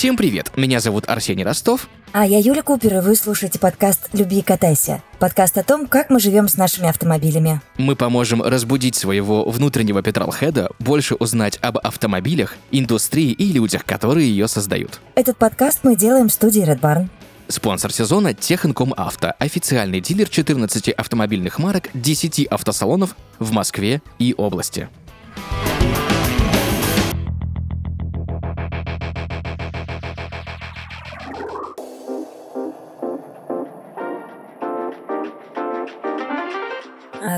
Всем 0.00 0.16
привет, 0.16 0.52
меня 0.56 0.80
зовут 0.80 1.10
Арсений 1.10 1.44
Ростов. 1.44 1.86
А 2.12 2.24
я 2.24 2.38
Юля 2.38 2.62
Купер, 2.62 2.96
и 2.96 3.00
вы 3.02 3.14
слушаете 3.14 3.58
подкаст 3.58 4.08
«Люби 4.14 4.38
и 4.38 4.42
катайся». 4.42 5.02
Подкаст 5.18 5.58
о 5.58 5.62
том, 5.62 5.86
как 5.86 6.08
мы 6.08 6.20
живем 6.20 6.48
с 6.48 6.56
нашими 6.56 6.88
автомобилями. 6.88 7.60
Мы 7.76 7.96
поможем 7.96 8.40
разбудить 8.40 8.94
своего 8.94 9.44
внутреннего 9.44 10.02
петролхеда, 10.02 10.70
больше 10.78 11.16
узнать 11.16 11.58
об 11.60 11.76
автомобилях, 11.76 12.56
индустрии 12.70 13.30
и 13.32 13.52
людях, 13.52 13.84
которые 13.84 14.26
ее 14.30 14.48
создают. 14.48 15.02
Этот 15.16 15.36
подкаст 15.36 15.80
мы 15.82 15.96
делаем 15.96 16.30
в 16.30 16.32
студии 16.32 16.62
Red 16.62 16.80
Barn. 16.80 17.08
Спонсор 17.48 17.92
сезона 17.92 18.32
Техинком 18.32 18.94
Авто, 18.96 19.34
официальный 19.38 20.00
дилер 20.00 20.30
14 20.30 20.88
автомобильных 20.92 21.58
марок, 21.58 21.90
10 21.92 22.46
автосалонов 22.46 23.16
в 23.38 23.52
Москве 23.52 24.00
и 24.18 24.34
области. 24.34 24.88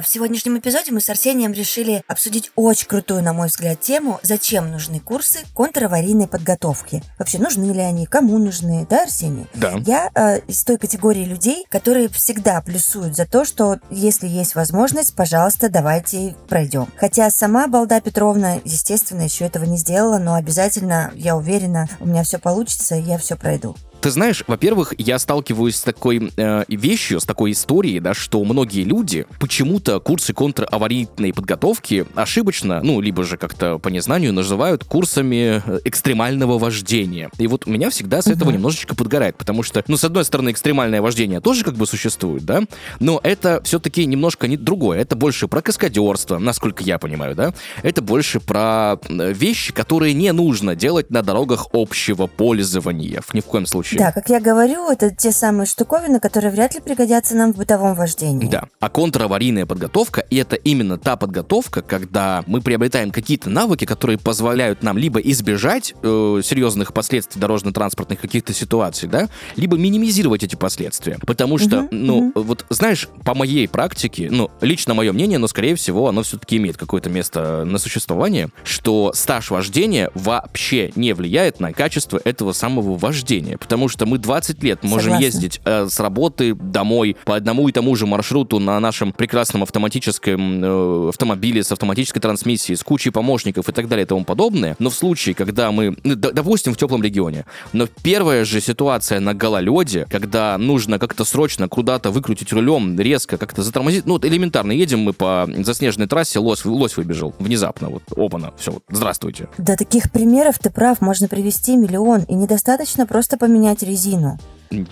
В 0.02 0.08
сегодняшнем 0.08 0.58
эпизоде 0.58 0.90
мы 0.90 1.00
с 1.00 1.08
Арсением 1.08 1.52
решили 1.52 2.02
обсудить 2.08 2.50
очень 2.56 2.88
крутую, 2.88 3.22
на 3.22 3.32
мой 3.32 3.46
взгляд, 3.46 3.80
тему 3.80 4.18
«Зачем 4.24 4.72
нужны 4.72 4.98
курсы 4.98 5.40
контраварийной 5.54 6.26
подготовки?» 6.26 7.04
Вообще, 7.20 7.38
нужны 7.38 7.70
ли 7.70 7.80
они, 7.80 8.06
кому 8.06 8.38
нужны, 8.38 8.84
да, 8.90 9.04
Арсений? 9.04 9.46
Да. 9.54 9.74
Я 9.86 10.10
э, 10.12 10.40
из 10.48 10.64
той 10.64 10.76
категории 10.76 11.24
людей, 11.24 11.66
которые 11.70 12.08
всегда 12.08 12.60
плюсуют 12.62 13.14
за 13.14 13.26
то, 13.26 13.44
что 13.44 13.78
если 13.90 14.26
есть 14.26 14.56
возможность, 14.56 15.14
пожалуйста, 15.14 15.68
давайте 15.68 16.34
пройдем. 16.48 16.88
Хотя 16.96 17.30
сама 17.30 17.68
Балда 17.68 18.00
Петровна, 18.00 18.56
естественно, 18.64 19.22
еще 19.22 19.44
этого 19.44 19.64
не 19.64 19.76
сделала, 19.76 20.18
но 20.18 20.34
обязательно, 20.34 21.12
я 21.14 21.36
уверена, 21.36 21.88
у 22.00 22.06
меня 22.06 22.24
все 22.24 22.38
получится, 22.38 22.96
я 22.96 23.18
все 23.18 23.36
пройду. 23.36 23.76
Ты 24.02 24.10
знаешь, 24.10 24.42
во-первых, 24.48 24.94
я 24.98 25.16
сталкиваюсь 25.20 25.76
с 25.76 25.82
такой 25.82 26.32
э, 26.36 26.64
вещью, 26.66 27.20
с 27.20 27.24
такой 27.24 27.52
историей, 27.52 28.00
да, 28.00 28.14
что 28.14 28.42
многие 28.42 28.82
люди 28.82 29.26
почему-то 29.38 30.00
курсы 30.00 30.34
контраварийной 30.34 31.32
подготовки 31.32 32.04
ошибочно, 32.16 32.80
ну, 32.82 33.00
либо 33.00 33.22
же 33.22 33.36
как-то 33.36 33.78
по 33.78 33.90
незнанию 33.90 34.32
называют 34.32 34.82
курсами 34.82 35.62
э, 35.64 35.80
экстремального 35.84 36.58
вождения. 36.58 37.30
И 37.38 37.46
вот 37.46 37.68
меня 37.68 37.90
всегда 37.90 38.22
с 38.22 38.26
этого 38.26 38.50
немножечко 38.50 38.96
подгорает, 38.96 39.36
потому 39.38 39.62
что, 39.62 39.84
ну, 39.86 39.96
с 39.96 40.02
одной 40.02 40.24
стороны, 40.24 40.50
экстремальное 40.50 41.00
вождение 41.00 41.40
тоже 41.40 41.62
как 41.62 41.74
бы 41.74 41.86
существует, 41.86 42.44
да, 42.44 42.62
но 42.98 43.20
это 43.22 43.60
все-таки 43.62 44.04
немножко 44.04 44.48
не 44.48 44.56
другое. 44.56 44.98
Это 44.98 45.14
больше 45.14 45.46
про 45.46 45.62
каскадерство, 45.62 46.38
насколько 46.38 46.82
я 46.82 46.98
понимаю, 46.98 47.36
да. 47.36 47.54
Это 47.84 48.02
больше 48.02 48.40
про 48.40 48.96
э, 49.08 49.32
вещи, 49.32 49.72
которые 49.72 50.12
не 50.12 50.32
нужно 50.32 50.74
делать 50.74 51.10
на 51.10 51.22
дорогах 51.22 51.68
общего 51.72 52.26
пользования. 52.26 53.22
Ни 53.32 53.38
в 53.38 53.44
коем 53.44 53.64
случае. 53.64 53.91
Да, 53.98 54.12
как 54.12 54.28
я 54.28 54.40
говорю, 54.40 54.90
это 54.90 55.10
те 55.10 55.32
самые 55.32 55.66
штуковины, 55.66 56.20
которые 56.20 56.50
вряд 56.50 56.74
ли 56.74 56.80
пригодятся 56.80 57.36
нам 57.36 57.52
в 57.52 57.56
бытовом 57.56 57.94
вождении. 57.94 58.48
Да. 58.48 58.64
А 58.80 58.88
контраварийная 58.88 59.66
подготовка— 59.66 60.24
это 60.30 60.56
именно 60.56 60.98
та 60.98 61.16
подготовка, 61.16 61.82
когда 61.82 62.42
мы 62.46 62.60
приобретаем 62.60 63.10
какие-то 63.10 63.50
навыки, 63.50 63.84
которые 63.84 64.18
позволяют 64.18 64.82
нам 64.82 64.98
либо 64.98 65.20
избежать 65.20 65.94
э, 66.02 66.40
серьезных 66.44 66.92
последствий 66.92 67.40
дорожно-транспортных 67.40 68.20
каких-то 68.20 68.52
ситуаций, 68.52 69.08
да, 69.08 69.28
либо 69.56 69.76
минимизировать 69.76 70.42
эти 70.42 70.56
последствия. 70.56 71.18
Потому 71.26 71.58
что, 71.58 71.82
Мгм, 71.82 71.88
ну, 71.90 72.20
мгм. 72.20 72.32
вот 72.34 72.64
знаешь, 72.70 73.08
по 73.24 73.34
моей 73.34 73.68
практике, 73.68 74.28
ну, 74.30 74.50
лично 74.60 74.94
мое 74.94 75.12
мнение, 75.12 75.38
но, 75.38 75.48
скорее 75.48 75.74
всего, 75.74 76.08
оно 76.08 76.22
все-таки 76.22 76.56
имеет 76.56 76.76
какое-то 76.76 77.10
место 77.10 77.64
на 77.64 77.78
существование, 77.78 78.48
что 78.64 79.12
стаж 79.14 79.50
вождения 79.50 80.10
вообще 80.14 80.92
не 80.96 81.12
влияет 81.12 81.60
на 81.60 81.72
качество 81.72 82.20
этого 82.24 82.52
самого 82.52 82.96
вождения. 82.96 83.58
Потому 83.58 83.81
что 83.88 84.06
мы 84.06 84.18
20 84.18 84.62
лет 84.62 84.82
можем 84.82 85.12
Согласна. 85.12 85.24
ездить 85.24 85.60
э, 85.64 85.86
с 85.88 86.00
работы 86.00 86.54
домой 86.54 87.16
по 87.24 87.36
одному 87.36 87.68
и 87.68 87.72
тому 87.72 87.94
же 87.96 88.06
маршруту 88.06 88.58
на 88.58 88.78
нашем 88.80 89.12
прекрасном 89.12 89.62
автоматическом 89.62 90.64
э, 90.64 91.08
автомобиле 91.08 91.62
с 91.62 91.72
автоматической 91.72 92.20
трансмиссией, 92.20 92.76
с 92.76 92.82
кучей 92.82 93.10
помощников 93.10 93.68
и 93.68 93.72
так 93.72 93.88
далее 93.88 94.04
и 94.04 94.08
тому 94.08 94.24
подобное. 94.24 94.76
Но 94.78 94.90
в 94.90 94.94
случае, 94.94 95.34
когда 95.34 95.70
мы, 95.70 95.96
ну, 96.04 96.14
допустим, 96.16 96.74
в 96.74 96.76
теплом 96.76 97.02
регионе, 97.02 97.44
но 97.72 97.86
первая 98.02 98.44
же 98.44 98.60
ситуация 98.60 99.20
на 99.20 99.34
гололеде, 99.34 100.06
когда 100.10 100.58
нужно 100.58 100.98
как-то 100.98 101.24
срочно 101.24 101.68
куда-то 101.68 102.10
выкрутить 102.10 102.52
рулем, 102.52 102.98
резко 102.98 103.38
как-то 103.38 103.62
затормозить, 103.62 104.06
ну 104.06 104.14
вот 104.14 104.24
элементарно 104.24 104.72
едем 104.72 105.00
мы 105.00 105.12
по 105.12 105.48
заснеженной 105.58 106.06
трассе, 106.06 106.38
лось, 106.38 106.64
лось 106.64 106.96
выбежал 106.96 107.34
внезапно, 107.38 107.88
вот, 107.88 108.02
опана, 108.16 108.52
все, 108.56 108.72
вот, 108.72 108.82
здравствуйте. 108.88 109.48
Да 109.58 109.76
таких 109.76 110.10
примеров, 110.10 110.58
ты 110.58 110.70
прав, 110.70 111.00
можно 111.00 111.28
привести 111.28 111.76
миллион, 111.76 112.22
и 112.22 112.34
недостаточно 112.34 113.06
просто 113.06 113.36
поменять 113.36 113.71
резину. 113.80 114.36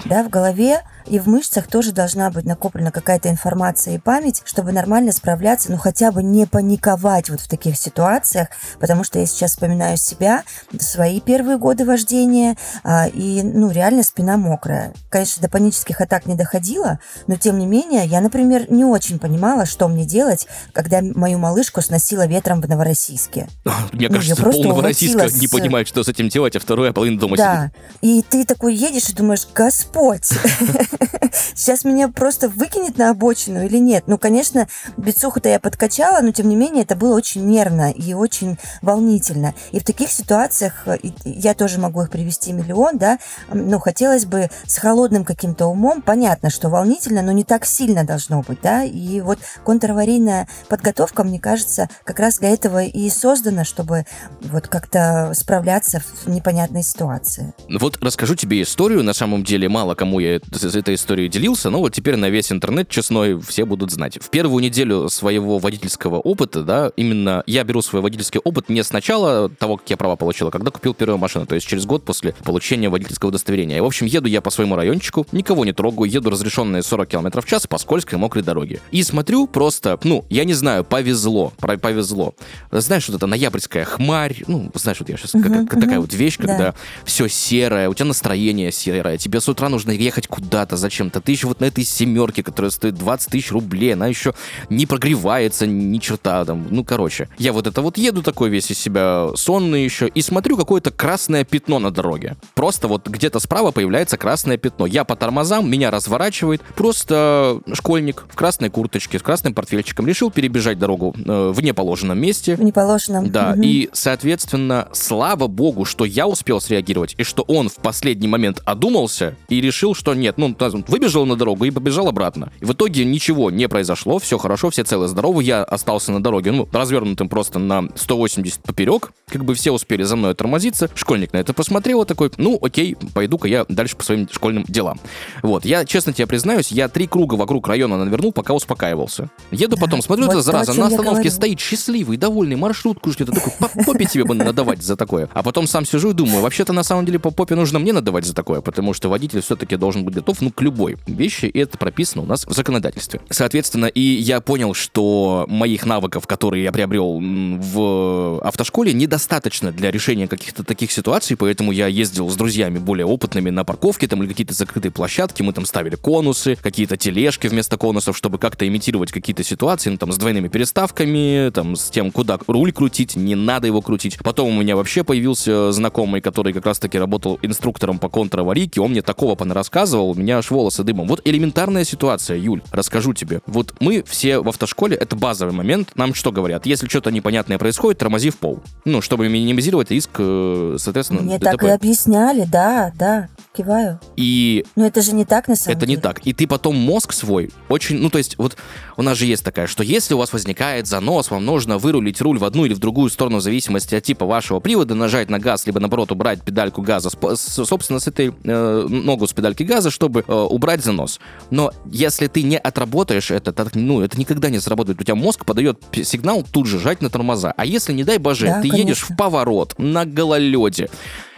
Да, 0.04 0.22
в 0.22 0.28
голове 0.28 0.82
и 1.06 1.18
в 1.18 1.26
мышцах 1.26 1.66
тоже 1.66 1.92
должна 1.92 2.30
быть 2.30 2.44
накоплена 2.44 2.90
какая-то 2.90 3.28
информация 3.28 3.94
и 3.94 3.98
память, 3.98 4.42
чтобы 4.44 4.72
нормально 4.72 5.12
справляться, 5.12 5.70
ну 5.70 5.78
хотя 5.78 6.12
бы 6.12 6.22
не 6.22 6.46
паниковать 6.46 7.30
вот 7.30 7.40
в 7.40 7.48
таких 7.48 7.76
ситуациях, 7.76 8.48
потому 8.78 9.04
что 9.04 9.18
я 9.18 9.26
сейчас 9.26 9.52
вспоминаю 9.52 9.96
себя, 9.96 10.44
свои 10.78 11.20
первые 11.20 11.58
годы 11.58 11.84
вождения, 11.84 12.56
а, 12.84 13.08
и, 13.08 13.42
ну, 13.42 13.70
реально 13.70 14.02
спина 14.02 14.36
мокрая. 14.36 14.92
Конечно, 15.08 15.42
до 15.42 15.48
панических 15.48 16.00
атак 16.00 16.26
не 16.26 16.34
доходило, 16.34 17.00
но 17.26 17.36
тем 17.36 17.58
не 17.58 17.66
менее, 17.66 18.06
я, 18.06 18.20
например, 18.20 18.70
не 18.70 18.84
очень 18.84 19.18
понимала, 19.18 19.66
что 19.66 19.88
мне 19.88 20.04
делать, 20.04 20.46
когда 20.72 21.00
мою 21.02 21.38
малышку 21.38 21.80
сносило 21.82 22.26
ветром 22.26 22.60
в 22.60 22.68
Новороссийске. 22.68 23.48
Мне 23.92 24.08
Ну, 24.08 24.16
кажется, 24.16 24.44
российского 24.44 24.72
увозила 24.72 25.28
не 25.40 25.48
понимает, 25.48 25.88
что 25.88 26.02
с 26.04 26.08
этим 26.08 26.28
делать, 26.28 26.56
а 26.56 26.60
вторая 26.60 26.92
половина 26.92 27.18
дома 27.18 27.36
сидит. 27.36 27.46
Да. 27.46 27.70
И 28.00 28.22
ты 28.22 28.44
такой 28.44 28.74
едешь 28.74 29.08
и 29.08 29.14
думаешь, 29.14 29.46
Господь, 29.70 30.24
сейчас 31.54 31.84
меня 31.84 32.08
просто 32.08 32.48
выкинет 32.48 32.98
на 32.98 33.10
обочину 33.10 33.64
или 33.64 33.76
нет? 33.78 34.02
Ну, 34.08 34.18
конечно, 34.18 34.66
бицуху-то 34.96 35.48
я 35.48 35.60
подкачала, 35.60 36.22
но 36.22 36.32
тем 36.32 36.48
не 36.48 36.56
менее 36.56 36.82
это 36.82 36.96
было 36.96 37.14
очень 37.14 37.46
нервно 37.46 37.92
и 37.92 38.12
очень 38.12 38.58
волнительно. 38.82 39.54
И 39.70 39.78
в 39.78 39.84
таких 39.84 40.10
ситуациях 40.10 40.82
э, 40.86 40.96
я 41.24 41.54
тоже 41.54 41.78
могу 41.78 42.02
их 42.02 42.10
привести 42.10 42.52
миллион, 42.52 42.98
да, 42.98 43.20
но 43.52 43.78
хотелось 43.78 44.24
бы 44.24 44.50
с 44.66 44.76
холодным 44.76 45.24
каким-то 45.24 45.66
умом, 45.66 46.02
понятно, 46.02 46.50
что 46.50 46.68
волнительно, 46.68 47.22
но 47.22 47.30
не 47.30 47.44
так 47.44 47.64
сильно 47.64 48.02
должно 48.02 48.42
быть, 48.42 48.58
да, 48.62 48.82
и 48.82 49.20
вот 49.20 49.38
контраварийная 49.64 50.48
подготовка, 50.68 51.22
мне 51.22 51.38
кажется, 51.38 51.88
как 52.02 52.18
раз 52.18 52.38
для 52.38 52.48
этого 52.48 52.82
и 52.82 53.08
создана, 53.08 53.62
чтобы 53.62 54.04
вот 54.40 54.66
как-то 54.66 55.30
справляться 55.34 56.02
в 56.24 56.28
непонятной 56.28 56.82
ситуации. 56.82 57.54
Вот 57.68 57.98
расскажу 58.02 58.34
тебе 58.34 58.62
историю. 58.62 59.04
На 59.04 59.14
самом 59.14 59.44
деле, 59.44 59.59
мало 59.68 59.94
кому 59.94 60.20
я 60.20 60.40
с 60.52 60.74
этой 60.74 60.94
историей 60.94 61.28
делился, 61.28 61.70
но 61.70 61.78
вот 61.80 61.92
теперь 61.94 62.16
на 62.16 62.28
весь 62.30 62.50
интернет 62.52 62.88
честной 62.88 63.40
все 63.40 63.64
будут 63.64 63.90
знать. 63.90 64.18
В 64.20 64.30
первую 64.30 64.62
неделю 64.62 65.08
своего 65.08 65.58
водительского 65.58 66.16
опыта, 66.20 66.62
да, 66.62 66.92
именно 66.96 67.42
я 67.46 67.64
беру 67.64 67.82
свой 67.82 68.02
водительский 68.02 68.40
опыт 68.42 68.68
не 68.68 68.82
с 68.82 68.92
начала 68.92 69.48
того, 69.48 69.76
как 69.76 69.88
я 69.90 69.96
права 69.96 70.16
получил, 70.16 70.48
а 70.48 70.50
когда 70.50 70.70
купил 70.70 70.94
первую 70.94 71.18
машину, 71.18 71.46
то 71.46 71.54
есть 71.54 71.66
через 71.66 71.86
год 71.86 72.04
после 72.04 72.32
получения 72.44 72.88
водительского 72.88 73.28
удостоверения. 73.30 73.78
И, 73.78 73.80
в 73.80 73.84
общем, 73.84 74.06
еду 74.06 74.28
я 74.28 74.40
по 74.40 74.50
своему 74.50 74.76
райончику, 74.76 75.26
никого 75.32 75.64
не 75.64 75.72
трогаю, 75.72 76.10
еду 76.10 76.30
разрешенные 76.30 76.82
40 76.82 77.08
км 77.08 77.40
в 77.40 77.44
час 77.46 77.66
по 77.66 77.78
скользкой 77.78 78.18
мокрой 78.18 78.42
дороге. 78.44 78.80
И 78.90 79.02
смотрю 79.02 79.46
просто, 79.46 79.98
ну, 80.04 80.24
я 80.30 80.44
не 80.44 80.54
знаю, 80.54 80.84
повезло, 80.84 81.52
повезло. 81.58 82.34
Знаешь, 82.70 83.08
вот 83.08 83.16
это 83.16 83.26
ноябрьская 83.26 83.84
хмарь, 83.84 84.42
ну, 84.46 84.70
знаешь, 84.74 85.00
вот 85.00 85.08
я 85.08 85.16
сейчас, 85.16 85.34
Мгм, 85.34 85.66
такая 85.66 85.86
мгм. 85.98 86.00
вот 86.02 86.12
вещь, 86.14 86.36
Да. 86.38 86.46
когда 86.46 86.74
все 87.04 87.28
серое, 87.28 87.88
у 87.88 87.94
тебя 87.94 88.06
настроение 88.06 88.72
серое, 88.72 89.18
тебе 89.18 89.40
с 89.40 89.48
утра 89.50 89.68
нужно 89.68 89.90
ехать 89.90 90.26
куда-то 90.26 90.76
зачем-то. 90.76 91.20
Ты 91.20 91.32
еще 91.32 91.46
вот 91.46 91.60
на 91.60 91.66
этой 91.66 91.84
семерке, 91.84 92.42
которая 92.42 92.70
стоит 92.70 92.94
20 92.94 93.30
тысяч 93.30 93.50
рублей, 93.52 93.94
она 93.94 94.06
еще 94.06 94.34
не 94.68 94.86
прогревается 94.86 95.66
ни 95.66 95.98
черта 95.98 96.44
там. 96.44 96.66
Ну, 96.70 96.84
короче, 96.84 97.28
я 97.38 97.52
вот 97.52 97.66
это 97.66 97.82
вот 97.82 97.98
еду 97.98 98.22
такой 98.22 98.50
весь 98.50 98.70
из 98.70 98.78
себя 98.78 99.28
сонный 99.36 99.84
еще 99.84 100.08
и 100.08 100.22
смотрю 100.22 100.56
какое-то 100.56 100.90
красное 100.90 101.44
пятно 101.44 101.78
на 101.78 101.90
дороге. 101.90 102.36
Просто 102.54 102.88
вот 102.88 103.08
где-то 103.08 103.40
справа 103.40 103.70
появляется 103.70 104.16
красное 104.16 104.56
пятно. 104.56 104.86
Я 104.86 105.04
по 105.04 105.16
тормозам, 105.16 105.70
меня 105.70 105.90
разворачивает. 105.90 106.62
Просто 106.76 107.60
школьник 107.72 108.24
в 108.28 108.34
красной 108.36 108.70
курточке, 108.70 109.18
с 109.18 109.22
красным 109.22 109.54
портфельчиком 109.54 110.06
решил 110.06 110.30
перебежать 110.30 110.78
дорогу 110.78 111.14
э, 111.16 111.52
в 111.54 111.60
неположенном 111.62 112.18
месте. 112.20 112.56
В 112.56 112.62
неположенном. 112.62 113.30
Да, 113.30 113.50
Мгм. 113.52 113.62
и, 113.62 113.88
соответственно, 113.92 114.88
слава 114.92 115.46
богу, 115.46 115.84
что 115.84 116.04
я 116.04 116.26
успел 116.26 116.60
среагировать, 116.60 117.14
и 117.18 117.22
что 117.24 117.42
он 117.42 117.68
в 117.68 117.76
последний 117.76 118.28
момент 118.28 118.60
одумался 118.64 119.29
и 119.48 119.60
решил, 119.60 119.94
что 119.94 120.14
нет, 120.14 120.38
ну, 120.38 120.56
выбежал 120.88 121.26
на 121.26 121.36
дорогу 121.36 121.64
и 121.64 121.70
побежал 121.70 122.08
обратно. 122.08 122.52
И 122.60 122.64
в 122.64 122.72
итоге 122.72 123.04
ничего 123.04 123.50
не 123.50 123.68
произошло, 123.68 124.18
все 124.18 124.38
хорошо, 124.38 124.70
все 124.70 124.84
целы 124.84 125.08
здоровы, 125.08 125.42
я 125.42 125.62
остался 125.62 126.12
на 126.12 126.22
дороге, 126.22 126.52
ну, 126.52 126.68
развернутым 126.72 127.28
просто 127.28 127.58
на 127.58 127.88
180 127.94 128.62
поперек, 128.62 129.12
как 129.28 129.44
бы 129.44 129.54
все 129.54 129.72
успели 129.72 130.02
за 130.02 130.16
мной 130.16 130.34
тормозиться, 130.34 130.90
школьник 130.94 131.32
на 131.32 131.38
это 131.38 131.52
посмотрел, 131.52 132.04
такой, 132.04 132.30
ну, 132.36 132.58
окей, 132.60 132.96
пойду-ка 133.14 133.48
я 133.48 133.64
дальше 133.68 133.96
по 133.96 134.04
своим 134.04 134.28
школьным 134.30 134.64
делам. 134.68 134.98
Вот, 135.42 135.64
я, 135.64 135.84
честно 135.84 136.12
тебе 136.12 136.26
признаюсь, 136.26 136.72
я 136.72 136.88
три 136.88 137.06
круга 137.06 137.34
вокруг 137.34 137.66
района 137.68 138.04
навернул, 138.04 138.32
пока 138.32 138.54
успокаивался. 138.54 139.30
Еду 139.50 139.76
да, 139.76 139.82
потом, 139.82 140.02
смотрю, 140.02 140.26
вот 140.26 140.32
это 140.32 140.42
зараза, 140.42 140.74
на 140.74 140.86
остановке 140.86 141.30
стоит 141.30 141.60
счастливый, 141.60 142.16
довольный, 142.16 142.56
маршрутку 142.56 143.10
ждет, 143.10 143.28
такой, 143.28 143.52
по 143.58 143.84
попе 143.84 144.04
тебе 144.04 144.24
бы 144.24 144.34
надавать 144.34 144.82
за 144.82 144.96
такое. 144.96 145.28
А 145.32 145.42
потом 145.42 145.66
сам 145.66 145.84
сижу 145.84 146.10
и 146.10 146.14
думаю, 146.14 146.42
вообще-то 146.42 146.72
на 146.72 146.82
самом 146.82 147.06
деле 147.06 147.18
по 147.18 147.30
попе 147.30 147.54
нужно 147.54 147.78
мне 147.78 147.92
надавать 147.92 148.24
за 148.24 148.34
такое, 148.34 148.60
потому 148.60 148.94
что 148.94 149.08
водитель 149.20 149.42
все-таки 149.42 149.76
должен 149.76 150.02
быть 150.02 150.14
готов, 150.14 150.40
ну, 150.40 150.50
к 150.50 150.62
любой 150.62 150.96
вещи, 151.06 151.44
и 151.44 151.58
это 151.58 151.76
прописано 151.76 152.22
у 152.22 152.26
нас 152.26 152.46
в 152.46 152.52
законодательстве. 152.52 153.20
Соответственно, 153.28 153.84
и 153.84 154.00
я 154.00 154.40
понял, 154.40 154.72
что 154.72 155.44
моих 155.46 155.84
навыков, 155.84 156.26
которые 156.26 156.64
я 156.64 156.72
приобрел 156.72 157.20
в 157.20 158.40
автошколе, 158.40 158.94
недостаточно 158.94 159.72
для 159.72 159.90
решения 159.90 160.26
каких-то 160.26 160.64
таких 160.64 160.90
ситуаций, 160.90 161.36
поэтому 161.36 161.70
я 161.70 161.86
ездил 161.86 162.30
с 162.30 162.34
друзьями 162.34 162.78
более 162.78 163.04
опытными 163.04 163.50
на 163.50 163.62
парковке 163.62 164.08
там 164.08 164.22
или 164.22 164.30
какие-то 164.30 164.54
закрытые 164.54 164.90
площадки, 164.90 165.42
мы 165.42 165.52
там 165.52 165.66
ставили 165.66 165.96
конусы, 165.96 166.56
какие-то 166.62 166.96
тележки 166.96 167.46
вместо 167.46 167.76
конусов, 167.76 168.16
чтобы 168.16 168.38
как-то 168.38 168.66
имитировать 168.66 169.12
какие-то 169.12 169.44
ситуации, 169.44 169.90
ну, 169.90 169.98
там, 169.98 170.12
с 170.12 170.16
двойными 170.16 170.48
переставками, 170.48 171.50
там, 171.50 171.76
с 171.76 171.90
тем, 171.90 172.10
куда 172.10 172.38
руль 172.46 172.72
крутить, 172.72 173.16
не 173.16 173.34
надо 173.34 173.66
его 173.66 173.82
крутить. 173.82 174.18
Потом 174.24 174.56
у 174.56 174.60
меня 174.60 174.76
вообще 174.76 175.04
появился 175.04 175.72
знакомый, 175.72 176.22
который 176.22 176.54
как 176.54 176.64
раз-таки 176.64 176.98
работал 176.98 177.38
инструктором 177.42 177.98
по 177.98 178.08
контраварийке, 178.08 178.80
он 178.80 178.92
мне 178.92 179.02
такого 179.10 179.36
рассказывал, 179.52 180.10
у 180.10 180.14
меня 180.14 180.38
аж 180.38 180.52
волосы 180.52 180.84
дымом. 180.84 181.08
Вот 181.08 181.20
элементарная 181.24 181.82
ситуация, 181.82 182.36
Юль, 182.36 182.62
расскажу 182.70 183.12
тебе. 183.12 183.40
Вот 183.46 183.74
мы 183.80 184.04
все 184.06 184.38
в 184.38 184.48
автошколе, 184.48 184.96
это 184.96 185.16
базовый 185.16 185.52
момент, 185.52 185.90
нам 185.96 186.14
что 186.14 186.30
говорят? 186.30 186.64
Если 186.64 186.86
что-то 186.86 187.10
непонятное 187.10 187.58
происходит, 187.58 187.98
тормози 187.98 188.30
в 188.30 188.36
пол. 188.36 188.60
Ну, 188.84 189.00
чтобы 189.00 189.28
минимизировать 189.28 189.90
риск, 189.90 190.10
э, 190.18 190.76
соответственно, 190.78 191.22
Мне 191.22 191.38
ДТП. 191.38 191.44
так 191.44 191.62
и 191.64 191.68
объясняли, 191.70 192.44
да, 192.44 192.92
да, 192.94 193.28
киваю. 193.56 193.98
И... 194.16 194.64
Но 194.76 194.86
это 194.86 195.02
же 195.02 195.12
не 195.12 195.24
так, 195.24 195.48
на 195.48 195.56
самом 195.56 195.76
это 195.76 195.86
деле. 195.86 195.98
Это 195.98 196.08
не 196.08 196.14
так. 196.14 196.26
И 196.26 196.32
ты 196.32 196.46
потом 196.46 196.76
мозг 196.76 197.12
свой 197.12 197.50
очень, 197.68 197.98
ну, 197.98 198.10
то 198.10 198.18
есть, 198.18 198.38
вот 198.38 198.56
у 198.96 199.02
нас 199.02 199.18
же 199.18 199.26
есть 199.26 199.42
такая, 199.42 199.66
что 199.66 199.82
если 199.82 200.14
у 200.14 200.18
вас 200.18 200.32
возникает 200.32 200.86
занос, 200.86 201.30
вам 201.30 201.44
нужно 201.44 201.78
вырулить 201.78 202.20
руль 202.20 202.38
в 202.38 202.44
одну 202.44 202.64
или 202.64 202.74
в 202.74 202.78
другую 202.78 203.10
сторону 203.10 203.38
в 203.38 203.40
зависимости 203.40 203.96
от 203.96 204.04
типа 204.04 204.24
вашего 204.24 204.60
привода, 204.60 204.94
нажать 204.94 205.30
на 205.30 205.40
газ, 205.40 205.66
либо 205.66 205.80
наоборот 205.80 206.12
убрать 206.12 206.42
педальку 206.42 206.82
газа, 206.82 207.10
собственно, 207.34 207.98
с 207.98 208.06
этой 208.06 208.32
э, 208.44 208.86
ногу 209.00 209.26
с 209.26 209.32
педальки 209.32 209.62
газа, 209.62 209.90
чтобы 209.90 210.24
э, 210.26 210.32
убрать 210.32 210.84
занос. 210.84 211.20
Но 211.50 211.72
если 211.86 212.26
ты 212.26 212.42
не 212.42 212.58
отработаешь 212.58 213.30
это, 213.30 213.52
то, 213.52 213.70
ну, 213.74 214.00
это 214.00 214.18
никогда 214.18 214.50
не 214.50 214.60
сработает. 214.60 215.00
У 215.00 215.04
тебя 215.04 215.14
мозг 215.14 215.44
подает 215.44 215.82
сигнал 215.92 216.44
тут 216.50 216.66
же 216.66 216.78
жать 216.78 217.02
на 217.02 217.10
тормоза. 217.10 217.52
А 217.56 217.64
если, 217.64 217.92
не 217.92 218.04
дай 218.04 218.18
боже, 218.18 218.46
да, 218.46 218.62
ты 218.62 218.68
конечно. 218.68 218.76
едешь 218.76 219.02
в 219.08 219.16
поворот 219.16 219.74
на 219.78 220.04
гололеде, 220.04 220.88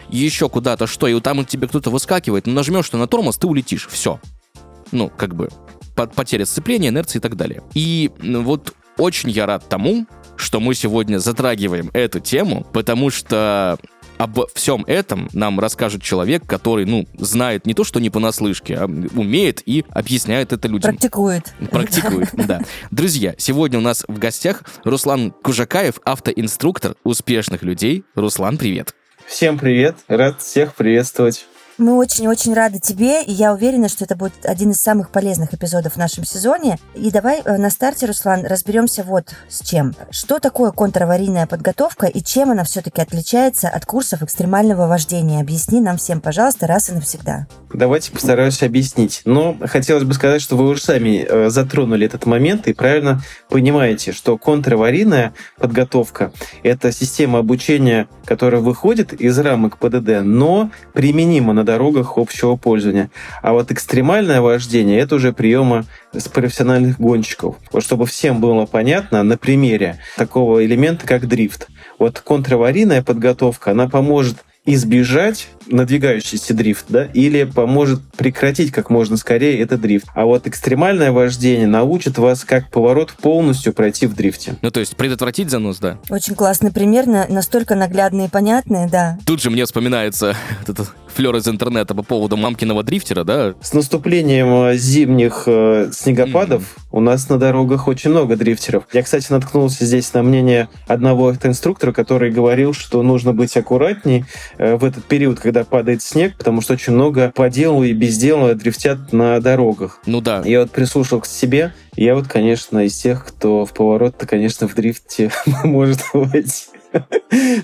еще 0.09 0.49
куда-то 0.49 0.87
что, 0.87 1.07
и 1.07 1.19
там 1.19 1.45
тебе 1.45 1.67
кто-то 1.67 1.89
выскакивает, 1.89 2.47
нажмешь 2.47 2.85
что 2.85 2.97
на 2.97 3.07
тормоз, 3.07 3.37
ты 3.37 3.47
улетишь. 3.47 3.87
Все. 3.89 4.19
Ну, 4.91 5.09
как 5.09 5.35
бы, 5.35 5.49
потеря 5.95 6.45
сцепления, 6.45 6.89
инерции 6.89 7.17
и 7.17 7.21
так 7.21 7.35
далее. 7.35 7.63
И 7.73 8.11
вот 8.21 8.73
очень 8.97 9.29
я 9.29 9.45
рад 9.45 9.67
тому, 9.69 10.05
что 10.35 10.59
мы 10.59 10.75
сегодня 10.75 11.17
затрагиваем 11.17 11.89
эту 11.93 12.19
тему, 12.19 12.65
потому 12.73 13.09
что 13.09 13.77
об 14.23 14.39
всем 14.53 14.85
этом 14.87 15.27
нам 15.33 15.59
расскажет 15.59 16.01
человек, 16.01 16.45
который, 16.47 16.85
ну, 16.85 17.05
знает 17.17 17.65
не 17.65 17.73
то, 17.73 17.83
что 17.83 17.99
не 17.99 18.09
понаслышке, 18.09 18.75
а 18.77 18.85
умеет 18.85 19.61
и 19.65 19.83
объясняет 19.89 20.53
это 20.53 20.69
людям. 20.69 20.91
Практикует. 20.91 21.53
Практикует, 21.69 22.29
да. 22.47 22.61
Друзья, 22.89 23.35
сегодня 23.37 23.79
у 23.79 23.81
нас 23.81 24.05
в 24.07 24.17
гостях 24.17 24.63
Руслан 24.85 25.31
Кужакаев, 25.31 25.99
автоинструктор 26.05 26.95
успешных 27.03 27.63
людей. 27.63 28.05
Руслан, 28.15 28.57
привет. 28.57 28.95
Всем 29.27 29.59
привет, 29.59 29.97
рад 30.07 30.41
всех 30.41 30.73
приветствовать. 30.73 31.45
Мы 31.79 31.97
очень-очень 31.97 32.53
рады 32.53 32.79
тебе, 32.79 33.23
и 33.23 33.31
я 33.31 33.51
уверена, 33.51 33.89
что 33.89 34.05
это 34.05 34.15
будет 34.15 34.33
один 34.43 34.71
из 34.71 34.79
самых 34.79 35.09
полезных 35.09 35.55
эпизодов 35.55 35.93
в 35.93 35.97
нашем 35.97 36.23
сезоне. 36.23 36.77
И 36.93 37.09
давай 37.09 37.41
э, 37.43 37.57
на 37.57 37.71
старте, 37.71 38.05
Руслан, 38.05 38.45
разберемся 38.45 39.03
вот 39.03 39.33
с 39.49 39.67
чем. 39.67 39.95
Что 40.11 40.39
такое 40.39 40.69
контраварийная 40.69 41.47
подготовка 41.47 42.05
и 42.05 42.21
чем 42.21 42.51
она 42.51 42.63
все-таки 42.63 43.01
отличается 43.01 43.69
от 43.69 43.87
курсов 43.87 44.21
экстремального 44.21 44.85
вождения? 44.85 45.41
Объясни 45.41 45.81
нам 45.81 45.97
всем, 45.97 46.21
пожалуйста, 46.21 46.67
раз 46.67 46.89
и 46.89 46.93
навсегда. 46.93 47.47
Давайте 47.73 48.11
постараюсь 48.11 48.61
объяснить. 48.61 49.23
Но 49.25 49.57
хотелось 49.65 50.03
бы 50.03 50.13
сказать, 50.13 50.43
что 50.43 50.55
вы 50.55 50.69
уже 50.69 50.81
сами 50.81 51.25
э, 51.27 51.49
затронули 51.49 52.05
этот 52.05 52.27
момент 52.27 52.67
и 52.67 52.73
правильно 52.73 53.21
понимаете, 53.49 54.11
что 54.11 54.37
контраварийная 54.37 55.33
подготовка– 55.57 56.33
это 56.63 56.91
система 56.91 57.39
обучения, 57.39 58.07
которая 58.25 58.61
выходит 58.61 59.11
из 59.13 59.39
рамок 59.39 59.79
ПДД, 59.79 60.21
но 60.21 60.69
применима 60.93 61.53
на 61.53 61.63
дорогах 61.73 62.17
общего 62.17 62.55
пользования. 62.55 63.09
А 63.41 63.53
вот 63.53 63.71
экстремальное 63.71 64.41
вождение– 64.41 64.99
это 65.01 65.15
уже 65.15 65.33
приемы 65.33 65.85
с 66.11 66.27
профессиональных 66.27 66.99
гонщиков. 66.99 67.55
Вот 67.71 67.83
чтобы 67.83 68.05
всем 68.05 68.39
было 68.39 68.65
понятно 68.67 69.23
на 69.23 69.37
примере 69.37 69.97
такого 70.15 70.63
элемента, 70.63 71.07
как 71.07 71.27
дрифт. 71.27 71.67
Вот 71.97 72.19
контраварийная 72.19 73.01
подготовка, 73.01 73.71
она 73.71 73.89
поможет 73.89 74.37
избежать 74.65 75.47
надвигающийся 75.67 76.53
дрифт, 76.53 76.85
да, 76.89 77.05
или 77.05 77.43
поможет 77.43 78.01
прекратить 78.17 78.71
как 78.71 78.89
можно 78.89 79.17
скорее 79.17 79.59
этот 79.59 79.81
дрифт. 79.81 80.07
А 80.15 80.25
вот 80.25 80.47
экстремальное 80.47 81.11
вождение 81.11 81.67
научит 81.67 82.17
вас, 82.17 82.43
как 82.43 82.69
поворот 82.69 83.13
полностью 83.13 83.73
пройти 83.73 84.07
в 84.07 84.15
дрифте. 84.15 84.55
Ну, 84.61 84.71
то 84.71 84.79
есть 84.79 84.95
предотвратить 84.95 85.49
занос, 85.49 85.79
да? 85.79 85.97
Очень 86.09 86.35
классный 86.35 86.71
пример, 86.71 87.05
настолько 87.05 87.75
наглядный 87.75 88.25
и 88.25 88.29
понятный, 88.29 88.89
да. 88.89 89.17
Тут 89.25 89.41
же 89.41 89.49
мне 89.49 89.65
вспоминается 89.65 90.35
этот 90.67 90.91
флер 91.13 91.35
из 91.35 91.47
интернета 91.47 91.93
по 91.93 92.03
поводу 92.03 92.37
мамкиного 92.37 92.83
дрифтера, 92.83 93.23
да? 93.23 93.53
С 93.61 93.73
наступлением 93.73 94.71
э, 94.71 94.77
зимних 94.77 95.43
э, 95.45 95.89
снегопадов 95.93 96.63
mm-hmm. 96.63 96.87
у 96.91 96.99
нас 96.99 97.29
на 97.29 97.37
дорогах 97.37 97.87
очень 97.87 98.09
много 98.09 98.35
дрифтеров. 98.35 98.85
Я, 98.93 99.03
кстати, 99.03 99.31
наткнулся 99.31 99.85
здесь 99.85 100.11
на 100.13 100.23
мнение 100.23 100.69
одного 100.87 101.33
инструктора, 101.33 101.91
который 101.91 102.31
говорил, 102.31 102.73
что 102.73 103.03
нужно 103.03 103.33
быть 103.33 103.55
аккуратней 103.55 104.25
э, 104.57 104.75
в 104.75 104.83
этот 104.83 105.03
период, 105.05 105.39
когда 105.39 105.52
падает 105.63 106.01
снег, 106.01 106.35
потому 106.37 106.61
что 106.61 106.73
очень 106.73 106.93
много 106.93 107.31
по 107.35 107.49
делу 107.49 107.83
и 107.83 107.93
без 107.93 108.17
дела 108.17 108.55
дрифтят 108.55 109.13
на 109.13 109.39
дорогах. 109.39 109.99
Ну 110.05 110.21
да. 110.21 110.41
Я 110.45 110.61
вот 110.61 110.71
прислушал 110.71 111.21
к 111.21 111.25
себе. 111.25 111.73
Я 111.95 112.15
вот, 112.15 112.27
конечно, 112.27 112.85
из 112.85 112.95
тех, 112.95 113.25
кто 113.25 113.65
в 113.65 113.73
поворот-то, 113.73 114.25
конечно, 114.25 114.67
в 114.67 114.73
дрифте 114.73 115.31
может 115.63 115.99
войти. 116.13 116.65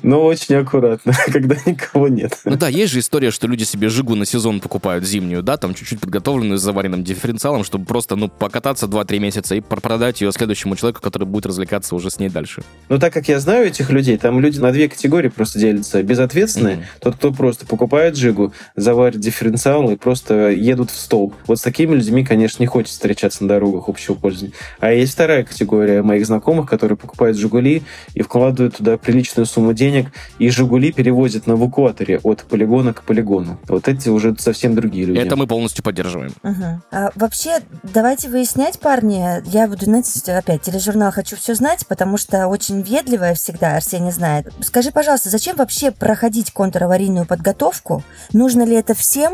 Но 0.04 0.26
очень 0.26 0.56
аккуратно, 0.56 1.14
когда 1.28 1.56
никого 1.66 2.08
нет. 2.08 2.38
Ну 2.46 2.56
да, 2.56 2.68
есть 2.68 2.94
же 2.94 3.00
история, 3.00 3.32
что 3.32 3.48
люди 3.48 3.64
себе 3.64 3.90
жигу 3.90 4.16
на 4.16 4.26
сезон 4.26 4.60
покупают 4.60 5.06
зимнюю, 5.06 5.44
да, 5.44 5.58
там 5.58 5.74
чуть-чуть 5.74 6.00
подготовленную 6.00 6.58
с 6.58 6.62
заваренным 6.62 7.04
дифференциалом, 7.04 7.64
чтобы 7.64 7.86
просто, 7.86 8.16
ну, 8.16 8.28
покататься 8.28 8.88
2-3 8.88 9.20
месяца 9.20 9.56
и 9.56 9.62
продать 9.62 10.22
ее 10.22 10.32
следующему 10.32 10.76
человеку, 10.76 11.02
который 11.02 11.26
будет 11.26 11.46
развлекаться 11.46 11.96
уже 11.96 12.10
с 12.10 12.20
ней 12.20 12.30
дальше. 12.30 12.64
Ну, 12.90 13.00
так 13.00 13.14
как 13.14 13.28
я 13.28 13.40
знаю 13.40 13.68
этих 13.68 13.90
людей, 13.90 14.18
там 14.18 14.40
люди 14.40 14.60
на 14.60 14.72
две 14.72 14.90
категории 14.90 15.30
просто 15.30 15.60
делятся. 15.60 16.02
Безответственные, 16.04 16.78
mm-hmm. 16.78 17.02
тот, 17.02 17.16
кто 17.16 17.32
просто 17.32 17.66
покупает 17.66 18.16
жигу, 18.16 18.54
заварит 18.76 19.20
дифференциал 19.20 19.90
и 19.92 19.96
просто 19.96 20.50
едут 20.50 20.92
в 20.92 20.98
стол. 20.98 21.34
Вот 21.48 21.60
с 21.60 21.62
такими 21.62 21.96
людьми, 21.96 22.26
конечно, 22.26 22.62
не 22.62 22.68
хочется 22.68 22.96
встречаться 22.96 23.44
на 23.44 23.50
дорогах 23.50 23.90
общего 23.90 24.16
пользования. 24.16 24.54
А 24.80 24.92
есть 24.92 25.14
вторая 25.14 25.44
категория 25.44 26.02
моих 26.02 26.26
знакомых, 26.26 26.70
которые 26.70 26.98
покупают 26.98 27.38
«Жигули» 27.38 27.84
и 28.14 28.22
вкладывают 28.22 28.78
туда 28.78 28.98
приличные 28.98 29.19
приличную 29.20 29.46
сумму 29.46 29.74
денег, 29.74 30.12
и 30.40 30.50
«Жигули» 30.50 30.92
перевозят 30.92 31.46
на 31.46 31.54
эвакуаторе 31.54 32.20
от 32.24 32.44
полигона 32.44 32.94
к 32.94 33.04
полигону. 33.04 33.60
Вот 33.68 33.88
эти 33.88 34.08
уже 34.08 34.36
совсем 34.38 34.76
другие 34.76 35.06
люди. 35.06 35.20
Это 35.20 35.36
мы 35.36 35.46
полностью 35.46 35.84
поддерживаем. 35.84 36.34
Угу. 36.44 36.82
А, 36.92 37.12
вообще, 37.16 37.60
давайте 37.84 38.30
выяснять, 38.30 38.80
парни. 38.80 39.42
Я 39.50 39.68
буду, 39.68 39.86
знаете, 39.86 40.34
опять 40.34 40.62
тележурнал 40.62 41.12
«Хочу 41.12 41.36
все 41.36 41.54
знать», 41.54 41.86
потому 41.88 42.18
что 42.18 42.48
очень 42.48 42.82
ведливая 42.82 43.34
всегда 43.34 43.76
Арсений 43.76 44.12
знает. 44.12 44.54
Скажи, 44.62 44.92
пожалуйста, 44.92 45.30
зачем 45.30 45.58
вообще 45.58 45.92
проходить 45.92 46.52
контраварийную 46.52 47.26
подготовку? 47.26 48.04
Нужно 48.32 48.64
ли 48.64 48.76
это 48.76 48.94
всем? 48.94 49.34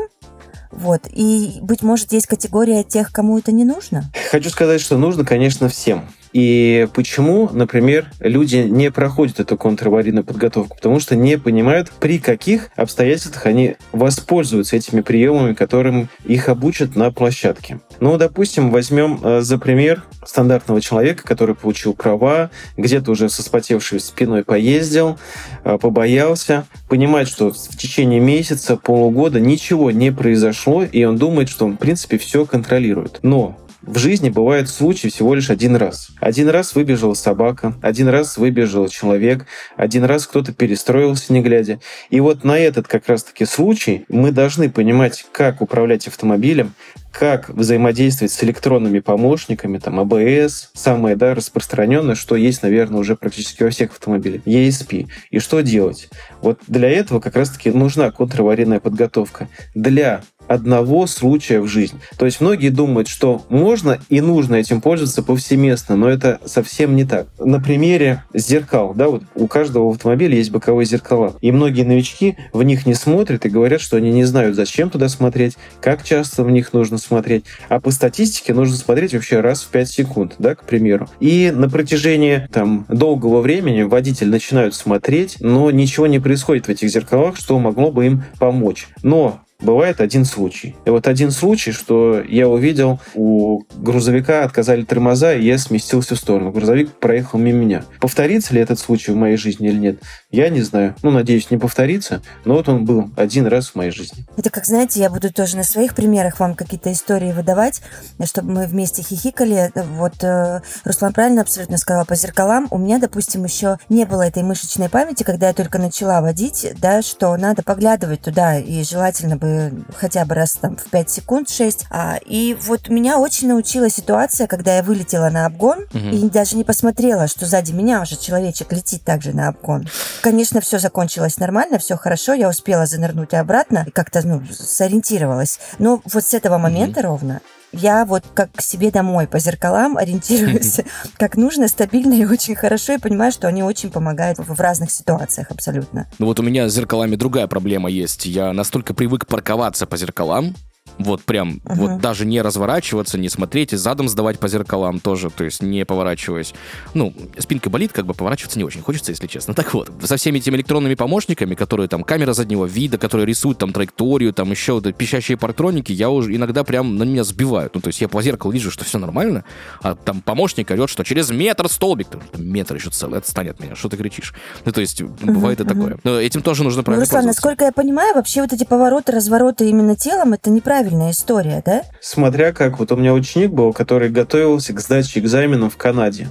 Вот. 0.71 1.01
И, 1.13 1.59
быть 1.61 1.83
может, 1.83 2.11
есть 2.11 2.27
категория 2.27 2.83
тех, 2.83 3.11
кому 3.11 3.37
это 3.37 3.51
не 3.51 3.63
нужно? 3.63 4.05
Хочу 4.31 4.49
сказать, 4.49 4.81
что 4.81 4.97
нужно, 4.97 5.23
конечно, 5.23 5.69
всем. 5.69 6.05
И 6.35 6.89
почему, 6.93 7.49
например, 7.53 8.11
люди 8.19 8.57
не 8.57 8.91
проходят 8.91 9.39
эту 9.39 9.55
контраварийную 9.55 10.25
подготовку? 10.25 10.75
Потому 10.75 10.99
что 10.99 11.15
не 11.15 11.37
понимают, 11.37 11.93
при 12.01 12.19
каких 12.19 12.71
обстоятельствах 12.75 13.45
они 13.45 13.77
воспользуются 13.93 14.75
этими 14.75 14.99
приемами, 14.99 15.53
которым 15.53 16.09
их 16.25 16.49
обучат 16.49 16.97
на 16.97 17.09
площадке. 17.13 17.79
Ну, 18.01 18.17
допустим, 18.17 18.69
возьмем 18.69 19.17
э, 19.23 19.39
за 19.39 19.57
пример 19.57 20.03
стандартного 20.25 20.81
человека, 20.81 21.23
который 21.23 21.55
получил 21.55 21.93
права, 21.93 22.51
где-то 22.75 23.11
уже 23.11 23.29
со 23.29 23.41
спотевшей 23.41 24.01
спиной 24.01 24.43
поездил, 24.43 25.17
э, 25.63 25.77
побоялся, 25.77 26.65
понимает, 26.89 27.29
что 27.29 27.51
в 27.51 27.77
течение 27.77 28.19
месяца, 28.19 28.75
полугода 28.75 29.39
ничего 29.39 29.89
не 29.89 30.11
произошло, 30.11 30.83
и 30.83 31.05
он 31.05 31.15
думает, 31.17 31.47
что 31.47 31.63
он, 31.65 31.75
в 31.75 31.77
принципе, 31.77 32.17
все 32.17 32.45
контролирует. 32.45 33.19
Но 33.21 33.57
в 33.85 33.97
жизни 33.97 34.29
бывает 34.29 34.69
случай 34.69 35.09
всего 35.09 35.35
лишь 35.35 35.49
один 35.49 35.75
раз. 35.75 36.09
Один 36.19 36.49
раз 36.49 36.75
выбежала 36.75 37.13
собака, 37.13 37.75
один 37.81 38.07
раз 38.07 38.37
выбежал 38.37 38.87
человек, 38.87 39.45
один 39.75 40.03
раз 40.03 40.27
кто-то 40.27 40.53
перестроился 40.53 41.33
не 41.33 41.41
глядя. 41.41 41.79
И 42.09 42.19
вот 42.19 42.43
на 42.43 42.57
этот 42.57 42.87
как 42.87 43.07
раз-таки 43.07 43.45
случай 43.45 44.05
мы 44.09 44.31
должны 44.31 44.69
понимать, 44.69 45.25
как 45.31 45.61
управлять 45.61 46.07
автомобилем, 46.07 46.73
как 47.11 47.49
взаимодействовать 47.49 48.33
с 48.33 48.43
электронными 48.43 48.99
помощниками, 48.99 49.77
там, 49.77 49.99
АБС, 49.99 50.71
самое 50.73 51.15
да, 51.15 51.33
распространенное, 51.33 52.15
что 52.15 52.35
есть, 52.35 52.61
наверное, 52.61 52.99
уже 52.99 53.15
практически 53.15 53.63
во 53.63 53.69
всех 53.69 53.91
автомобилях, 53.91 54.41
ESP. 54.45 55.07
И 55.31 55.39
что 55.39 55.61
делать? 55.61 56.09
Вот 56.41 56.59
для 56.67 56.89
этого 56.89 57.21
как 57.21 57.35
раз-таки 57.37 57.71
нужна 57.71 58.11
контраварийная 58.11 58.81
подготовка. 58.81 59.47
Для 59.73 60.23
одного 60.47 61.07
случая 61.07 61.59
в 61.59 61.67
жизни. 61.67 61.99
То 62.17 62.25
есть 62.25 62.41
многие 62.41 62.69
думают, 62.69 63.07
что 63.07 63.43
можно 63.49 63.99
и 64.09 64.21
нужно 64.21 64.55
этим 64.55 64.81
пользоваться 64.81 65.23
повсеместно, 65.23 65.95
но 65.95 66.09
это 66.09 66.39
совсем 66.45 66.95
не 66.95 67.05
так. 67.05 67.27
На 67.39 67.59
примере 67.59 68.23
зеркал, 68.33 68.93
да, 68.93 69.07
вот 69.07 69.23
у 69.35 69.47
каждого 69.47 69.89
автомобиля 69.89 70.35
есть 70.35 70.51
боковые 70.51 70.85
зеркала, 70.85 71.35
и 71.41 71.51
многие 71.51 71.83
новички 71.83 72.37
в 72.53 72.63
них 72.63 72.85
не 72.85 72.93
смотрят 72.93 73.45
и 73.45 73.49
говорят, 73.49 73.81
что 73.81 73.97
они 73.97 74.11
не 74.11 74.23
знают, 74.23 74.55
зачем 74.55 74.89
туда 74.89 75.09
смотреть, 75.09 75.57
как 75.81 76.03
часто 76.03 76.43
в 76.43 76.51
них 76.51 76.73
нужно 76.73 76.97
смотреть, 76.97 77.45
а 77.69 77.79
по 77.79 77.91
статистике 77.91 78.53
нужно 78.53 78.75
смотреть 78.75 79.13
вообще 79.13 79.39
раз 79.39 79.63
в 79.63 79.69
5 79.69 79.89
секунд, 79.89 80.35
да, 80.39 80.55
к 80.55 80.63
примеру. 80.63 81.09
И 81.19 81.51
на 81.53 81.69
протяжении 81.69 82.47
там 82.51 82.85
долгого 82.89 83.41
времени 83.41 83.83
водитель 83.83 84.29
начинают 84.29 84.75
смотреть, 84.75 85.37
но 85.39 85.71
ничего 85.71 86.07
не 86.07 86.19
происходит 86.19 86.67
в 86.67 86.69
этих 86.69 86.89
зеркалах, 86.89 87.37
что 87.37 87.57
могло 87.59 87.91
бы 87.91 88.05
им 88.05 88.23
помочь. 88.39 88.87
Но 89.03 89.41
Бывает 89.65 89.99
один 89.99 90.25
случай. 90.25 90.75
И 90.85 90.91
вот 90.91 91.07
один 91.07 91.31
случай, 91.31 91.71
что 91.71 92.21
я 92.21 92.47
увидел, 92.47 92.99
у 93.15 93.63
грузовика 93.75 94.43
отказали 94.43 94.83
тормоза, 94.83 95.33
и 95.33 95.43
я 95.43 95.57
сместился 95.57 96.13
в 96.13 96.19
сторону. 96.19 96.51
Грузовик 96.51 96.91
проехал 96.91 97.39
мимо 97.39 97.59
меня. 97.59 97.83
Повторится 97.99 98.53
ли 98.53 98.61
этот 98.61 98.77
случай 98.77 99.11
в 99.11 99.15
моей 99.15 99.37
жизни 99.37 99.69
или 99.69 99.79
нет, 99.79 99.99
я 100.29 100.49
не 100.49 100.61
знаю. 100.61 100.95
Ну, 101.01 101.09
надеюсь, 101.09 101.49
не 101.49 101.57
повторится, 101.57 102.21
но 102.45 102.53
вот 102.53 102.69
он 102.69 102.85
был 102.85 103.09
один 103.17 103.47
раз 103.47 103.69
в 103.69 103.75
моей 103.75 103.89
жизни. 103.89 104.27
Это 104.37 104.51
как, 104.51 104.65
знаете, 104.65 104.99
я 104.99 105.09
буду 105.09 105.33
тоже 105.33 105.57
на 105.57 105.63
своих 105.63 105.95
примерах 105.95 106.39
вам 106.39 106.53
какие-то 106.53 106.91
истории 106.91 107.31
выдавать, 107.31 107.81
чтобы 108.23 108.51
мы 108.51 108.67
вместе 108.67 109.01
хихикали. 109.01 109.71
Вот 109.73 110.23
э, 110.23 110.61
Руслан 110.83 111.11
правильно 111.11 111.41
абсолютно 111.41 111.77
сказал 111.77 112.05
по 112.05 112.13
зеркалам. 112.13 112.67
У 112.69 112.77
меня, 112.77 112.99
допустим, 112.99 113.43
еще 113.43 113.79
не 113.89 114.05
было 114.05 114.27
этой 114.27 114.43
мышечной 114.43 114.89
памяти, 114.89 115.23
когда 115.23 115.47
я 115.47 115.53
только 115.55 115.79
начала 115.79 116.21
водить, 116.21 116.67
да, 116.79 117.01
что 117.01 117.35
надо 117.35 117.63
поглядывать 117.63 118.21
туда, 118.21 118.59
и 118.59 118.83
желательно 118.83 119.37
бы 119.37 119.54
хотя 119.95 120.25
бы 120.25 120.35
раз 120.35 120.53
там 120.53 120.77
в 120.77 120.85
5 120.89 121.09
секунд 121.09 121.49
6. 121.49 121.85
А, 121.89 122.17
и 122.25 122.57
вот 122.61 122.89
меня 122.89 123.19
очень 123.19 123.47
научила 123.47 123.89
ситуация, 123.89 124.47
когда 124.47 124.77
я 124.77 124.83
вылетела 124.83 125.29
на 125.29 125.45
обгон 125.45 125.85
угу. 125.93 125.97
и 125.97 126.29
даже 126.29 126.55
не 126.57 126.63
посмотрела, 126.63 127.27
что 127.27 127.45
сзади 127.45 127.71
меня 127.71 128.01
уже 128.01 128.15
человечек 128.17 128.71
летит 128.71 129.03
также 129.03 129.33
на 129.33 129.47
обгон. 129.49 129.87
Конечно, 130.21 130.61
все 130.61 130.79
закончилось 130.79 131.37
нормально, 131.37 131.77
все 131.79 131.97
хорошо, 131.97 132.33
я 132.33 132.49
успела 132.49 132.85
занырнуть 132.85 133.33
обратно 133.33 133.85
и 133.87 133.91
как-то 133.91 134.25
ну, 134.25 134.41
сориентировалась. 134.51 135.59
Но 135.79 136.01
вот 136.05 136.23
с 136.23 136.33
этого 136.33 136.57
момента 136.57 136.99
угу. 137.01 137.07
ровно 137.07 137.41
я 137.75 138.05
вот 138.05 138.23
как 138.33 138.51
к 138.51 138.61
себе 138.61 138.91
домой 138.91 139.27
по 139.27 139.39
зеркалам 139.39 139.97
ориентируюсь 139.97 140.79
как 141.17 141.37
нужно, 141.37 141.67
стабильно 141.67 142.13
и 142.13 142.25
очень 142.25 142.55
хорошо, 142.55 142.93
и 142.93 142.97
понимаю, 142.97 143.31
что 143.31 143.47
они 143.47 143.63
очень 143.63 143.91
помогают 143.91 144.39
в 144.39 144.59
разных 144.59 144.91
ситуациях 144.91 145.51
абсолютно. 145.51 146.07
Ну 146.19 146.25
вот 146.25 146.39
у 146.39 146.43
меня 146.43 146.69
с 146.69 146.73
зеркалами 146.73 147.15
другая 147.15 147.47
проблема 147.47 147.89
есть. 147.89 148.25
Я 148.25 148.53
настолько 148.53 148.93
привык 148.93 149.27
парковаться 149.27 149.85
по 149.85 149.97
зеркалам, 149.97 150.55
вот 150.97 151.23
прям, 151.23 151.61
uh-huh. 151.65 151.75
вот 151.75 152.01
даже 152.01 152.25
не 152.25 152.41
разворачиваться, 152.41 153.17
не 153.17 153.29
смотреть 153.29 153.73
и 153.73 153.75
задом 153.75 154.07
сдавать 154.09 154.39
по 154.39 154.47
зеркалам 154.47 154.99
тоже, 154.99 155.29
то 155.29 155.43
есть 155.43 155.61
не 155.61 155.85
поворачиваясь. 155.85 156.53
Ну, 156.93 157.13
спинка 157.37 157.69
болит, 157.69 157.91
как 157.91 158.05
бы 158.05 158.13
поворачиваться 158.13 158.57
не 158.57 158.65
очень 158.65 158.81
хочется, 158.81 159.11
если 159.11 159.27
честно. 159.27 159.53
Так 159.53 159.73
вот, 159.73 159.91
со 160.03 160.17
всеми 160.17 160.37
этими 160.37 160.55
электронными 160.55 160.95
помощниками, 160.95 161.55
которые 161.55 161.87
там 161.87 162.03
камера 162.03 162.33
заднего 162.33 162.65
вида, 162.65 162.97
которые 162.97 163.25
рисуют 163.25 163.57
там 163.57 163.73
траекторию, 163.73 164.33
там 164.33 164.51
еще 164.51 164.73
вот 164.73 164.95
пищащие 164.95 165.37
парктроники, 165.37 165.91
я 165.91 166.09
уже 166.09 166.35
иногда 166.35 166.63
прям 166.63 166.97
на 166.97 167.03
меня 167.03 167.23
сбивают. 167.23 167.75
Ну, 167.75 167.81
то 167.81 167.87
есть 167.87 168.01
я 168.01 168.07
по 168.07 168.21
зеркалу 168.21 168.53
вижу, 168.53 168.71
что 168.71 168.85
все 168.85 168.97
нормально, 168.97 169.43
а 169.81 169.95
там 169.95 170.21
помощник 170.21 170.71
орет, 170.71 170.89
что 170.89 171.03
через 171.03 171.29
метр 171.31 171.67
столбик, 171.69 172.07
там, 172.07 172.21
метр 172.35 172.75
еще 172.75 172.89
целый, 172.89 173.19
отстань 173.19 173.49
от 173.49 173.59
меня, 173.59 173.75
что 173.75 173.89
ты 173.89 173.97
кричишь. 173.97 174.33
Ну, 174.63 174.71
то 174.71 174.81
есть 174.81 175.01
бывает 175.01 175.59
и 175.59 175.63
такое. 175.63 175.97
Но 176.03 176.19
этим 176.19 176.41
тоже 176.41 176.63
нужно 176.63 176.83
правильно 176.83 177.05
ну, 177.05 177.09
Руслан, 177.09 177.25
насколько 177.25 177.65
я 177.65 177.71
понимаю, 177.71 178.15
вообще 178.15 178.41
вот 178.41 178.53
эти 178.53 178.63
повороты, 178.63 179.11
развороты 179.11 179.69
именно 179.69 179.95
телом, 179.95 180.33
это 180.33 180.49
неправильно 180.49 180.84
правильная 180.85 181.11
история, 181.11 181.63
да? 181.65 181.81
Смотря 181.99 182.53
как. 182.53 182.77
Вот 182.77 182.91
у 182.91 182.95
меня 182.95 183.13
ученик 183.13 183.49
был, 183.49 183.73
который 183.73 184.09
готовился 184.09 184.71
к 184.71 184.79
сдаче 184.79 185.19
экзаменов 185.19 185.73
в 185.73 185.77
Канаде. 185.77 186.27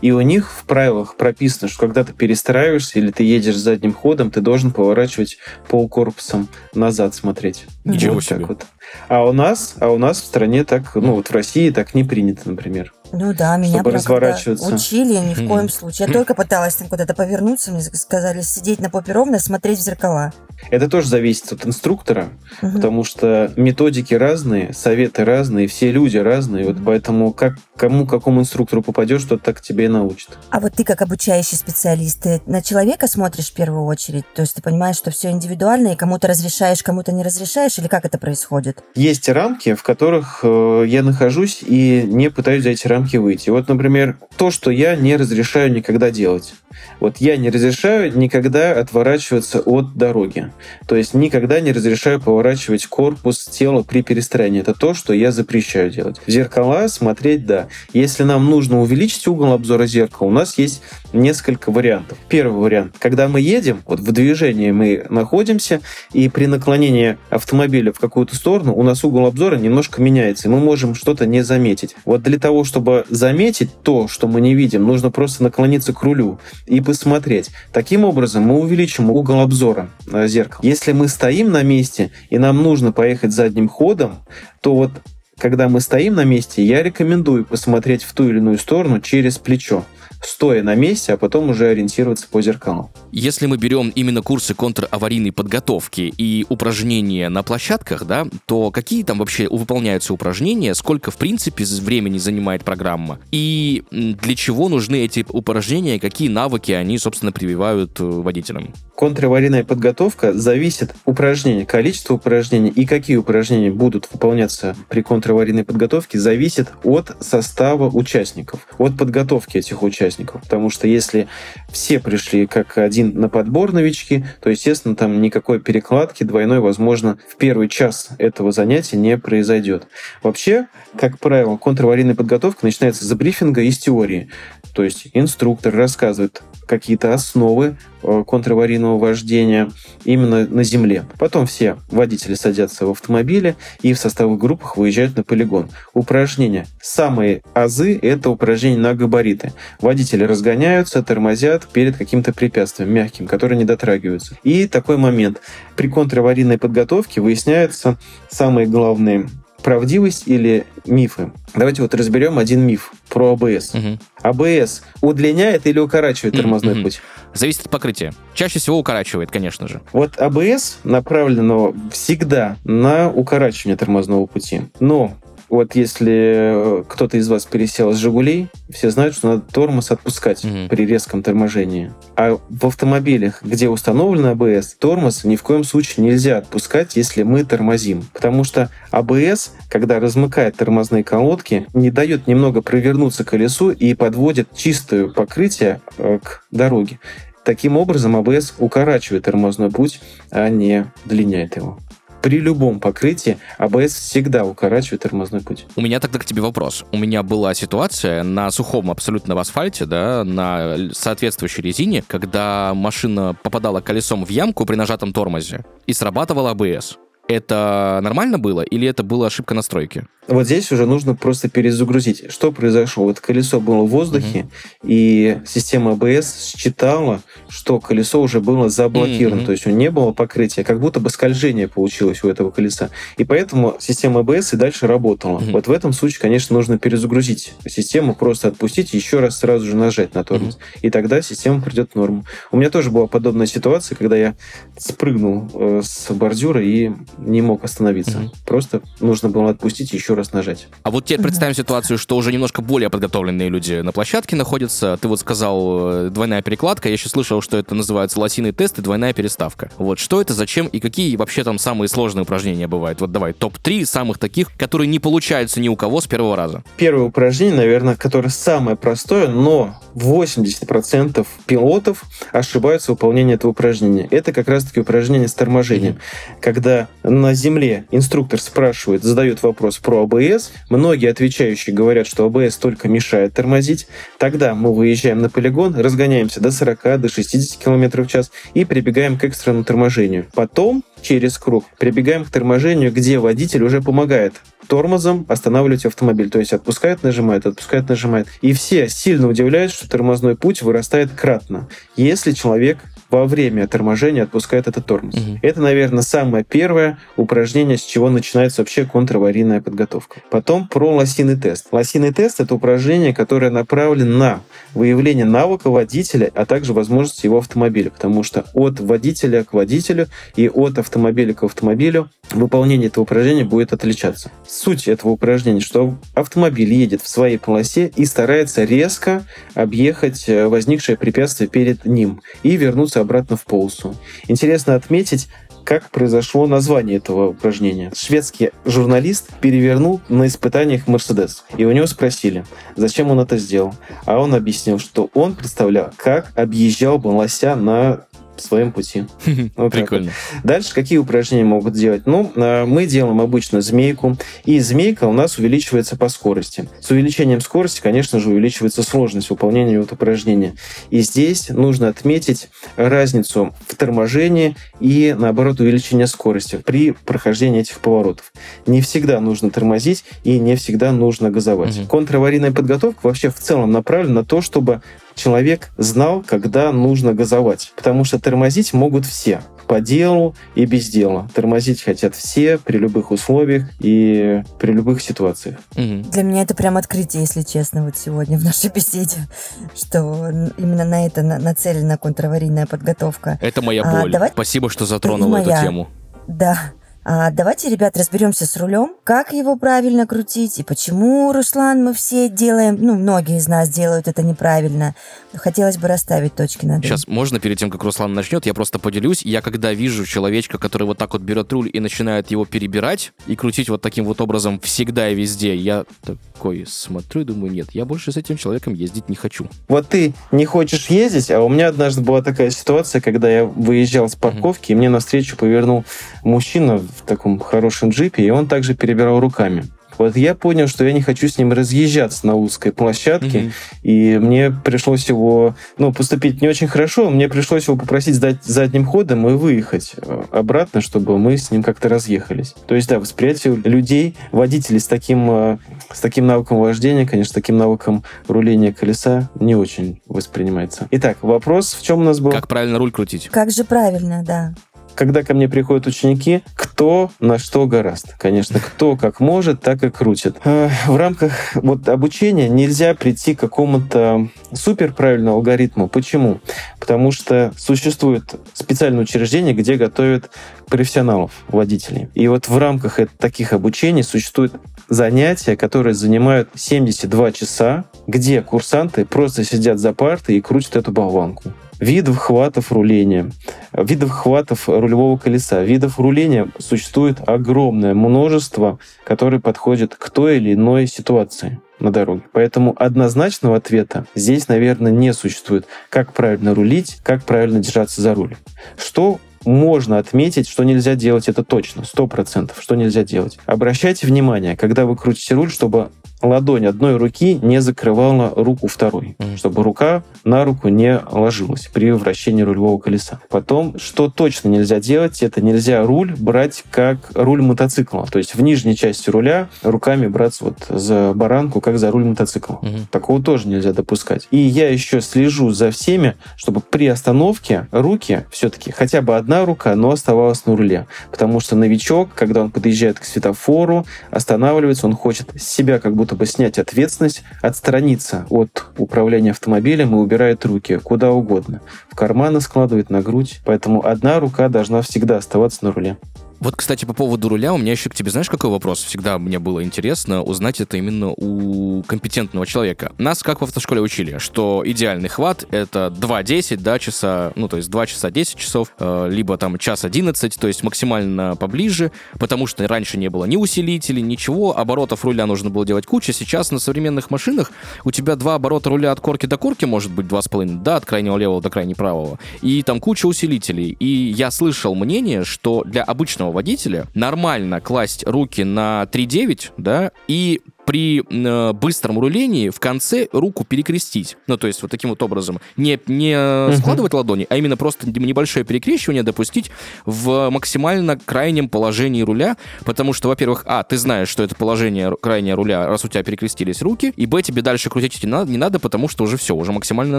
И 0.00 0.12
у 0.12 0.20
них 0.22 0.50
в 0.50 0.64
правилах 0.64 1.16
прописано, 1.16 1.68
что 1.68 1.80
когда 1.80 2.04
ты 2.04 2.14
перестраиваешься 2.14 2.98
или 2.98 3.10
ты 3.10 3.24
едешь 3.24 3.56
задним 3.56 3.92
ходом, 3.92 4.30
ты 4.30 4.40
должен 4.40 4.70
поворачивать 4.70 5.36
полкорпусом 5.68 6.48
назад 6.74 7.14
смотреть. 7.14 7.66
Ничего 7.84 8.14
вот 8.14 8.24
себе. 8.24 8.46
вот. 8.46 8.64
А 9.08 9.22
у 9.24 9.32
нас, 9.32 9.74
а 9.78 9.88
у 9.88 9.98
нас 9.98 10.22
в 10.22 10.24
стране 10.24 10.64
так, 10.64 10.94
ну 10.94 11.14
вот 11.14 11.28
в 11.28 11.32
России 11.32 11.68
так 11.68 11.94
не 11.94 12.04
принято, 12.04 12.48
например. 12.48 12.94
Ну 13.12 13.34
да, 13.34 13.56
меня 13.56 13.74
чтобы 13.74 13.92
разворачиваться. 13.92 14.74
учили 14.74 15.16
ни 15.16 15.34
в 15.34 15.48
коем 15.48 15.68
случае. 15.68 16.08
Я 16.08 16.12
только 16.12 16.34
пыталась 16.34 16.76
там 16.76 16.88
куда-то 16.88 17.14
повернуться, 17.14 17.72
мне 17.72 17.82
сказали 17.82 18.42
сидеть 18.42 18.80
на 18.80 18.90
попе 18.90 19.12
ровно, 19.12 19.38
смотреть 19.38 19.78
в 19.78 19.82
зеркала. 19.82 20.32
Это 20.70 20.88
тоже 20.88 21.08
зависит 21.08 21.52
от 21.52 21.66
инструктора, 21.66 22.30
угу. 22.60 22.72
потому 22.72 23.04
что 23.04 23.52
методики 23.56 24.14
разные, 24.14 24.72
советы 24.74 25.24
разные, 25.24 25.68
все 25.68 25.92
люди 25.92 26.16
разные, 26.16 26.66
вот 26.66 26.78
поэтому 26.84 27.32
как 27.32 27.58
кому 27.76 28.06
какому 28.06 28.40
инструктору 28.40 28.82
попадешь, 28.82 29.22
тот 29.22 29.42
так 29.42 29.60
тебе 29.60 29.84
и 29.84 29.88
научит. 29.88 30.30
А 30.50 30.60
вот 30.60 30.72
ты 30.72 30.84
как 30.84 31.00
обучающий 31.00 31.56
специалист, 31.56 32.22
ты 32.22 32.42
на 32.46 32.60
человека 32.60 33.06
смотришь 33.06 33.50
в 33.50 33.54
первую 33.54 33.84
очередь, 33.84 34.24
то 34.34 34.42
есть 34.42 34.56
ты 34.56 34.62
понимаешь, 34.62 34.96
что 34.96 35.10
все 35.10 35.30
индивидуально 35.30 35.92
и 35.92 35.96
кому-то 35.96 36.26
разрешаешь, 36.26 36.82
кому-то 36.82 37.12
не 37.12 37.22
разрешаешь, 37.22 37.78
или 37.78 37.86
как 37.86 38.04
это 38.04 38.18
происходит? 38.18 38.82
Есть 38.94 39.28
рамки, 39.28 39.74
в 39.74 39.82
которых 39.82 40.40
э, 40.42 40.84
я 40.88 41.02
нахожусь 41.02 41.62
и 41.62 42.02
не 42.04 42.30
пытаюсь 42.30 42.64
за 42.64 42.70
эти 42.70 42.86
рамки 42.86 42.97
выйти. 43.18 43.50
Вот, 43.50 43.68
например, 43.68 44.18
то, 44.36 44.50
что 44.50 44.70
я 44.70 44.96
не 44.96 45.16
разрешаю 45.16 45.72
никогда 45.72 46.10
делать. 46.10 46.54
Вот 47.00 47.18
я 47.18 47.36
не 47.36 47.50
разрешаю 47.50 48.16
никогда 48.16 48.72
отворачиваться 48.72 49.60
от 49.60 49.94
дороги. 49.94 50.50
То 50.86 50.96
есть 50.96 51.14
никогда 51.14 51.60
не 51.60 51.72
разрешаю 51.72 52.20
поворачивать 52.20 52.86
корпус 52.86 53.44
тела 53.46 53.82
при 53.82 54.02
перестроении. 54.02 54.60
Это 54.60 54.74
то, 54.74 54.94
что 54.94 55.12
я 55.12 55.32
запрещаю 55.32 55.90
делать. 55.90 56.20
В 56.26 56.30
зеркала 56.30 56.88
смотреть, 56.88 57.46
да. 57.46 57.68
Если 57.92 58.24
нам 58.24 58.46
нужно 58.46 58.80
увеличить 58.80 59.26
угол 59.28 59.52
обзора 59.52 59.86
зеркала, 59.86 60.28
у 60.28 60.32
нас 60.32 60.58
есть 60.58 60.82
несколько 61.12 61.70
вариантов. 61.70 62.18
Первый 62.28 62.60
вариант. 62.60 62.96
Когда 62.98 63.28
мы 63.28 63.40
едем, 63.40 63.82
вот 63.86 64.00
в 64.00 64.12
движении 64.12 64.70
мы 64.70 65.06
находимся, 65.08 65.80
и 66.12 66.28
при 66.28 66.46
наклонении 66.46 67.18
автомобиля 67.30 67.92
в 67.92 68.00
какую-то 68.00 68.34
сторону 68.36 68.74
у 68.74 68.82
нас 68.82 69.04
угол 69.04 69.26
обзора 69.26 69.56
немножко 69.56 70.02
меняется, 70.02 70.48
и 70.48 70.50
мы 70.50 70.58
можем 70.58 70.94
что-то 70.94 71.26
не 71.26 71.42
заметить. 71.42 71.96
Вот 72.04 72.22
для 72.22 72.38
того, 72.38 72.64
чтобы 72.64 73.04
заметить 73.08 73.70
то, 73.82 74.08
что 74.08 74.26
мы 74.26 74.40
не 74.40 74.54
видим, 74.54 74.86
нужно 74.86 75.10
просто 75.10 75.42
наклониться 75.42 75.92
к 75.92 76.02
рулю 76.02 76.38
и 76.68 76.80
посмотреть. 76.80 77.50
Таким 77.72 78.04
образом, 78.04 78.44
мы 78.44 78.60
увеличим 78.60 79.10
угол 79.10 79.40
обзора 79.40 79.88
зеркала. 80.26 80.60
Если 80.62 80.92
мы 80.92 81.08
стоим 81.08 81.50
на 81.50 81.62
месте 81.62 82.10
и 82.30 82.38
нам 82.38 82.62
нужно 82.62 82.92
поехать 82.92 83.32
задним 83.32 83.68
ходом, 83.68 84.16
то 84.60 84.74
вот 84.74 84.90
когда 85.38 85.68
мы 85.68 85.80
стоим 85.80 86.14
на 86.14 86.24
месте, 86.24 86.64
я 86.64 86.82
рекомендую 86.82 87.44
посмотреть 87.44 88.02
в 88.02 88.12
ту 88.12 88.28
или 88.28 88.38
иную 88.38 88.58
сторону 88.58 89.00
через 89.00 89.38
плечо 89.38 89.84
стоя 90.22 90.62
на 90.62 90.74
месте, 90.74 91.12
а 91.12 91.16
потом 91.16 91.50
уже 91.50 91.68
ориентироваться 91.68 92.26
по 92.28 92.42
зеркалу. 92.42 92.90
Если 93.12 93.46
мы 93.46 93.56
берем 93.56 93.90
именно 93.94 94.22
курсы 94.22 94.54
контраварийной 94.54 95.32
подготовки 95.32 96.12
и 96.16 96.46
упражнения 96.48 97.28
на 97.28 97.42
площадках, 97.42 98.04
да, 98.04 98.26
то 98.46 98.70
какие 98.70 99.02
там 99.02 99.18
вообще 99.18 99.48
выполняются 99.48 100.12
упражнения, 100.12 100.74
сколько 100.74 101.10
в 101.10 101.16
принципе 101.16 101.64
времени 101.64 102.18
занимает 102.18 102.64
программа 102.64 103.18
и 103.30 103.84
для 103.90 104.34
чего 104.34 104.68
нужны 104.68 105.04
эти 105.04 105.24
упражнения, 105.28 105.98
какие 105.98 106.28
навыки 106.28 106.72
они, 106.72 106.98
собственно, 106.98 107.32
прививают 107.32 108.00
э, 108.00 108.04
водителям? 108.04 108.72
Контраварийная 108.96 109.64
подготовка 109.64 110.32
зависит 110.32 110.94
упражнения, 111.04 111.64
количество 111.64 112.14
упражнений 112.14 112.70
и 112.70 112.84
какие 112.84 113.16
упражнения 113.16 113.70
будут 113.70 114.08
выполняться 114.12 114.76
при 114.88 115.02
контраварийной 115.02 115.64
подготовки 115.64 116.16
зависит 116.16 116.68
от 116.82 117.16
состава 117.20 117.88
участников, 117.88 118.66
от 118.78 118.96
подготовки 118.96 119.58
этих 119.58 119.82
участников. 119.82 120.07
Потому 120.16 120.70
что 120.70 120.86
если 120.86 121.28
все 121.70 122.00
пришли 122.00 122.46
как 122.46 122.78
один 122.78 123.18
на 123.20 123.28
подбор 123.28 123.72
новички, 123.72 124.24
то, 124.40 124.50
естественно, 124.50 124.96
там 124.96 125.20
никакой 125.20 125.60
перекладки 125.60 126.24
двойной, 126.24 126.60
возможно, 126.60 127.18
в 127.28 127.36
первый 127.36 127.68
час 127.68 128.10
этого 128.18 128.52
занятия 128.52 128.96
не 128.96 129.18
произойдет. 129.18 129.86
Вообще, 130.22 130.68
как 130.98 131.18
правило, 131.18 131.56
контраварийная 131.56 132.14
подготовка 132.14 132.64
начинается 132.64 133.04
с 133.04 133.12
брифинга 133.14 133.62
и 133.62 133.70
с 133.70 133.78
теории. 133.78 134.30
То 134.74 134.84
есть 134.84 135.08
инструктор 135.12 135.74
рассказывает 135.74 136.42
какие-то 136.68 137.12
основы 137.12 137.76
э, 138.02 138.24
контраварийного 138.24 138.98
вождения 138.98 139.70
именно 140.04 140.46
на 140.46 140.62
земле. 140.62 141.04
Потом 141.18 141.46
все 141.46 141.78
водители 141.90 142.34
садятся 142.34 142.86
в 142.86 142.90
автомобиле 142.90 143.56
и 143.82 143.92
в 143.92 143.98
составных 143.98 144.38
группах 144.38 144.76
выезжают 144.76 145.16
на 145.16 145.24
полигон. 145.24 145.70
Упражнения. 145.94 146.66
Самые 146.80 147.42
азы– 147.54 147.98
это 148.02 148.30
упражнения 148.30 148.78
на 148.78 148.94
габариты. 148.94 149.52
Водители 149.98 150.22
разгоняются, 150.22 151.02
тормозят 151.02 151.66
перед 151.66 151.96
каким-то 151.96 152.32
препятствием 152.32 152.94
мягким, 152.94 153.26
которое 153.26 153.56
не 153.56 153.64
дотрагиваются. 153.64 154.38
И 154.44 154.68
такой 154.68 154.96
момент. 154.96 155.40
При 155.74 155.88
контраварийной 155.88 156.56
подготовке 156.56 157.20
выясняются 157.20 157.98
самые 158.30 158.68
главные 158.68 159.28
правдивость 159.64 160.28
или 160.28 160.66
мифы. 160.86 161.32
Давайте 161.52 161.82
вот 161.82 161.96
разберем 161.96 162.38
один 162.38 162.60
миф 162.60 162.92
про 163.08 163.32
АБС. 163.32 163.74
Угу. 163.74 163.98
АБС 164.22 164.82
удлиняет 165.00 165.66
или 165.66 165.80
укорачивает 165.80 166.36
тормозной 166.36 166.74
угу. 166.74 166.82
путь? 166.82 167.00
Зависит 167.34 167.62
от 167.62 167.70
покрытия. 167.70 168.12
Чаще 168.34 168.60
всего 168.60 168.78
укорачивает, 168.78 169.32
конечно 169.32 169.66
же. 169.66 169.80
Вот 169.92 170.16
АБС 170.16 170.78
направлено 170.84 171.74
всегда 171.90 172.56
на 172.62 173.10
укорачивание 173.10 173.76
тормозного 173.76 174.26
пути. 174.26 174.62
Но 174.78 175.16
вот 175.48 175.74
если 175.74 176.80
э, 176.80 176.84
кто-то 176.88 177.16
из 177.16 177.28
вас 177.28 177.46
пересел 177.46 177.92
с 177.92 177.96
«Жигулей», 177.96 178.48
все 178.70 178.90
знают, 178.90 179.14
что 179.14 179.28
надо 179.28 179.42
тормоз 179.42 179.90
отпускать 179.90 180.44
угу. 180.44 180.68
при 180.68 180.86
резком 180.86 181.22
торможении. 181.22 181.92
А 182.16 182.38
в 182.48 182.66
автомобилях, 182.66 183.42
где 183.42 183.68
установлен 183.68 184.26
АБС, 184.26 184.74
тормоз 184.78 185.24
ни 185.24 185.36
в 185.36 185.42
коем 185.42 185.64
случае 185.64 186.04
нельзя 186.06 186.38
отпускать, 186.38 186.96
если 186.96 187.22
мы 187.22 187.44
тормозим. 187.44 188.04
Потому 188.12 188.44
что 188.44 188.70
АБС, 188.90 189.52
когда 189.70 190.00
размыкает 190.00 190.56
тормозные 190.56 191.04
колодки, 191.04 191.66
не 191.72 191.90
дает 191.90 192.26
немного 192.26 192.62
провернуться 192.62 193.24
колесу 193.24 193.70
и 193.70 193.94
подводит 193.94 194.48
чистое 194.54 195.08
покрытие 195.08 195.80
э, 195.96 196.18
к 196.22 196.44
дороге. 196.50 197.00
Таким 197.44 197.78
образом, 197.78 198.16
АБС 198.16 198.56
укорачивает 198.58 199.24
тормозной 199.24 199.70
путь, 199.70 200.00
а 200.30 200.50
не 200.50 200.86
длиняет 201.06 201.56
его 201.56 201.78
при 202.22 202.40
любом 202.40 202.80
покрытии 202.80 203.38
АБС 203.58 203.94
всегда 203.94 204.44
укорачивает 204.44 205.02
тормозной 205.02 205.40
путь. 205.40 205.66
У 205.76 205.80
меня 205.80 206.00
тогда 206.00 206.18
к 206.18 206.24
тебе 206.24 206.42
вопрос. 206.42 206.84
У 206.92 206.98
меня 206.98 207.22
была 207.22 207.54
ситуация 207.54 208.22
на 208.22 208.50
сухом 208.50 208.90
абсолютно 208.90 209.34
в 209.34 209.38
асфальте, 209.38 209.86
да, 209.86 210.24
на 210.24 210.76
соответствующей 210.92 211.62
резине, 211.62 212.02
когда 212.06 212.72
машина 212.74 213.36
попадала 213.42 213.80
колесом 213.80 214.24
в 214.24 214.30
ямку 214.30 214.64
при 214.66 214.76
нажатом 214.76 215.12
тормозе 215.12 215.64
и 215.86 215.92
срабатывал 215.92 216.48
АБС. 216.48 216.98
Это 217.28 218.00
нормально 218.02 218.38
было 218.38 218.62
или 218.62 218.88
это 218.88 219.02
была 219.02 219.26
ошибка 219.26 219.54
настройки? 219.54 220.06
Вот 220.28 220.44
здесь 220.44 220.70
уже 220.72 220.84
нужно 220.84 221.14
просто 221.14 221.48
перезагрузить. 221.48 222.30
Что 222.30 222.52
произошло? 222.52 223.04
Вот 223.04 223.18
колесо 223.18 223.60
было 223.60 223.84
в 223.84 223.88
воздухе, 223.88 224.40
mm-hmm. 224.40 224.86
и 224.86 225.38
система 225.46 225.92
ABS 225.92 226.54
считала, 226.54 227.22
что 227.48 227.80
колесо 227.80 228.20
уже 228.20 228.40
было 228.40 228.68
заблокировано, 228.68 229.40
mm-hmm. 229.40 229.46
то 229.46 229.52
есть 229.52 229.66
у 229.66 229.70
него 229.70 229.78
не 229.78 229.90
было 229.90 230.12
покрытия, 230.12 230.64
как 230.64 230.80
будто 230.80 231.00
бы 231.00 231.08
скольжение 231.08 231.66
получилось 231.66 232.22
у 232.24 232.28
этого 232.28 232.50
колеса. 232.50 232.90
И 233.16 233.24
поэтому 233.24 233.76
система 233.80 234.20
ABS 234.20 234.54
и 234.54 234.56
дальше 234.58 234.86
работала. 234.86 235.38
Mm-hmm. 235.38 235.52
Вот 235.52 235.66
в 235.66 235.72
этом 235.72 235.94
случае, 235.94 236.20
конечно, 236.20 236.54
нужно 236.54 236.78
перезагрузить 236.78 237.54
систему, 237.66 238.14
просто 238.14 238.48
отпустить 238.48 238.92
и 238.92 238.98
еще 238.98 239.20
раз 239.20 239.38
сразу 239.38 239.64
же 239.64 239.76
нажать 239.76 240.14
на 240.14 240.24
тормоз. 240.24 240.56
Mm-hmm. 240.56 240.78
И 240.82 240.90
тогда 240.90 241.22
система 241.22 241.62
придет 241.62 241.92
в 241.92 241.96
норму. 241.96 242.26
У 242.52 242.58
меня 242.58 242.68
тоже 242.68 242.90
была 242.90 243.06
подобная 243.06 243.46
ситуация, 243.46 243.96
когда 243.96 244.16
я 244.16 244.36
спрыгнул 244.76 245.48
э, 245.54 245.80
с 245.82 246.10
бордюра 246.12 246.62
и 246.62 246.90
не 247.18 247.42
мог 247.42 247.64
остановиться. 247.64 248.18
Mm-hmm. 248.18 248.36
Просто 248.46 248.80
нужно 249.00 249.28
было 249.28 249.50
отпустить 249.50 249.92
еще 249.92 250.14
раз 250.14 250.32
нажать. 250.32 250.68
А 250.82 250.90
вот 250.90 251.04
теперь 251.04 251.22
представим 251.22 251.54
ситуацию, 251.54 251.98
что 251.98 252.16
уже 252.16 252.32
немножко 252.32 252.62
более 252.62 252.90
подготовленные 252.90 253.48
люди 253.48 253.80
на 253.80 253.92
площадке 253.92 254.36
находятся. 254.36 254.98
Ты 255.00 255.08
вот 255.08 255.20
сказал 255.20 256.06
э, 256.06 256.10
двойная 256.10 256.42
перекладка. 256.42 256.88
Я 256.88 256.94
еще 256.94 257.08
слышал, 257.08 257.40
что 257.40 257.56
это 257.56 257.74
называется 257.74 258.20
лосиный 258.20 258.52
тест 258.52 258.78
и 258.78 258.82
двойная 258.82 259.12
переставка. 259.12 259.70
Вот 259.78 259.98
что 259.98 260.20
это, 260.20 260.34
зачем 260.34 260.66
и 260.66 260.80
какие 260.80 261.16
вообще 261.16 261.44
там 261.44 261.58
самые 261.58 261.88
сложные 261.88 262.22
упражнения 262.22 262.66
бывают? 262.66 263.00
Вот 263.00 263.12
давай, 263.12 263.32
топ-3 263.32 263.84
самых 263.84 264.18
таких, 264.18 264.56
которые 264.56 264.88
не 264.88 264.98
получаются 264.98 265.60
ни 265.60 265.68
у 265.68 265.76
кого 265.76 266.00
с 266.00 266.06
первого 266.06 266.36
раза. 266.36 266.62
Первое 266.76 267.04
упражнение, 267.04 267.56
наверное, 267.56 267.96
которое 267.96 268.30
самое 268.30 268.76
простое, 268.76 269.28
но 269.28 269.74
80% 269.94 271.26
пилотов 271.46 272.04
ошибаются 272.32 272.92
в 272.92 272.94
выполнении 272.94 273.34
этого 273.34 273.50
упражнения. 273.50 274.06
Это 274.10 274.32
как 274.32 274.48
раз-таки 274.48 274.80
упражнение 274.80 275.28
с 275.28 275.34
торможением. 275.34 275.94
Mm-hmm. 275.94 276.40
Когда 276.40 276.88
на 277.08 277.34
земле 277.34 277.84
инструктор 277.90 278.40
спрашивает, 278.40 279.02
задает 279.02 279.42
вопрос 279.42 279.78
про 279.78 280.02
АБС, 280.02 280.52
многие 280.70 281.10
отвечающие 281.10 281.74
говорят, 281.74 282.06
что 282.06 282.26
АБС 282.26 282.56
только 282.56 282.88
мешает 282.88 283.34
тормозить. 283.34 283.88
Тогда 284.18 284.54
мы 284.54 284.74
выезжаем 284.74 285.20
на 285.20 285.30
полигон, 285.30 285.74
разгоняемся 285.74 286.40
до 286.40 286.50
40, 286.50 287.00
до 287.00 287.08
60 287.08 287.62
км 287.62 288.02
в 288.02 288.06
час 288.06 288.30
и 288.54 288.64
прибегаем 288.64 289.18
к 289.18 289.24
экстренному 289.24 289.64
торможению. 289.64 290.26
Потом 290.34 290.84
через 291.02 291.38
круг 291.38 291.64
прибегаем 291.78 292.24
к 292.24 292.30
торможению, 292.30 292.92
где 292.92 293.18
водитель 293.18 293.62
уже 293.62 293.80
помогает 293.80 294.34
тормозом 294.66 295.24
останавливать 295.28 295.86
автомобиль. 295.86 296.30
То 296.30 296.38
есть 296.38 296.52
отпускает, 296.52 297.02
нажимает, 297.02 297.46
отпускает, 297.46 297.88
нажимает. 297.88 298.28
И 298.42 298.52
все 298.52 298.88
сильно 298.88 299.28
удивляются, 299.28 299.78
что 299.78 299.88
тормозной 299.88 300.36
путь 300.36 300.62
вырастает 300.62 301.10
кратно, 301.12 301.68
если 301.96 302.32
человек 302.32 302.78
во 303.10 303.24
время 303.24 303.66
торможения 303.66 304.22
отпускает 304.22 304.68
этот 304.68 304.86
тормоз. 304.86 305.14
Угу. 305.14 305.38
Это, 305.42 305.60
наверное, 305.60 306.02
самое 306.02 306.44
первое 306.44 306.98
упражнение, 307.16 307.78
с 307.78 307.82
чего 307.82 308.10
начинается 308.10 308.62
вообще 308.62 308.84
контраварийная 308.84 309.60
подготовка. 309.60 310.20
Потом 310.30 310.68
про 310.68 310.94
лосиный 310.94 311.36
тест. 311.36 311.68
Лосиный 311.72 312.12
тест— 312.12 312.40
это 312.40 312.54
упражнение, 312.54 313.14
которое 313.14 313.50
направлено 313.50 314.18
на 314.18 314.40
выявление 314.74 315.24
навыка 315.24 315.70
водителя, 315.70 316.30
а 316.34 316.44
также 316.44 316.72
возможности 316.72 317.26
его 317.26 317.38
автомобиля, 317.38 317.90
потому 317.90 318.22
что 318.22 318.44
от 318.54 318.80
водителя 318.80 319.44
к 319.44 319.52
водителю 319.52 320.08
и 320.36 320.48
от 320.48 320.78
автомобиля 320.78 321.34
к 321.34 321.42
автомобилю 321.44 322.10
выполнение 322.30 322.88
этого 322.88 323.04
упражнения 323.04 323.44
будет 323.44 323.72
отличаться. 323.72 324.30
Суть 324.46 324.88
этого 324.88 325.12
упражнения, 325.12 325.60
что 325.60 325.96
автомобиль 326.14 326.72
едет 326.72 327.02
в 327.02 327.08
своей 327.08 327.38
полосе 327.38 327.90
и 327.96 328.04
старается 328.04 328.64
резко 328.64 329.24
объехать 329.54 330.28
э, 330.28 330.46
возникшее 330.46 330.96
препятствие 330.96 331.48
перед 331.48 331.84
ним 331.84 332.20
и 332.42 332.56
вернуться 332.56 332.97
вернуться 332.98 333.00
обратно 333.00 333.36
в 333.36 333.44
полосу. 333.44 333.94
Интересно 334.28 334.74
отметить, 334.74 335.28
как 335.64 335.90
произошло 335.90 336.46
название 336.46 336.96
этого 336.96 337.28
упражнения. 337.28 337.92
Шведский 337.94 338.50
журналист 338.64 339.30
перевернул 339.40 340.00
на 340.08 340.26
испытаниях 340.26 340.86
Мерседес. 340.86 341.44
И 341.58 341.64
у 341.64 341.72
него 341.72 341.86
спросили, 341.86 342.44
зачем 342.76 343.10
он 343.10 343.20
это 343.20 343.36
сделал. 343.36 343.74
А 344.06 344.18
он 344.18 344.34
объяснил, 344.34 344.78
что 344.78 345.10
он 345.14 345.34
представлял, 345.34 345.92
как 345.96 346.32
объезжал 346.36 346.98
бы 346.98 347.08
лося 347.08 347.54
на 347.54 348.06
своем 348.42 348.72
пути. 348.72 349.04
Вот 349.56 349.72
Прикольно. 349.72 350.12
Дальше 350.44 350.74
какие 350.74 350.98
упражнения 350.98 351.44
могут 351.44 351.74
делать? 351.74 352.02
Ну, 352.06 352.32
а, 352.36 352.64
мы 352.66 352.86
делаем 352.86 353.20
обычно 353.20 353.60
змейку, 353.60 354.16
и 354.44 354.60
змейка 354.60 355.04
у 355.04 355.12
нас 355.12 355.38
увеличивается 355.38 355.96
по 355.96 356.08
скорости. 356.08 356.68
С 356.80 356.90
увеличением 356.90 357.40
скорости, 357.40 357.80
конечно 357.80 358.20
же, 358.20 358.30
увеличивается 358.30 358.82
сложность 358.82 359.30
выполнения 359.30 359.74
этого 359.74 359.94
упражнения. 359.94 360.54
И 360.90 361.00
здесь 361.00 361.48
нужно 361.48 361.88
отметить 361.88 362.48
разницу 362.76 363.54
в 363.66 363.74
торможении 363.74 364.56
и, 364.80 365.14
наоборот, 365.18 365.60
увеличение 365.60 366.06
скорости 366.06 366.60
при 366.64 366.92
прохождении 366.92 367.60
этих 367.60 367.80
поворотов. 367.80 368.32
Не 368.66 368.80
всегда 368.80 369.20
нужно 369.20 369.50
тормозить 369.50 370.04
и 370.24 370.38
не 370.38 370.56
всегда 370.56 370.92
нужно 370.92 371.30
газовать. 371.30 371.78
Угу. 371.78 371.86
Контраварийная 371.88 372.52
подготовка 372.52 373.00
вообще 373.02 373.30
в 373.30 373.38
целом 373.38 373.72
направлена 373.72 374.20
на 374.20 374.24
то, 374.24 374.40
чтобы 374.40 374.82
человек 375.18 375.70
знал, 375.76 376.24
когда 376.26 376.72
нужно 376.72 377.12
газовать. 377.12 377.72
Потому 377.76 378.04
что 378.04 378.18
тормозить 378.18 378.72
могут 378.72 379.04
все 379.04 379.42
по 379.66 379.80
делу 379.80 380.34
и 380.54 380.64
без 380.64 380.88
дела. 380.88 381.28
Тормозить 381.34 381.82
хотят 381.82 382.16
все 382.16 382.58
при 382.58 382.78
любых 382.78 383.10
условиях 383.10 383.68
и 383.80 384.42
при 384.58 384.72
любых 384.72 385.02
ситуациях. 385.02 385.58
Угу. 385.76 386.10
Для 386.10 386.22
меня 386.22 386.42
это 386.42 386.54
прям 386.54 386.78
открытие, 386.78 387.22
если 387.22 387.42
честно, 387.42 387.84
вот 387.84 387.96
сегодня 387.96 388.38
в 388.38 388.44
нашей 388.44 388.70
беседе, 388.70 389.28
что 389.76 390.30
именно 390.56 390.84
на 390.84 391.06
это 391.06 391.22
нацелена 391.22 391.98
контраварийная 391.98 392.66
подготовка. 392.66 393.38
Это 393.42 393.60
моя 393.60 393.82
а, 393.82 394.00
боль. 394.00 394.10
А, 394.10 394.12
давай... 394.12 394.30
Спасибо, 394.30 394.70
что 394.70 394.86
затронула 394.86 395.38
эту 395.38 395.50
тему. 395.62 395.88
Да. 396.26 396.72
А 397.10 397.30
давайте, 397.30 397.70
ребят, 397.70 397.96
разберемся 397.96 398.44
с 398.44 398.54
рулем, 398.58 398.94
как 399.02 399.32
его 399.32 399.56
правильно 399.56 400.06
крутить 400.06 400.58
и 400.58 400.62
почему, 400.62 401.32
Руслан, 401.32 401.82
мы 401.82 401.94
все 401.94 402.28
делаем, 402.28 402.76
ну, 402.78 402.96
многие 402.96 403.38
из 403.38 403.48
нас 403.48 403.70
делают 403.70 404.08
это 404.08 404.22
неправильно. 404.22 404.94
Хотелось 405.34 405.78
бы 405.78 405.88
расставить 405.88 406.34
точки 406.34 406.66
над 406.66 406.84
Сейчас 406.84 407.08
можно, 407.08 407.40
перед 407.40 407.58
тем, 407.58 407.70
как 407.70 407.82
Руслан 407.82 408.12
начнет, 408.12 408.44
я 408.44 408.52
просто 408.52 408.78
поделюсь. 408.78 409.22
Я 409.22 409.40
когда 409.40 409.72
вижу 409.72 410.04
человечка, 410.04 410.58
который 410.58 410.82
вот 410.82 410.98
так 410.98 411.14
вот 411.14 411.22
берет 411.22 411.50
руль 411.50 411.70
и 411.72 411.80
начинает 411.80 412.30
его 412.30 412.44
перебирать 412.44 413.14
и 413.26 413.36
крутить 413.36 413.70
вот 413.70 413.80
таким 413.80 414.04
вот 414.04 414.20
образом 414.20 414.60
всегда 414.60 415.08
и 415.08 415.14
везде, 415.14 415.56
я 415.56 415.86
такой 416.02 416.66
смотрю 416.68 417.22
и 417.22 417.24
думаю, 417.24 417.50
нет, 417.50 417.68
я 417.72 417.86
больше 417.86 418.12
с 418.12 418.18
этим 418.18 418.36
человеком 418.36 418.74
ездить 418.74 419.08
не 419.08 419.16
хочу. 419.16 419.48
Вот 419.68 419.88
ты 419.88 420.12
не 420.30 420.44
хочешь 420.44 420.90
ездить, 420.90 421.30
а 421.30 421.40
у 421.40 421.48
меня 421.48 421.68
однажды 421.68 422.02
была 422.02 422.20
такая 422.20 422.50
ситуация, 422.50 423.00
когда 423.00 423.30
я 423.30 423.46
выезжал 423.46 424.10
с 424.10 424.14
парковки, 424.14 424.72
mm-hmm. 424.72 424.74
и 424.74 424.76
мне 424.76 424.90
навстречу 424.90 425.38
повернул 425.38 425.86
мужчина 426.22 426.76
в 426.76 426.97
таком 427.02 427.38
хорошем 427.38 427.90
джипе, 427.90 428.24
и 428.24 428.30
он 428.30 428.46
также 428.46 428.74
перебирал 428.74 429.20
руками. 429.20 429.64
Вот 429.98 430.16
я 430.16 430.34
понял, 430.34 430.68
что 430.68 430.84
я 430.84 430.92
не 430.92 431.02
хочу 431.02 431.28
с 431.28 431.38
ним 431.38 431.52
разъезжаться 431.52 432.26
на 432.26 432.36
узкой 432.36 432.72
площадке, 432.72 433.38
mm-hmm. 433.38 433.52
и 433.82 434.18
мне 434.18 434.50
пришлось 434.50 435.08
его, 435.08 435.56
ну, 435.76 435.92
поступить 435.92 436.40
не 436.40 436.48
очень 436.48 436.68
хорошо, 436.68 437.10
мне 437.10 437.28
пришлось 437.28 437.66
его 437.66 437.76
попросить 437.76 438.14
сдать 438.14 438.44
задним 438.44 438.86
ходом 438.86 439.28
и 439.28 439.32
выехать 439.32 439.94
э, 439.96 440.22
обратно, 440.30 440.80
чтобы 440.80 441.18
мы 441.18 441.36
с 441.36 441.50
ним 441.50 441.62
как-то 441.62 441.88
разъехались. 441.88 442.54
То 442.66 442.76
есть, 442.76 442.88
да, 442.88 443.00
восприятие 443.00 443.56
людей, 443.56 444.16
водителей 444.30 444.78
с 444.78 444.86
таким, 444.86 445.30
э, 445.30 445.58
с 445.92 446.00
таким 446.00 446.26
навыком 446.26 446.58
вождения, 446.58 447.06
конечно, 447.06 447.32
с 447.32 447.34
таким 447.34 447.58
навыком 447.58 448.04
руления 448.28 448.72
колеса 448.72 449.30
не 449.40 449.56
очень 449.56 450.00
воспринимается. 450.06 450.86
Итак, 450.92 451.18
вопрос 451.22 451.74
в 451.74 451.82
чем 451.82 452.00
у 452.00 452.04
нас 452.04 452.20
был? 452.20 452.30
Как 452.30 452.46
правильно 452.46 452.78
руль 452.78 452.92
крутить? 452.92 453.28
Как 453.30 453.50
же 453.50 453.64
правильно, 453.64 454.22
да 454.24 454.54
когда 454.98 455.22
ко 455.22 455.32
мне 455.32 455.48
приходят 455.48 455.86
ученики, 455.86 456.42
кто 456.56 457.12
на 457.20 457.38
что 457.38 457.68
гораст. 457.68 458.16
Конечно, 458.18 458.58
кто 458.58 458.96
как 458.96 459.20
может, 459.20 459.60
так 459.60 459.84
и 459.84 459.90
крутит. 459.90 460.38
Э, 460.42 460.68
в 460.88 460.96
рамках 460.96 461.54
вот 461.54 461.88
обучения 461.88 462.48
нельзя 462.48 462.96
прийти 462.96 463.36
к 463.36 463.38
какому-то 463.38 464.28
супер 464.52 464.92
правильному 464.92 465.36
алгоритму. 465.36 465.88
Почему? 465.88 466.40
Потому 466.80 467.12
что 467.12 467.52
существует 467.56 468.34
специальное 468.54 469.02
учреждение, 469.02 469.54
где 469.54 469.76
готовят 469.76 470.30
профессионалов, 470.66 471.30
водителей. 471.46 472.08
И 472.14 472.26
вот 472.26 472.48
в 472.48 472.58
рамках 472.58 472.98
таких 473.18 473.52
обучений 473.52 474.02
существуют 474.02 474.54
занятия, 474.88 475.56
которые 475.56 475.94
занимают 475.94 476.48
72 476.56 477.30
часа, 477.30 477.84
где 478.08 478.42
курсанты 478.42 479.04
просто 479.04 479.44
сидят 479.44 479.78
за 479.78 479.92
партой 479.92 480.38
и 480.38 480.40
крутят 480.40 480.74
эту 480.74 480.90
болванку 480.90 481.52
видов 481.80 482.16
хватов 482.16 482.72
руления, 482.72 483.30
видов 483.72 484.10
хватов 484.10 484.68
рулевого 484.68 485.18
колеса. 485.18 485.62
Видов 485.62 485.98
руления 485.98 486.48
существует 486.58 487.18
огромное 487.26 487.94
множество, 487.94 488.78
которые 489.04 489.40
подходят 489.40 489.94
к 489.94 490.10
той 490.10 490.36
или 490.38 490.54
иной 490.54 490.86
ситуации 490.86 491.60
на 491.80 491.92
дороге. 491.92 492.22
Поэтому 492.32 492.74
однозначного 492.76 493.56
ответа 493.56 494.06
здесь, 494.14 494.48
наверное, 494.48 494.92
не 494.92 495.12
существует. 495.12 495.66
Как 495.90 496.12
правильно 496.12 496.54
рулить, 496.54 496.98
как 497.02 497.24
правильно 497.24 497.60
держаться 497.60 498.02
за 498.02 498.14
руль. 498.14 498.36
Что 498.76 499.20
можно 499.44 499.98
отметить, 499.98 500.48
что 500.48 500.64
нельзя 500.64 500.94
делать, 500.94 501.28
это 501.28 501.44
точно, 501.44 501.84
сто 501.84 502.06
процентов, 502.06 502.60
что 502.60 502.74
нельзя 502.74 503.04
делать. 503.04 503.38
Обращайте 503.46 504.06
внимание, 504.06 504.56
когда 504.56 504.84
вы 504.84 504.96
крутите 504.96 505.34
руль, 505.34 505.50
чтобы 505.50 505.90
ладонь 506.22 506.66
одной 506.66 506.96
руки 506.96 507.34
не 507.34 507.60
закрывала 507.60 508.32
руку 508.34 508.66
второй, 508.66 509.16
mm. 509.18 509.36
чтобы 509.36 509.62
рука 509.62 510.02
на 510.24 510.44
руку 510.44 510.68
не 510.68 511.00
ложилась 511.10 511.68
при 511.72 511.90
вращении 511.90 512.42
рулевого 512.42 512.78
колеса. 512.78 513.20
Потом, 513.28 513.78
что 513.78 514.10
точно 514.10 514.48
нельзя 514.48 514.80
делать, 514.80 515.22
это 515.22 515.40
нельзя 515.40 515.84
руль 515.84 516.14
брать 516.16 516.64
как 516.70 517.10
руль 517.14 517.42
мотоцикла. 517.42 518.06
То 518.06 518.18
есть 518.18 518.34
в 518.34 518.42
нижней 518.42 518.76
части 518.76 519.10
руля 519.10 519.48
руками 519.62 520.06
браться 520.06 520.44
вот 520.44 520.66
за 520.68 521.12
баранку, 521.14 521.60
как 521.60 521.78
за 521.78 521.90
руль 521.90 522.04
мотоцикла. 522.04 522.58
Mm-hmm. 522.62 522.86
Такого 522.90 523.22
тоже 523.22 523.48
нельзя 523.48 523.72
допускать. 523.72 524.28
И 524.30 524.38
я 524.38 524.70
еще 524.70 525.00
слежу 525.00 525.50
за 525.50 525.70
всеми, 525.70 526.16
чтобы 526.36 526.60
при 526.60 526.86
остановке 526.86 527.66
руки 527.70 528.24
все-таки 528.30 528.70
хотя 528.70 529.02
бы 529.02 529.16
одна 529.16 529.44
рука, 529.44 529.74
но 529.74 529.90
оставалась 529.90 530.46
на 530.46 530.56
руле. 530.56 530.86
Потому 531.10 531.40
что 531.40 531.56
новичок, 531.56 532.10
когда 532.14 532.42
он 532.42 532.50
подъезжает 532.50 532.98
к 532.98 533.04
светофору, 533.04 533.86
останавливается, 534.10 534.86
он 534.86 534.94
хочет 534.94 535.40
себя 535.40 535.78
как 535.78 535.94
будто 535.94 536.07
будто 536.08 536.16
бы 536.16 536.24
снять 536.24 536.58
ответственность, 536.58 537.22
отстраниться 537.42 538.24
от 538.30 538.64
управления 538.78 539.32
автомобилем 539.32 539.94
и 539.94 539.98
убирает 539.98 540.46
руки 540.46 540.78
куда 540.78 541.10
угодно. 541.10 541.60
В 541.90 541.94
карманы 541.94 542.40
складывает, 542.40 542.88
на 542.88 543.02
грудь. 543.02 543.40
Поэтому 543.44 543.84
одна 543.84 544.18
рука 544.18 544.48
должна 544.48 544.80
всегда 544.80 545.18
оставаться 545.18 545.66
на 545.66 545.72
руле. 545.72 545.98
Вот, 546.40 546.54
кстати, 546.54 546.84
по 546.84 546.92
поводу 546.92 547.28
руля, 547.28 547.52
у 547.52 547.58
меня 547.58 547.72
еще 547.72 547.90
к 547.90 547.94
тебе, 547.96 548.12
знаешь, 548.12 548.30
какой 548.30 548.50
вопрос? 548.50 548.84
Всегда 548.84 549.18
мне 549.18 549.40
было 549.40 549.64
интересно 549.64 550.22
узнать 550.22 550.60
это 550.60 550.76
именно 550.76 551.08
у 551.08 551.82
компетентного 551.82 552.46
человека. 552.46 552.92
Нас 552.96 553.24
как 553.24 553.40
в 553.40 553.44
автошколе 553.44 553.80
учили, 553.80 554.18
что 554.18 554.62
идеальный 554.64 555.08
хват— 555.08 555.44
это 555.50 555.92
2.10, 555.96 556.58
да, 556.58 556.78
часа, 556.78 557.32
ну, 557.34 557.48
то 557.48 557.56
есть 557.56 557.70
2 557.70 557.86
часа 557.86 558.10
10 558.12 558.36
часов, 558.36 558.72
э, 558.78 559.08
либо 559.10 559.36
там 559.36 559.58
час 559.58 559.84
11, 559.84 560.38
то 560.38 560.46
есть 560.46 560.62
максимально 560.62 561.34
поближе, 561.34 561.90
потому 562.20 562.46
что 562.46 562.68
раньше 562.68 562.98
не 562.98 563.08
было 563.08 563.24
ни 563.24 563.36
усилителей, 563.36 564.02
ничего, 564.02 564.56
оборотов 564.56 565.04
руля 565.04 565.26
нужно 565.26 565.50
было 565.50 565.66
делать 565.66 565.86
куча. 565.86 566.12
Сейчас 566.12 566.52
на 566.52 566.60
современных 566.60 567.10
машинах 567.10 567.50
у 567.82 567.90
тебя 567.90 568.14
два 568.14 568.36
оборота 568.36 568.70
руля 568.70 568.92
от 568.92 569.00
корки 569.00 569.26
до 569.26 569.38
корки 569.38 569.64
может 569.64 569.90
быть 569.90 570.06
2,5, 570.06 570.62
да, 570.62 570.76
от 570.76 570.86
крайнего 570.86 571.16
левого 571.16 571.42
до 571.42 571.50
крайнего 571.50 571.76
правого, 571.76 572.18
и 572.42 572.62
там 572.62 572.78
куча 572.78 573.06
усилителей. 573.06 573.76
И 573.80 573.86
я 574.16 574.30
слышал 574.30 574.76
мнение, 574.76 575.24
что 575.24 575.64
для 575.64 575.82
обычного 575.82 576.27
водителя 576.32 576.86
нормально 576.94 577.60
класть 577.60 578.04
руки 578.06 578.42
на 578.42 578.88
3.9, 578.92 579.52
да, 579.56 579.92
и 580.06 580.40
при 580.68 581.00
э, 581.00 581.52
быстром 581.54 581.98
рулении 581.98 582.50
в 582.50 582.60
конце 582.60 583.08
руку 583.12 583.42
перекрестить. 583.42 584.18
Ну, 584.26 584.36
то 584.36 584.46
есть 584.46 584.60
вот 584.60 584.70
таким 584.70 584.90
вот 584.90 585.02
образом. 585.02 585.40
Не, 585.56 585.80
не 585.86 586.12
uh-huh. 586.12 586.58
складывать 586.58 586.92
ладони, 586.92 587.26
а 587.30 587.38
именно 587.38 587.56
просто 587.56 587.88
небольшое 587.88 588.44
перекрещивание 588.44 589.02
допустить 589.02 589.50
в 589.86 590.28
максимально 590.28 590.98
крайнем 590.98 591.48
положении 591.48 592.02
руля, 592.02 592.36
потому 592.66 592.92
что, 592.92 593.08
во-первых, 593.08 593.44
а, 593.46 593.62
ты 593.62 593.78
знаешь, 593.78 594.10
что 594.10 594.22
это 594.22 594.34
положение 594.34 594.94
крайнее 595.00 595.32
руля, 595.32 595.66
раз 595.66 595.86
у 595.86 595.88
тебя 595.88 596.02
перекрестились 596.02 596.60
руки, 596.60 596.92
и, 596.94 597.06
б, 597.06 597.22
тебе 597.22 597.40
дальше 597.40 597.70
крутить 597.70 598.04
не 598.04 598.10
надо, 598.10 598.30
не 598.30 598.36
надо 598.36 598.58
потому 598.58 598.88
что 598.88 599.04
уже 599.04 599.16
все, 599.16 599.34
уже 599.34 599.52
максимально 599.52 599.98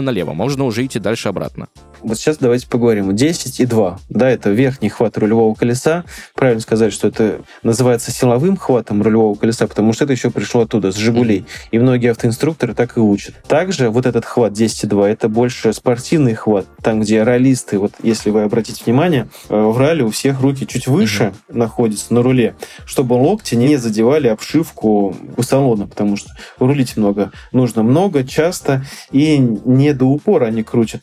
налево. 0.00 0.34
Можно 0.34 0.66
уже 0.66 0.86
идти 0.86 1.00
дальше 1.00 1.28
обратно. 1.28 1.66
Вот 2.00 2.16
сейчас 2.16 2.38
давайте 2.38 2.68
поговорим. 2.68 3.16
10 3.16 3.58
и 3.58 3.66
2. 3.66 3.98
Да, 4.08 4.30
это 4.30 4.50
верхний 4.50 4.88
хват 4.88 5.18
рулевого 5.18 5.52
колеса. 5.54 6.04
Правильно 6.36 6.60
сказать, 6.60 6.92
что 6.92 7.08
это 7.08 7.40
называется 7.64 8.12
силовым 8.12 8.56
хватом 8.56 9.02
рулевого 9.02 9.34
колеса, 9.34 9.66
потому 9.66 9.92
что 9.92 10.04
это 10.04 10.12
еще 10.12 10.30
пришло 10.30 10.59
оттуда, 10.60 10.92
с 10.92 10.96
«Жигулей». 10.96 11.44
И 11.70 11.78
многие 11.78 12.10
автоинструкторы 12.10 12.74
так 12.74 12.96
и 12.96 13.00
учат. 13.00 13.34
Также 13.46 13.90
вот 13.90 14.06
этот 14.06 14.24
хват 14.24 14.52
10,2 14.52 15.06
это 15.06 15.28
больше 15.28 15.72
спортивный 15.72 16.34
хват, 16.34 16.66
там, 16.82 17.00
где 17.00 17.22
ролисты, 17.22 17.78
вот 17.78 17.92
если 18.02 18.30
вы 18.30 18.42
обратите 18.42 18.82
внимание, 18.84 19.28
э, 19.48 19.60
в 19.60 19.76
ралли 19.78 20.02
у 20.02 20.10
всех 20.10 20.40
руки 20.40 20.66
чуть 20.66 20.86
выше 20.86 21.32
mm-hmm. 21.48 21.56
находятся 21.56 22.14
на 22.14 22.22
руле, 22.22 22.54
чтобы 22.84 23.14
локти 23.14 23.54
не 23.54 23.76
задевали 23.76 24.28
обшивку 24.28 25.16
у 25.36 25.42
салона, 25.42 25.86
потому 25.86 26.16
что 26.16 26.30
рулить 26.58 26.96
много 26.96 27.32
нужно 27.52 27.82
много, 27.82 28.24
часто, 28.24 28.84
и 29.10 29.38
не 29.38 29.92
до 29.94 30.06
упора 30.06 30.46
они 30.46 30.62
крутят 30.62 31.02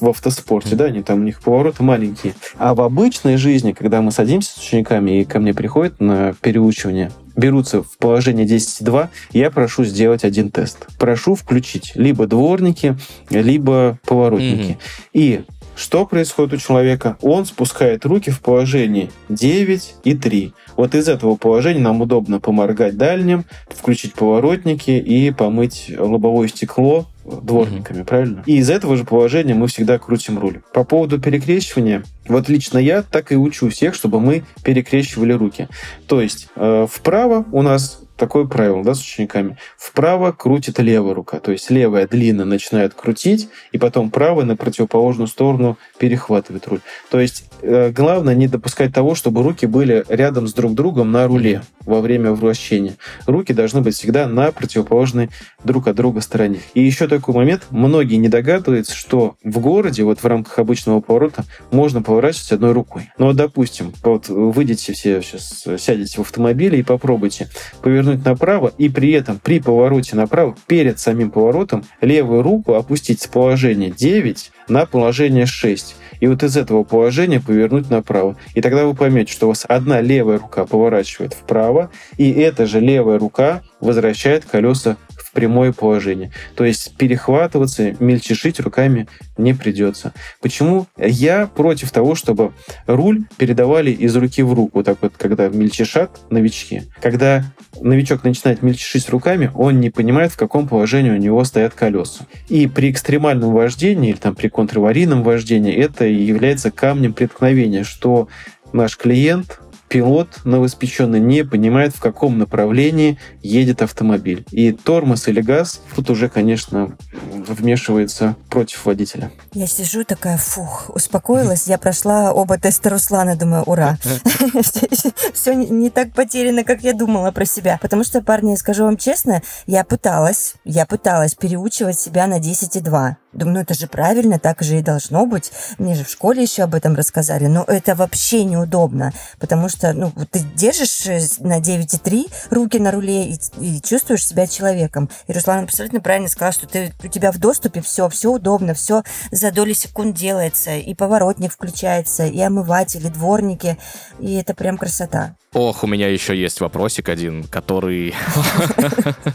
в 0.00 0.08
автоспорте, 0.08 0.70
mm-hmm. 0.70 0.76
да, 0.76 0.84
они 0.84 1.02
там 1.02 1.20
у 1.20 1.24
них 1.24 1.40
повороты 1.40 1.82
маленькие. 1.82 2.34
А 2.58 2.74
в 2.74 2.80
обычной 2.80 3.36
жизни, 3.36 3.72
когда 3.72 4.00
мы 4.02 4.10
садимся 4.10 4.52
с 4.52 4.58
учениками 4.58 5.20
и 5.20 5.24
ко 5.24 5.38
мне 5.38 5.54
приходят 5.54 6.00
на 6.00 6.34
переучивание, 6.40 7.10
берутся 7.38 7.82
в 7.82 7.96
положение 7.98 8.46
10.2, 8.46 9.08
я 9.32 9.50
прошу 9.50 9.84
сделать 9.84 10.24
один 10.24 10.50
тест. 10.50 10.86
Прошу 10.98 11.36
включить 11.36 11.92
либо 11.94 12.26
дворники, 12.26 12.98
либо 13.30 13.98
поворотники. 14.04 14.72
Mm-hmm. 14.72 15.08
И 15.14 15.40
что 15.76 16.04
происходит 16.04 16.54
у 16.54 16.56
человека? 16.56 17.16
Он 17.22 17.46
спускает 17.46 18.04
руки 18.04 18.30
в 18.32 18.40
положении 18.40 19.12
9 19.28 19.94
и 20.02 20.14
3. 20.14 20.52
Вот 20.76 20.96
из 20.96 21.08
этого 21.08 21.36
положения 21.36 21.78
нам 21.78 22.00
удобно 22.00 22.40
поморгать 22.40 22.96
дальним, 22.96 23.44
включить 23.68 24.14
поворотники 24.14 24.90
и 24.90 25.30
помыть 25.30 25.92
лобовое 25.96 26.48
стекло 26.48 27.06
дворниками, 27.42 28.00
mm-hmm. 28.00 28.04
правильно? 28.04 28.42
И 28.46 28.56
из 28.56 28.70
этого 28.70 28.96
же 28.96 29.04
положения 29.04 29.54
мы 29.54 29.66
всегда 29.66 29.98
крутим 29.98 30.38
руль. 30.38 30.60
По 30.72 30.84
поводу 30.84 31.20
перекрещивания, 31.20 32.02
вот 32.26 32.48
лично 32.48 32.78
я 32.78 33.02
так 33.02 33.32
и 33.32 33.36
учу 33.36 33.68
всех, 33.70 33.94
чтобы 33.94 34.20
мы 34.20 34.44
перекрещивали 34.62 35.32
руки. 35.32 35.68
То 36.06 36.20
есть 36.20 36.48
э, 36.56 36.86
вправо 36.90 37.44
у 37.52 37.62
нас 37.62 38.02
такое 38.18 38.44
правило, 38.44 38.82
да, 38.84 38.94
с 38.94 39.00
учениками. 39.00 39.56
Вправо 39.78 40.32
крутит 40.32 40.78
левая 40.80 41.14
рука, 41.14 41.38
то 41.38 41.52
есть 41.52 41.70
левая 41.70 42.06
длинно 42.06 42.44
начинает 42.44 42.92
крутить, 42.92 43.48
и 43.72 43.78
потом 43.78 44.10
правая 44.10 44.44
на 44.44 44.56
противоположную 44.56 45.28
сторону 45.28 45.78
перехватывает 45.98 46.66
руль. 46.66 46.80
То 47.10 47.20
есть 47.20 47.47
главное 47.62 48.34
не 48.34 48.48
допускать 48.48 48.92
того, 48.92 49.14
чтобы 49.14 49.42
руки 49.42 49.66
были 49.66 50.04
рядом 50.08 50.46
с 50.46 50.52
друг 50.52 50.74
другом 50.74 51.12
на 51.12 51.26
руле 51.26 51.62
во 51.84 52.00
время 52.00 52.32
вращения. 52.32 52.96
Руки 53.26 53.52
должны 53.52 53.80
быть 53.80 53.94
всегда 53.94 54.26
на 54.26 54.52
противоположной 54.52 55.30
друг 55.64 55.88
от 55.88 55.96
друга 55.96 56.20
стороне. 56.20 56.60
И 56.74 56.82
еще 56.82 57.08
такой 57.08 57.34
момент. 57.34 57.66
Многие 57.70 58.16
не 58.16 58.28
догадываются, 58.28 58.94
что 58.94 59.36
в 59.42 59.58
городе, 59.58 60.04
вот 60.04 60.20
в 60.20 60.26
рамках 60.26 60.58
обычного 60.58 61.00
поворота, 61.00 61.44
можно 61.70 62.02
поворачивать 62.02 62.52
одной 62.52 62.72
рукой. 62.72 63.10
Но, 63.18 63.32
допустим, 63.32 63.92
вот 64.02 64.28
выйдете 64.28 64.92
все 64.92 65.22
сейчас, 65.22 65.64
сядете 65.78 66.18
в 66.18 66.20
автомобиле 66.20 66.78
и 66.78 66.82
попробуйте 66.82 67.48
повернуть 67.82 68.24
направо, 68.24 68.72
и 68.78 68.88
при 68.88 69.12
этом 69.12 69.40
при 69.42 69.60
повороте 69.60 70.16
направо, 70.16 70.56
перед 70.66 70.98
самим 70.98 71.30
поворотом, 71.30 71.84
левую 72.00 72.42
руку 72.42 72.74
опустить 72.74 73.20
с 73.22 73.26
положения 73.26 73.90
9 73.90 74.52
на 74.68 74.86
положение 74.86 75.46
6 75.46 75.96
и 76.20 76.26
вот 76.26 76.42
из 76.42 76.56
этого 76.56 76.84
положения 76.84 77.40
повернуть 77.40 77.90
направо. 77.90 78.36
И 78.54 78.60
тогда 78.60 78.84
вы 78.84 78.94
поймете, 78.94 79.32
что 79.32 79.46
у 79.46 79.48
вас 79.50 79.64
одна 79.68 80.00
левая 80.00 80.38
рука 80.38 80.64
поворачивает 80.64 81.34
вправо, 81.34 81.90
и 82.16 82.30
эта 82.30 82.66
же 82.66 82.80
левая 82.80 83.18
рука 83.18 83.62
возвращает 83.80 84.44
колеса 84.44 84.96
прямое 85.38 85.72
положение. 85.72 86.32
То 86.56 86.64
есть 86.64 86.96
перехватываться, 86.96 87.94
мельчешить 88.00 88.58
руками 88.58 89.06
не 89.36 89.54
придется. 89.54 90.12
Почему 90.42 90.88
я 90.96 91.46
против 91.46 91.92
того, 91.92 92.16
чтобы 92.16 92.50
руль 92.88 93.22
передавали 93.36 93.92
из 93.92 94.16
руки 94.16 94.42
в 94.42 94.52
руку, 94.52 94.82
так 94.82 94.98
вот, 95.00 95.12
когда 95.16 95.48
мельчешат 95.48 96.18
новички. 96.30 96.82
Когда 97.00 97.44
новичок 97.80 98.24
начинает 98.24 98.62
мельчешить 98.62 99.08
руками, 99.10 99.52
он 99.54 99.78
не 99.78 99.90
понимает, 99.90 100.32
в 100.32 100.36
каком 100.36 100.66
положении 100.66 101.10
у 101.10 101.16
него 101.16 101.44
стоят 101.44 101.72
колеса. 101.72 102.26
И 102.48 102.66
при 102.66 102.90
экстремальном 102.90 103.52
вождении 103.52 104.10
или 104.10 104.16
там 104.16 104.34
при 104.34 104.48
контраварийном 104.48 105.22
вождении 105.22 105.72
это 105.72 106.04
является 106.04 106.72
камнем 106.72 107.12
преткновения, 107.12 107.84
что 107.84 108.26
наш 108.72 108.96
клиент 108.96 109.60
пилот 109.88 110.44
новоспеченный 110.44 111.20
не 111.20 111.44
понимает, 111.44 111.94
в 111.94 112.00
каком 112.00 112.38
направлении 112.38 113.18
едет 113.42 113.82
автомобиль. 113.82 114.44
И 114.50 114.72
тормоз 114.72 115.28
или 115.28 115.40
газ 115.40 115.80
тут 115.94 116.10
уже, 116.10 116.28
конечно, 116.28 116.96
вмешивается 117.12 118.36
против 118.50 118.84
водителя. 118.84 119.30
Я 119.52 119.66
сижу 119.66 120.04
такая, 120.04 120.36
фух, 120.36 120.90
успокоилась. 120.94 121.66
Я 121.66 121.78
прошла 121.78 122.32
оба 122.32 122.58
теста 122.58 122.90
Руслана, 122.90 123.36
думаю, 123.36 123.62
ура. 123.64 123.98
Все 125.34 125.54
не 125.54 125.90
так 125.90 126.12
потеряно, 126.12 126.64
как 126.64 126.82
я 126.82 126.92
думала 126.92 127.30
про 127.30 127.44
себя. 127.44 127.78
Потому 127.80 128.04
что, 128.04 128.22
парни, 128.22 128.56
скажу 128.56 128.84
вам 128.84 128.96
честно, 128.96 129.42
я 129.66 129.84
пыталась, 129.84 130.54
я 130.64 130.86
пыталась 130.86 131.34
переучивать 131.34 131.98
себя 131.98 132.26
на 132.26 132.38
10,2. 132.38 133.16
Думаю, 133.32 133.54
ну 133.54 133.60
это 133.60 133.74
же 133.74 133.86
правильно, 133.86 134.38
так 134.38 134.62
же 134.62 134.78
и 134.78 134.82
должно 134.82 135.26
быть. 135.26 135.52
Мне 135.76 135.94
же 135.94 136.04
в 136.04 136.08
школе 136.08 136.42
еще 136.42 136.62
об 136.62 136.74
этом 136.74 136.94
рассказали. 136.94 137.46
Но 137.46 137.62
это 137.66 137.94
вообще 137.94 138.44
неудобно, 138.44 139.12
потому 139.38 139.68
что 139.68 139.77
ну, 139.82 140.12
ты 140.30 140.40
держишь 140.54 141.06
э, 141.06 141.20
на 141.40 141.60
9,3 141.60 142.30
руки 142.50 142.78
на 142.78 142.90
руле 142.90 143.32
и, 143.32 143.38
и 143.60 143.80
чувствуешь 143.80 144.26
себя 144.26 144.46
человеком. 144.46 145.10
И 145.26 145.32
Руслан 145.32 145.64
абсолютно 145.64 146.00
правильно 146.00 146.28
сказал, 146.28 146.52
что 146.52 146.66
ты, 146.66 146.92
у 147.02 147.08
тебя 147.08 147.32
в 147.32 147.38
доступе 147.38 147.80
все, 147.80 148.08
все 148.08 148.32
удобно, 148.32 148.74
все 148.74 149.02
за 149.30 149.50
доли 149.50 149.72
секунд 149.72 150.16
делается. 150.16 150.76
И 150.76 150.94
поворотник 150.94 151.52
включается, 151.52 152.26
и 152.26 152.40
омыватель, 152.40 153.06
и 153.06 153.10
дворники. 153.10 153.78
И 154.20 154.34
это 154.34 154.54
прям 154.54 154.78
красота. 154.78 155.36
Ох, 155.54 155.82
у 155.82 155.86
меня 155.86 156.08
еще 156.08 156.36
есть 156.36 156.60
вопросик 156.60 157.08
один, 157.08 157.44
который... 157.44 158.14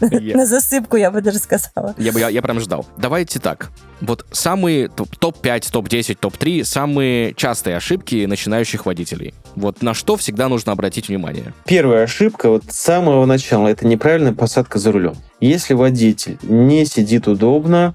На 0.00 0.46
засыпку, 0.46 0.96
я 0.96 1.10
бы 1.10 1.20
даже 1.20 1.38
сказала. 1.38 1.94
Я 1.98 2.42
прям 2.42 2.60
ждал. 2.60 2.86
Давайте 2.96 3.40
так. 3.40 3.70
Вот 4.00 4.24
самые 4.30 4.88
топ-5, 4.88 5.72
топ-10, 5.72 6.16
топ-3 6.20 6.64
самые 6.64 7.34
частые 7.34 7.76
ошибки 7.76 8.26
начинающих 8.26 8.86
водителей. 8.86 9.34
Вот 9.56 9.82
на 9.82 9.94
что 9.94 10.16
всегда 10.16 10.48
нужно 10.48 10.72
обратить 10.72 11.08
внимание? 11.08 11.52
Первая 11.66 12.04
ошибка 12.04 12.48
вот 12.48 12.64
с 12.68 12.78
самого 12.78 13.24
начала– 13.24 13.68
это 13.68 13.86
неправильная 13.86 14.32
посадка 14.32 14.78
за 14.78 14.92
рулем. 14.92 15.14
Если 15.40 15.74
водитель 15.74 16.38
не 16.42 16.86
сидит 16.86 17.28
удобно, 17.28 17.94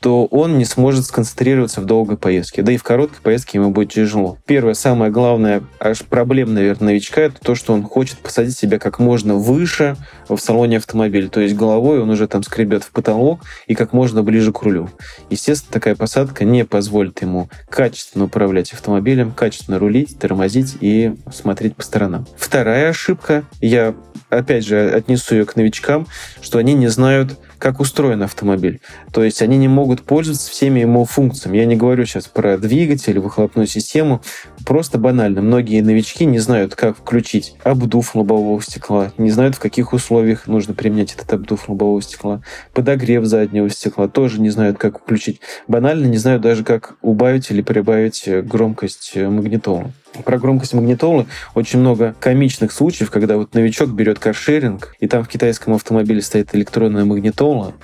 то 0.00 0.26
он 0.26 0.58
не 0.58 0.64
сможет 0.64 1.04
сконцентрироваться 1.04 1.80
в 1.80 1.84
долгой 1.84 2.16
поездке. 2.16 2.62
Да 2.62 2.72
и 2.72 2.76
в 2.76 2.82
короткой 2.82 3.20
поездке 3.22 3.58
ему 3.58 3.70
будет 3.70 3.92
тяжело. 3.92 4.38
Первое, 4.46 4.74
самое 4.74 5.10
главное, 5.10 5.62
аж 5.80 6.02
проблема, 6.02 6.52
наверное, 6.52 6.88
новичка, 6.88 7.22
это 7.22 7.40
то, 7.40 7.54
что 7.54 7.72
он 7.72 7.82
хочет 7.82 8.18
посадить 8.18 8.56
себя 8.56 8.78
как 8.78 8.98
можно 8.98 9.34
выше 9.34 9.96
в 10.28 10.38
салоне 10.38 10.78
автомобиля. 10.78 11.28
То 11.28 11.40
есть 11.40 11.56
головой 11.56 12.00
он 12.00 12.10
уже 12.10 12.28
там 12.28 12.42
скребет 12.42 12.84
в 12.84 12.90
потолок 12.90 13.40
и 13.66 13.74
как 13.74 13.92
можно 13.92 14.22
ближе 14.22 14.52
к 14.52 14.62
рулю. 14.62 14.90
Естественно, 15.30 15.72
такая 15.72 15.94
посадка 15.94 16.44
не 16.44 16.64
позволит 16.64 17.22
ему 17.22 17.48
качественно 17.68 18.24
управлять 18.24 18.72
автомобилем, 18.72 19.32
качественно 19.32 19.78
рулить, 19.78 20.18
тормозить 20.18 20.76
и 20.80 21.14
смотреть 21.32 21.74
по 21.74 21.82
сторонам. 21.82 22.26
Вторая 22.36 22.90
ошибка, 22.90 23.44
я 23.60 23.94
опять 24.30 24.66
же 24.66 24.90
отнесу 24.90 25.34
ее 25.34 25.44
к 25.44 25.56
новичкам, 25.56 26.06
что 26.40 26.58
они 26.58 26.74
не 26.74 26.88
знают, 26.88 27.38
как 27.58 27.80
устроен 27.80 28.22
автомобиль. 28.22 28.80
То 29.12 29.22
есть 29.22 29.42
они 29.42 29.56
не 29.58 29.68
могут 29.68 30.02
пользоваться 30.02 30.50
всеми 30.50 30.80
его 30.80 31.04
функциями. 31.04 31.58
Я 31.58 31.66
не 31.66 31.76
говорю 31.76 32.04
сейчас 32.06 32.26
про 32.26 32.56
двигатель, 32.58 33.18
выхлопную 33.18 33.66
систему. 33.66 34.22
Просто 34.64 34.98
банально. 34.98 35.42
Многие 35.42 35.80
новички 35.80 36.24
не 36.24 36.38
знают, 36.38 36.74
как 36.74 36.96
включить 36.96 37.54
обдув 37.64 38.14
лобового 38.14 38.62
стекла, 38.62 39.12
не 39.18 39.30
знают, 39.30 39.56
в 39.56 39.60
каких 39.60 39.92
условиях 39.92 40.46
нужно 40.46 40.74
применять 40.74 41.14
этот 41.14 41.32
обдув 41.32 41.68
лобового 41.68 42.02
стекла. 42.02 42.42
Подогрев 42.72 43.24
заднего 43.24 43.68
стекла 43.70 44.08
тоже 44.08 44.40
не 44.40 44.50
знают, 44.50 44.78
как 44.78 45.00
включить. 45.00 45.40
Банально 45.66 46.06
не 46.06 46.16
знают 46.16 46.42
даже, 46.42 46.64
как 46.64 46.96
убавить 47.02 47.50
или 47.50 47.62
прибавить 47.62 48.28
громкость 48.44 49.16
магнитолы 49.16 49.92
про 50.22 50.38
громкость 50.38 50.74
магнитолы 50.74 51.26
очень 51.54 51.78
много 51.78 52.14
комичных 52.20 52.72
случаев, 52.72 53.10
когда 53.10 53.36
вот 53.36 53.54
новичок 53.54 53.90
берет 53.90 54.18
каршеринг, 54.18 54.94
и 55.00 55.06
там 55.06 55.24
в 55.24 55.28
китайском 55.28 55.74
автомобиле 55.74 56.22
стоит 56.22 56.54
электронная 56.54 57.04
магнитола, 57.04 57.74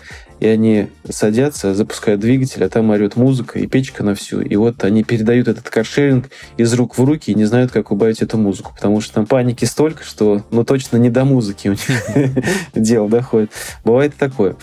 и 0.41 0.47
они 0.47 0.89
садятся, 1.09 1.75
запускают 1.75 2.21
двигатель, 2.21 2.65
а 2.65 2.69
там 2.69 2.91
орет 2.91 3.17
музыка 3.17 3.59
и 3.59 3.67
печка 3.67 4.03
на 4.03 4.15
всю. 4.15 4.41
И 4.41 4.57
вот 4.57 4.85
они 4.85 5.05
передают 5.05 5.49
этот 5.49 5.71
каршеринг 5.71 6.31
из 6.57 6.73
рук 6.75 6.99
в 6.99 7.05
руки 7.05 7.31
и 7.31 7.35
не 7.35 7.45
знают, 7.45 7.71
как 7.71 7.91
убавить 7.91 8.23
эту 8.23 8.37
музыку, 8.37 8.73
потому 8.75 9.01
что 9.01 9.15
там 9.15 9.27
паники 9.27 9.65
столько, 9.65 10.05
что 10.05 10.43
ну 10.51 10.65
точно 10.65 10.97
не 10.97 11.11
до 11.11 11.25
музыки 11.25 11.69
у 11.69 11.73
них 11.73 12.35
дело 12.75 13.09
доходит. 13.09 13.53
Бывает 13.85 14.15
такое. 14.17 14.57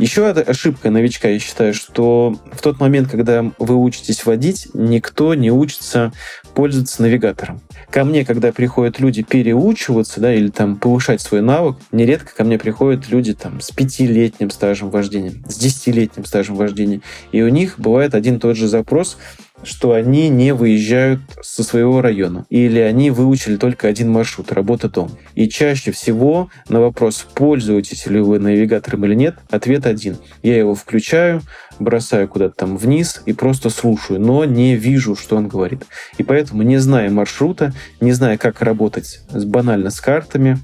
Еще 0.00 0.26
ошибка 0.30 0.90
новичка, 0.90 1.28
я 1.28 1.38
считаю, 1.38 1.74
что 1.74 2.34
в 2.52 2.62
тот 2.62 2.80
момент, 2.80 3.10
когда 3.10 3.44
вы 3.58 3.76
учитесь 3.76 4.24
водить, 4.24 4.68
никто 4.72 5.34
не 5.34 5.50
учится 5.50 6.10
пользоваться 6.54 7.02
навигатором. 7.02 7.60
Ко 7.90 8.04
мне, 8.04 8.24
когда 8.24 8.52
приходят 8.52 9.00
люди 9.00 9.22
переучиваться, 9.22 10.20
да, 10.20 10.34
или 10.34 10.48
там 10.48 10.76
повышать 10.76 11.20
свой 11.20 11.40
навык, 11.40 11.76
нередко 11.92 12.34
ко 12.34 12.44
мне 12.44 12.58
приходят 12.58 13.08
люди 13.08 13.34
там 13.34 13.60
с 13.60 13.70
пятилетним 13.70 14.50
стажем 14.50 14.90
вождения, 14.90 15.32
с 15.48 15.56
десятилетним 15.56 16.24
стажем 16.24 16.56
вождения, 16.56 17.00
и 17.32 17.42
у 17.42 17.48
них 17.48 17.78
бывает 17.78 18.14
один 18.14 18.36
и 18.36 18.38
тот 18.38 18.56
же 18.56 18.68
запрос, 18.68 19.16
что 19.62 19.92
они 19.92 20.28
не 20.28 20.54
выезжают 20.54 21.20
со 21.42 21.62
своего 21.62 22.00
района. 22.00 22.46
Или 22.50 22.78
они 22.78 23.10
выучили 23.10 23.56
только 23.56 23.88
один 23.88 24.10
маршрут, 24.10 24.52
работа-дом. 24.52 25.10
И 25.34 25.48
чаще 25.48 25.92
всего 25.92 26.50
на 26.68 26.80
вопрос, 26.80 27.26
пользуетесь 27.34 28.06
ли 28.06 28.20
вы 28.20 28.38
навигатором 28.38 29.04
или 29.04 29.14
нет, 29.14 29.36
ответ 29.50 29.86
один. 29.86 30.16
Я 30.42 30.56
его 30.56 30.74
включаю, 30.74 31.42
бросаю 31.80 32.28
куда-то 32.28 32.54
там 32.54 32.76
вниз 32.76 33.22
и 33.26 33.32
просто 33.32 33.70
слушаю, 33.70 34.20
но 34.20 34.44
не 34.44 34.76
вижу, 34.76 35.16
что 35.16 35.36
он 35.36 35.48
говорит. 35.48 35.82
И 36.18 36.22
поэтому, 36.22 36.62
не 36.62 36.78
зная 36.78 37.10
маршрута, 37.10 37.72
не 38.00 38.12
зная, 38.12 38.38
как 38.38 38.62
работать 38.62 39.20
банально 39.32 39.90
с 39.90 40.00
картами, 40.00 40.58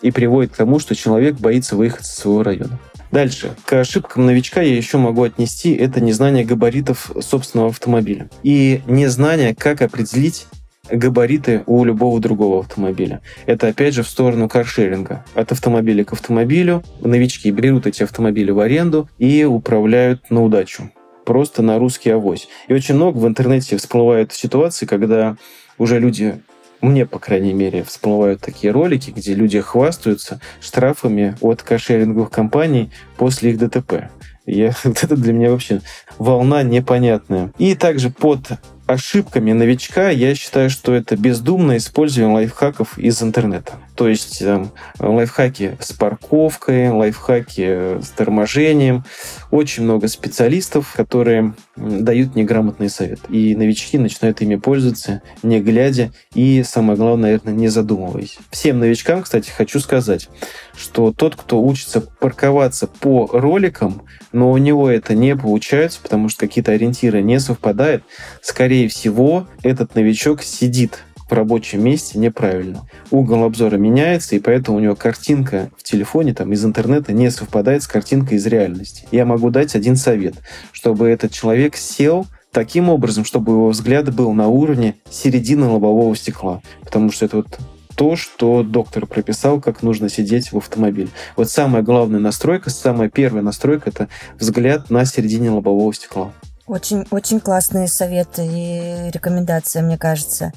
и 0.00 0.10
приводит 0.10 0.52
к 0.52 0.56
тому, 0.56 0.80
что 0.80 0.96
человек 0.96 1.36
боится 1.36 1.76
выехать 1.76 2.06
со 2.06 2.20
своего 2.20 2.42
района. 2.42 2.78
Дальше. 3.12 3.54
К 3.66 3.74
ошибкам 3.74 4.26
новичка 4.26 4.62
я 4.62 4.74
еще 4.74 4.98
могу 4.98 5.22
отнести 5.22 5.74
это 5.74 6.00
незнание 6.00 6.44
габаритов 6.44 7.12
собственного 7.20 7.68
автомобиля. 7.68 8.28
И 8.42 8.82
незнание, 8.86 9.54
как 9.54 9.82
определить 9.82 10.46
габариты 10.90 11.62
у 11.66 11.84
любого 11.84 12.20
другого 12.20 12.60
автомобиля. 12.60 13.20
Это 13.46 13.68
опять 13.68 13.94
же 13.94 14.02
в 14.02 14.08
сторону 14.08 14.48
каршеринга. 14.48 15.24
От 15.34 15.52
автомобиля 15.52 16.04
к 16.04 16.12
автомобилю 16.12 16.82
новички 17.00 17.50
берут 17.50 17.86
эти 17.86 18.02
автомобили 18.02 18.50
в 18.50 18.58
аренду 18.58 19.08
и 19.18 19.44
управляют 19.44 20.30
на 20.30 20.42
удачу. 20.42 20.90
Просто 21.24 21.62
на 21.62 21.78
русский 21.78 22.10
авось. 22.10 22.48
И 22.66 22.74
очень 22.74 22.96
много 22.96 23.18
в 23.18 23.26
интернете 23.26 23.76
всплывают 23.76 24.32
ситуации, 24.32 24.86
когда 24.86 25.36
уже 25.78 26.00
люди 26.00 26.40
мне, 26.80 27.06
по 27.06 27.20
крайней 27.20 27.52
мере, 27.52 27.84
всплывают 27.84 28.40
такие 28.40 28.72
ролики, 28.72 29.10
где 29.10 29.34
люди 29.34 29.60
хвастаются 29.60 30.40
штрафами 30.60 31.36
от 31.40 31.62
кошеринговых 31.62 32.30
компаний 32.30 32.90
после 33.16 33.52
их 33.52 33.58
ДТП. 33.58 34.10
Я, 34.46 34.74
это 34.84 35.16
для 35.16 35.32
меня 35.32 35.50
вообще 35.50 35.80
волна 36.18 36.64
непонятная. 36.64 37.52
И 37.58 37.76
также 37.76 38.10
под 38.10 38.40
ошибками 38.86 39.52
новичка 39.52 40.10
я 40.10 40.34
считаю, 40.34 40.70
что 40.70 40.94
это 40.94 41.16
бездумное 41.16 41.78
использование 41.78 42.34
лайфхаков 42.34 42.98
из 42.98 43.22
интернета. 43.22 43.74
То 43.94 44.08
есть 44.08 44.42
э, 44.42 44.66
лайфхаки 44.98 45.76
с 45.80 45.92
парковкой, 45.92 46.90
лайфхаки 46.90 48.00
с 48.02 48.08
торможением. 48.10 49.04
Очень 49.50 49.84
много 49.84 50.08
специалистов, 50.08 50.94
которые 50.96 51.54
дают 51.76 52.34
неграмотный 52.34 52.88
совет. 52.88 53.20
И 53.28 53.54
новички 53.54 53.98
начинают 53.98 54.40
ими 54.40 54.56
пользоваться, 54.56 55.22
не 55.42 55.60
глядя 55.60 56.10
и, 56.34 56.62
самое 56.62 56.98
главное, 56.98 57.22
наверное, 57.22 57.54
не 57.54 57.68
задумываясь. 57.68 58.38
Всем 58.50 58.78
новичкам, 58.78 59.22
кстати, 59.22 59.50
хочу 59.50 59.80
сказать, 59.80 60.28
что 60.76 61.12
тот, 61.12 61.36
кто 61.36 61.62
учится 61.62 62.00
парковаться 62.00 62.86
по 62.86 63.28
роликам, 63.32 64.02
но 64.32 64.50
у 64.50 64.56
него 64.56 64.88
это 64.90 65.14
не 65.14 65.36
получается, 65.36 66.00
потому 66.02 66.28
что 66.28 66.46
какие-то 66.46 66.72
ориентиры 66.72 67.22
не 67.22 67.38
совпадают, 67.40 68.04
скорее 68.40 68.88
всего, 68.88 69.46
этот 69.62 69.94
новичок 69.94 70.42
сидит 70.42 71.04
в 71.28 71.34
рабочем 71.34 71.82
месте 71.82 72.18
неправильно. 72.18 72.86
Угол 73.10 73.44
обзора 73.44 73.76
меняется, 73.76 74.36
и 74.36 74.38
поэтому 74.38 74.76
у 74.76 74.80
него 74.80 74.94
картинка 74.94 75.70
в 75.78 75.82
телефоне 75.82 76.34
там, 76.34 76.52
из 76.52 76.62
интернета 76.62 77.12
не 77.14 77.30
совпадает 77.30 77.82
с 77.82 77.88
картинкой 77.88 78.36
из 78.36 78.46
реальности. 78.46 79.08
Я 79.10 79.24
могу 79.24 79.48
дать 79.48 79.74
один 79.74 79.96
совет, 79.96 80.34
чтобы 80.72 81.08
этот 81.08 81.32
человек 81.32 81.76
сел 81.76 82.26
таким 82.52 82.90
образом, 82.90 83.24
чтобы 83.24 83.52
его 83.52 83.70
взгляд 83.70 84.14
был 84.14 84.32
на 84.32 84.48
уровне 84.48 84.96
середины 85.10 85.66
лобового 85.66 86.14
стекла. 86.14 86.60
Потому 86.84 87.10
что 87.10 87.24
это 87.24 87.38
вот 87.38 87.58
то, 87.96 88.16
что 88.16 88.62
доктор 88.62 89.06
прописал, 89.06 89.60
как 89.60 89.82
нужно 89.82 90.08
сидеть 90.08 90.52
в 90.52 90.58
автомобиле. 90.58 91.08
Вот 91.36 91.50
самая 91.50 91.82
главная 91.82 92.20
настройка, 92.20 92.70
самая 92.70 93.08
первая 93.08 93.42
настройка– 93.42 93.90
это 93.90 94.08
взгляд 94.38 94.90
на 94.90 95.04
середине 95.04 95.50
лобового 95.50 95.92
стекла. 95.94 96.32
Очень, 96.66 97.06
очень 97.10 97.40
классные 97.40 97.88
советы 97.88 98.46
и 98.46 99.10
рекомендации, 99.10 99.80
мне 99.80 99.98
кажется. 99.98 100.52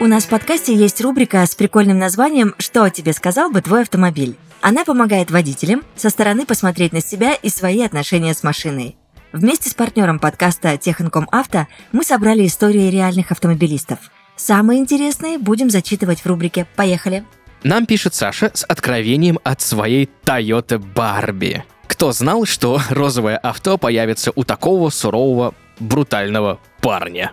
У 0.00 0.06
нас 0.06 0.24
в 0.24 0.28
подкасте 0.28 0.74
есть 0.74 1.00
рубрика 1.02 1.44
с 1.44 1.54
прикольным 1.54 1.98
названием 1.98 2.54
«Что 2.56 2.88
тебе 2.88 3.12
сказал 3.12 3.50
бы 3.50 3.60
твой 3.60 3.82
автомобиль?». 3.82 4.36
Она 4.62 4.84
помогает 4.84 5.30
водителям 5.30 5.82
со 5.96 6.08
стороны 6.08 6.46
посмотреть 6.46 6.92
на 6.92 7.02
себя 7.02 7.34
и 7.34 7.50
свои 7.50 7.82
отношения 7.82 8.32
с 8.32 8.42
машиной. 8.42 8.96
Вместе 9.32 9.70
с 9.70 9.74
партнером 9.74 10.18
подкаста 10.18 10.76
Техинком 10.76 11.28
Авто 11.30 11.66
мы 11.92 12.02
собрали 12.02 12.46
истории 12.46 12.90
реальных 12.90 13.30
автомобилистов. 13.30 13.98
Самые 14.40 14.80
интересные 14.80 15.36
будем 15.36 15.68
зачитывать 15.68 16.20
в 16.20 16.26
рубрике 16.26 16.66
«Поехали!». 16.74 17.24
Нам 17.62 17.84
пишет 17.84 18.14
Саша 18.14 18.50
с 18.54 18.64
откровением 18.64 19.38
от 19.44 19.60
своей 19.60 20.08
Toyota 20.24 20.78
Барби. 20.78 21.62
Кто 21.86 22.12
знал, 22.12 22.46
что 22.46 22.80
розовое 22.88 23.36
авто 23.36 23.76
появится 23.76 24.32
у 24.34 24.44
такого 24.44 24.88
сурового, 24.88 25.54
брутального 25.78 26.58
парня? 26.80 27.32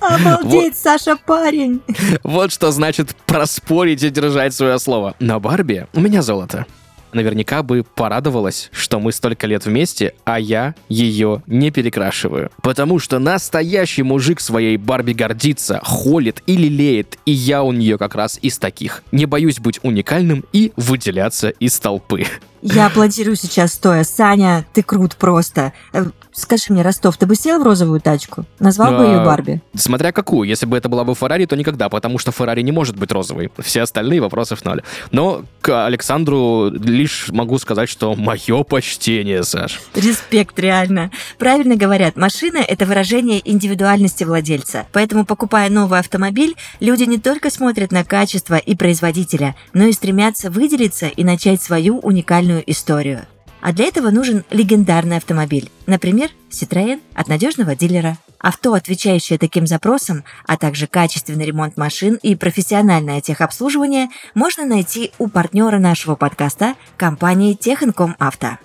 Обалдеть, 0.00 0.72
вот, 0.72 0.76
Саша, 0.76 1.16
парень! 1.16 1.80
Вот 2.24 2.50
что 2.50 2.72
значит 2.72 3.14
проспорить 3.26 4.02
и 4.02 4.10
держать 4.10 4.52
свое 4.52 4.80
слово. 4.80 5.14
На 5.20 5.38
Барби 5.38 5.86
у 5.94 6.00
меня 6.00 6.22
золото. 6.22 6.66
Наверняка 7.12 7.62
бы 7.62 7.84
порадовалась, 7.94 8.70
что 8.72 9.00
мы 9.00 9.12
столько 9.12 9.46
лет 9.46 9.64
вместе, 9.64 10.14
а 10.24 10.38
я 10.38 10.74
ее 10.88 11.42
не 11.46 11.70
перекрашиваю. 11.70 12.50
Потому 12.62 12.98
что 12.98 13.18
настоящий 13.18 14.02
мужик 14.02 14.40
своей 14.40 14.76
Барби 14.76 15.12
гордится, 15.12 15.80
холит 15.82 16.42
и 16.46 16.56
лелеет, 16.56 17.18
и 17.24 17.32
я 17.32 17.62
у 17.62 17.72
нее 17.72 17.98
как 17.98 18.14
раз 18.14 18.38
из 18.42 18.58
таких. 18.58 19.02
Не 19.12 19.26
боюсь 19.26 19.58
быть 19.58 19.80
уникальным 19.82 20.44
и 20.52 20.72
выделяться 20.76 21.48
из 21.48 21.78
толпы. 21.78 22.24
Я 22.62 22.86
аплодирую 22.86 23.36
сейчас 23.36 23.72
стоя. 23.72 24.04
Саня, 24.04 24.66
ты 24.72 24.82
крут 24.82 25.16
просто. 25.16 25.72
Э, 25.92 26.06
скажи 26.32 26.72
мне, 26.72 26.82
Ростов, 26.82 27.16
ты 27.16 27.26
бы 27.26 27.34
сел 27.34 27.60
в 27.60 27.62
розовую 27.62 28.00
тачку? 28.00 28.46
Назвал 28.58 28.96
бы 28.96 29.04
ее 29.04 29.24
Барби? 29.24 29.62
Смотря 29.74 30.12
какую. 30.12 30.48
Если 30.48 30.66
бы 30.66 30.76
это 30.76 30.88
была 30.88 31.04
бы 31.04 31.14
Феррари, 31.14 31.46
то 31.46 31.56
никогда, 31.56 31.88
потому 31.88 32.18
что 32.18 32.32
Феррари 32.32 32.62
не 32.62 32.72
может 32.72 32.96
быть 32.96 33.12
розовой. 33.12 33.50
Все 33.58 33.82
остальные 33.82 34.20
вопросов 34.20 34.64
ноль. 34.64 34.82
Но 35.10 35.44
к 35.60 35.86
Александру 35.86 36.70
лишь 36.70 37.28
могу 37.30 37.58
сказать, 37.58 37.88
что 37.88 38.14
мое 38.14 38.62
почтение, 38.64 39.42
Саш. 39.44 39.80
Респект, 39.94 40.58
реально. 40.58 41.10
Правильно 41.38 41.76
говорят, 41.76 42.16
машина– 42.16 42.58
это 42.68 42.86
выражение 42.86 43.40
индивидуальности 43.48 44.24
владельца. 44.24 44.86
Поэтому, 44.92 45.24
покупая 45.24 45.70
новый 45.70 46.00
автомобиль, 46.00 46.56
люди 46.80 47.04
не 47.04 47.18
только 47.18 47.50
смотрят 47.50 47.92
на 47.92 48.04
качество 48.04 48.56
и 48.56 48.74
производителя, 48.74 49.54
но 49.72 49.84
и 49.84 49.92
стремятся 49.92 50.50
выделиться 50.50 51.06
и 51.06 51.24
начать 51.24 51.62
свою 51.62 51.98
уникальную 51.98 52.47
уникальную 52.48 52.62
историю. 52.70 53.26
А 53.60 53.72
для 53.72 53.86
этого 53.86 54.10
нужен 54.10 54.44
легендарный 54.50 55.16
автомобиль, 55.16 55.70
например, 55.86 56.30
Citroën 56.50 57.00
от 57.14 57.28
надежного 57.28 57.74
дилера. 57.74 58.16
Авто, 58.38 58.74
отвечающее 58.74 59.36
таким 59.36 59.66
запросам, 59.66 60.22
а 60.46 60.56
также 60.56 60.86
качественный 60.86 61.44
ремонт 61.44 61.76
машин 61.76 62.18
и 62.22 62.36
профессиональное 62.36 63.20
техобслуживание 63.20 64.08
можно 64.34 64.64
найти 64.64 65.10
у 65.18 65.26
партнера 65.26 65.78
нашего 65.80 66.14
подкаста 66.14 66.74
компании 66.96 67.54
Техинком 67.54 68.14
Авто. 68.20 68.58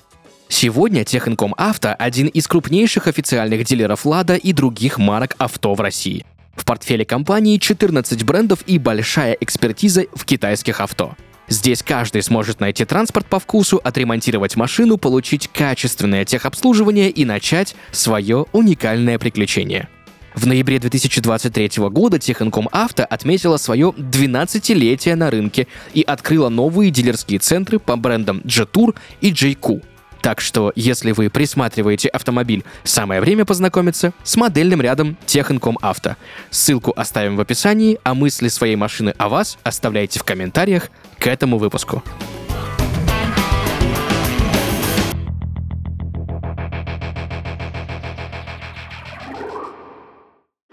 Сегодня 0.48 1.04
Техинком 1.04 1.56
Авто– 1.58 1.96
один 2.00 2.28
из 2.28 2.48
крупнейших 2.48 3.08
официальных 3.08 3.66
дилеров 3.66 4.06
«Лада» 4.06 4.36
и 4.36 4.54
других 4.54 5.00
марок 5.00 5.36
авто 5.40 5.74
в 5.74 5.82
России. 5.82 6.24
В 6.56 6.66
портфеле 6.66 7.04
компании 7.04 7.58
14 7.58 8.24
брендов 8.24 8.60
и 8.68 8.78
большая 8.78 9.34
экспертиза 9.34 10.06
в 10.14 10.24
китайских 10.26 10.82
авто– 10.82 11.16
Здесь 11.48 11.84
каждый 11.84 12.22
сможет 12.24 12.60
найти 12.60 12.86
транспорт 12.86 13.26
по 13.26 13.40
вкусу, 13.40 13.80
отремонтировать 13.84 14.56
машину, 14.56 14.98
получить 14.98 15.50
качественное 15.50 16.26
техобслуживание 16.26 17.10
и 17.10 17.26
начать 17.26 17.76
свое 17.92 18.46
уникальное 18.54 19.20
приключение. 19.20 19.90
В 20.36 20.48
ноябре 20.48 20.80
2023 20.80 21.90
года 21.90 22.18
Техинком 22.18 22.68
Авто 22.72 23.04
отметила 23.04 23.58
свое 23.58 23.90
12-летие 23.90 25.16
на 25.16 25.30
рынке 25.30 25.68
и 25.94 26.02
открыла 26.02 26.50
новые 26.50 26.90
дилерские 26.90 27.40
центры 27.40 27.78
по 27.78 27.96
брендам 27.98 28.40
Jetour 28.40 28.96
и 29.22 29.32
JQ. 29.32 29.84
Так 30.24 30.40
что, 30.40 30.72
если 30.78 31.12
вы 31.12 31.30
присматриваете 31.30 32.08
автомобиль, 32.08 32.64
самое 32.86 33.20
время 33.20 33.44
познакомиться 33.44 34.14
с 34.24 34.38
модельным 34.38 34.80
рядом 34.80 35.18
Техинком 35.26 35.78
Авто. 35.82 36.16
Ссылку 36.50 36.94
оставим 36.96 37.36
в 37.36 37.42
описании, 37.42 38.00
а 38.06 38.14
мысли 38.14 38.48
своей 38.48 38.78
машины 38.78 39.14
о 39.18 39.28
вас 39.28 39.58
оставляйте 39.64 40.20
в 40.20 40.24
комментариях 40.24 40.92
к 41.20 41.28
этому 41.28 41.58
выпуску. 41.58 42.02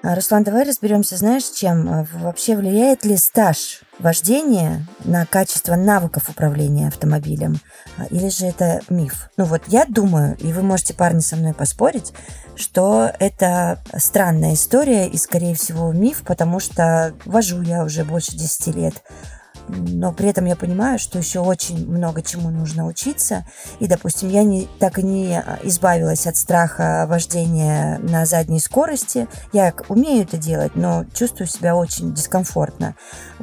Руслан, 0.02 0.44
давай 0.44 0.64
разберемся, 0.64 1.16
знаешь, 1.16 1.44
чем 1.44 1.88
а, 1.88 2.06
вообще 2.14 2.56
влияет 2.56 3.04
ли 3.04 3.18
стаж 3.18 3.82
вождения 3.98 4.86
на 5.04 5.26
качество 5.26 5.76
навыков 5.76 6.30
управления 6.30 6.88
автомобилем? 6.88 7.60
А, 7.98 8.06
или 8.06 8.30
же 8.30 8.46
это 8.46 8.80
миф? 8.88 9.30
Ну 9.36 9.44
вот 9.44 9.62
я 9.66 9.84
думаю, 9.84 10.38
и 10.38 10.54
вы 10.54 10.62
можете, 10.62 10.94
парни, 10.94 11.20
со 11.20 11.36
мной 11.36 11.52
поспорить, 11.52 12.14
что 12.56 13.10
это 13.18 13.78
странная 13.94 14.54
история 14.54 15.06
и, 15.06 15.18
скорее 15.18 15.54
всего, 15.54 15.92
миф, 15.92 16.22
потому 16.26 16.60
что 16.60 17.14
вожу 17.26 17.60
я 17.60 17.84
уже 17.84 18.04
больше 18.04 18.32
10 18.32 18.74
лет 18.74 18.94
но 19.70 20.12
при 20.12 20.28
этом 20.28 20.44
я 20.44 20.56
понимаю, 20.56 20.98
что 20.98 21.18
еще 21.18 21.40
очень 21.40 21.88
много 21.88 22.22
чему 22.22 22.50
нужно 22.50 22.86
учиться. 22.86 23.46
И, 23.78 23.86
допустим, 23.86 24.28
я 24.28 24.44
не, 24.44 24.68
так 24.78 24.98
и 24.98 25.02
не 25.02 25.38
а, 25.38 25.58
избавилась 25.62 26.26
от 26.26 26.36
страха 26.36 27.06
вождения 27.08 27.98
на 27.98 28.26
задней 28.26 28.60
скорости. 28.60 29.28
Я 29.52 29.74
умею 29.88 30.22
это 30.22 30.36
делать, 30.36 30.74
но 30.74 31.04
чувствую 31.14 31.46
себя 31.46 31.76
очень 31.76 32.14
дискомфортно. 32.14 32.94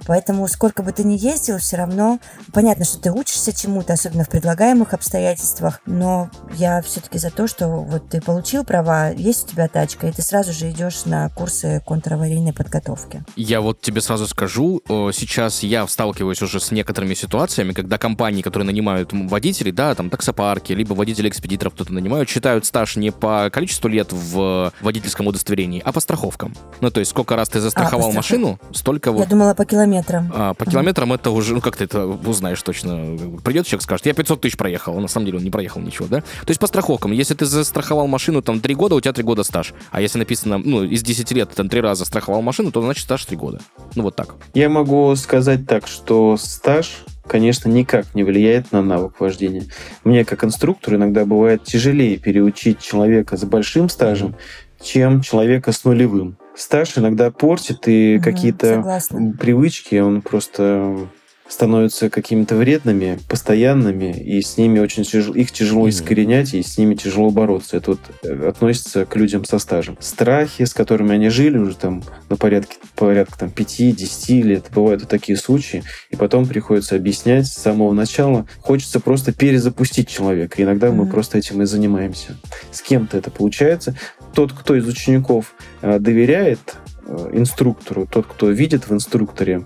Поэтому 0.05 0.47
сколько 0.47 0.83
бы 0.83 0.91
ты 0.91 1.03
ни 1.03 1.17
ездил, 1.17 1.57
все 1.57 1.77
равно 1.77 2.19
понятно, 2.53 2.85
что 2.85 2.99
ты 2.99 3.11
учишься 3.11 3.53
чему-то, 3.53 3.93
особенно 3.93 4.23
в 4.23 4.29
предлагаемых 4.29 4.93
обстоятельствах, 4.93 5.81
но 5.85 6.29
я 6.55 6.81
все-таки 6.81 7.17
за 7.17 7.31
то, 7.31 7.47
что 7.47 7.67
вот 7.67 8.09
ты 8.09 8.21
получил 8.21 8.63
права, 8.63 9.11
есть 9.11 9.45
у 9.45 9.51
тебя 9.51 9.67
тачка, 9.67 10.07
и 10.07 10.11
ты 10.11 10.21
сразу 10.21 10.53
же 10.53 10.69
идешь 10.69 11.05
на 11.05 11.29
курсы 11.29 11.81
контраварийной 11.85 12.53
подготовки. 12.53 13.23
Я 13.35 13.61
вот 13.61 13.81
тебе 13.81 14.01
сразу 14.01 14.27
скажу, 14.27 14.81
сейчас 14.87 15.63
я 15.63 15.85
встал 15.85 16.13
сталкиваюсь 16.17 16.41
уже 16.41 16.59
с 16.59 16.71
некоторыми 16.71 17.13
ситуациями, 17.13 17.73
когда 17.73 17.97
компании, 17.97 18.41
которые 18.41 18.65
нанимают 18.65 19.09
водителей, 19.13 19.71
да, 19.71 19.93
там 19.93 20.09
таксопарки, 20.09 20.73
либо 20.73 20.93
водители-экспедиторов 20.93 21.73
кто-то 21.73 21.93
нанимают, 21.93 22.27
считают 22.27 22.65
стаж 22.65 22.95
не 22.95 23.11
по 23.11 23.49
количеству 23.51 23.87
лет 23.87 24.11
в 24.11 24.73
водительском 24.81 25.27
удостоверении, 25.27 25.81
а 25.85 25.91
по 25.91 25.99
страховкам. 25.99 26.55
Ну, 26.81 26.89
то 26.89 26.99
есть 26.99 27.11
сколько 27.11 27.35
раз 27.35 27.49
ты 27.49 27.59
застраховал 27.59 28.09
а, 28.09 28.13
машину, 28.13 28.59
столько 28.73 29.11
вот... 29.11 29.21
Я 29.21 29.25
думала 29.27 29.53
по 29.53 29.65
километрам. 29.65 30.31
А, 30.33 30.53
по 30.53 30.65
километрам 30.65 31.13
это 31.13 31.29
уже, 31.29 31.53
ну, 31.53 31.61
как 31.61 31.75
ты 31.77 31.83
это 31.83 32.05
узнаешь 32.05 32.61
точно. 32.61 33.17
Придет 33.43 33.67
человек, 33.67 33.83
скажет, 33.83 34.05
я 34.07 34.13
500 34.13 34.41
тысяч 34.41 34.57
проехал, 34.57 34.97
а 34.97 35.01
на 35.01 35.07
самом 35.07 35.27
деле 35.27 35.37
он 35.37 35.43
не 35.43 35.51
проехал 35.51 35.81
ничего, 35.81 36.07
да? 36.07 36.21
То 36.21 36.49
есть 36.49 36.59
по 36.59 36.67
страховкам, 36.67 37.11
если 37.11 37.35
ты 37.35 37.45
застраховал 37.45 38.07
машину 38.07 38.41
там 38.41 38.59
3 38.59 38.75
года, 38.75 38.95
у 38.95 39.01
тебя 39.01 39.13
3 39.13 39.23
года 39.23 39.43
стаж. 39.43 39.73
А 39.91 40.01
если 40.01 40.19
написано, 40.19 40.57
ну, 40.57 40.83
из 40.83 41.03
10 41.03 41.31
лет 41.31 41.51
там 41.53 41.69
3 41.69 41.81
раза 41.81 42.05
страховал 42.05 42.41
машину, 42.41 42.71
то 42.71 42.81
значит 42.81 43.03
стаж 43.03 43.23
3 43.25 43.37
года. 43.37 43.59
Ну, 43.95 44.03
вот 44.03 44.15
так. 44.15 44.35
Я 44.53 44.69
могу 44.69 45.15
сказать 45.15 45.67
так, 45.67 45.87
что 45.87 45.96
что 45.97 46.37
стаж 46.37 47.03
конечно, 47.27 47.67
никак 47.69 48.15
не 48.15 48.23
влияет 48.23 48.71
на 48.71 48.81
навык 48.81 49.19
вождения. 49.19 49.63
Мне, 50.03 50.25
как 50.25 50.43
инструктору, 50.43 50.95
иногда 50.95 51.25
бывает 51.25 51.63
тяжелее 51.63 52.17
переучить 52.17 52.79
человека 52.79 53.37
с 53.37 53.43
большим 53.43 53.89
стажем, 53.89 54.35
чем 54.81 55.21
человека 55.21 55.71
с 55.71 55.83
нулевым. 55.83 56.37
Стаж 56.55 56.97
иногда 56.97 57.29
портит, 57.29 57.87
и 57.87 58.15
угу, 58.15 58.23
какие-то 58.23 59.01
привычки 59.39 59.95
он 59.95 60.21
просто 60.21 61.09
становятся 61.47 62.09
какими-то 62.09 62.55
вредными, 62.55 63.19
постоянными, 63.27 64.11
и 64.17 64.41
с 64.41 64.57
ними 64.57 64.79
очень 64.79 65.03
тяжело, 65.03 65.35
их 65.35 65.51
тяжело 65.51 65.89
искоренять, 65.89 66.53
и 66.53 66.61
с 66.61 66.77
ними 66.77 66.95
тяжело 66.95 67.29
бороться. 67.29 67.77
Это 67.77 67.91
вот 67.91 67.99
э, 68.23 68.47
относится 68.47 69.05
к 69.05 69.15
людям 69.15 69.45
со 69.45 69.59
стажем. 69.59 69.97
Страхи, 69.99 70.65
с 70.65 70.73
которыми 70.73 71.13
они 71.13 71.29
жили 71.29 71.57
уже 71.57 71.75
там 71.75 72.03
на 72.29 72.35
порядке, 72.35 72.77
порядка 72.95 73.39
там 73.39 73.49
5-10 73.49 74.41
лет, 74.41 74.65
бывают 74.73 75.03
и 75.03 75.05
такие 75.05 75.37
случаи, 75.37 75.83
и 76.09 76.15
потом 76.15 76.45
приходится 76.45 76.95
объяснять 76.95 77.47
с 77.47 77.53
самого 77.53 77.93
начала. 77.93 78.47
Хочется 78.61 78.99
просто 78.99 79.31
перезапустить 79.31 80.09
человека. 80.09 80.61
Иногда 80.61 80.87
mm-hmm. 80.87 80.95
мы 80.95 81.07
просто 81.07 81.37
этим 81.37 81.61
и 81.61 81.65
занимаемся. 81.65 82.37
С 82.71 82.81
кем-то 82.81 83.17
это 83.17 83.31
получается. 83.31 83.95
Тот, 84.33 84.53
кто 84.53 84.75
из 84.75 84.87
учеников 84.87 85.55
э, 85.81 85.99
доверяет 85.99 86.75
э, 87.05 87.29
инструктору, 87.33 88.05
тот, 88.05 88.27
кто 88.27 88.49
видит 88.49 88.89
в 88.89 88.93
инструкторе 88.93 89.65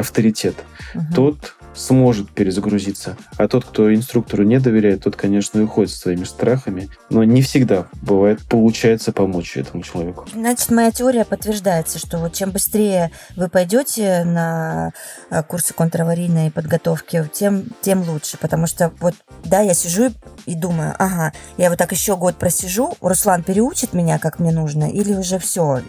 авторитет, 0.00 0.56
угу. 0.94 1.04
тот 1.14 1.54
сможет 1.74 2.30
перезагрузиться. 2.30 3.16
А 3.36 3.48
тот, 3.48 3.64
кто 3.64 3.94
инструктору 3.94 4.42
не 4.44 4.58
доверяет, 4.58 5.04
тот, 5.04 5.16
конечно, 5.16 5.62
уходит 5.62 5.92
своими 5.92 6.24
страхами. 6.24 6.88
Но 7.10 7.24
не 7.24 7.42
всегда 7.42 7.86
бывает, 8.02 8.40
получается 8.48 9.12
помочь 9.12 9.56
этому 9.56 9.82
человеку. 9.82 10.26
Значит, 10.32 10.70
моя 10.70 10.90
теория 10.90 11.24
подтверждается, 11.24 11.98
что 11.98 12.18
вот 12.18 12.32
чем 12.32 12.50
быстрее 12.50 13.10
вы 13.36 13.48
пойдете 13.48 14.24
на 14.24 14.92
а, 15.30 15.42
курсы 15.42 15.74
контраварийной 15.74 16.50
подготовки, 16.50 17.28
тем, 17.32 17.64
тем 17.80 18.02
лучше. 18.08 18.36
Потому 18.38 18.66
что 18.66 18.92
вот, 19.00 19.14
да, 19.44 19.60
я 19.60 19.74
сижу 19.74 20.06
и 20.06 20.12
думаю, 20.46 20.94
ага, 20.98 21.32
я 21.56 21.70
вот 21.70 21.78
так 21.78 21.92
еще 21.92 22.16
год 22.16 22.36
просижу, 22.36 22.94
Руслан 23.00 23.42
переучит 23.42 23.92
меня, 23.92 24.18
как 24.18 24.38
мне 24.38 24.52
нужно, 24.52 24.90
или 24.90 25.14
уже 25.14 25.38
все, 25.38 25.80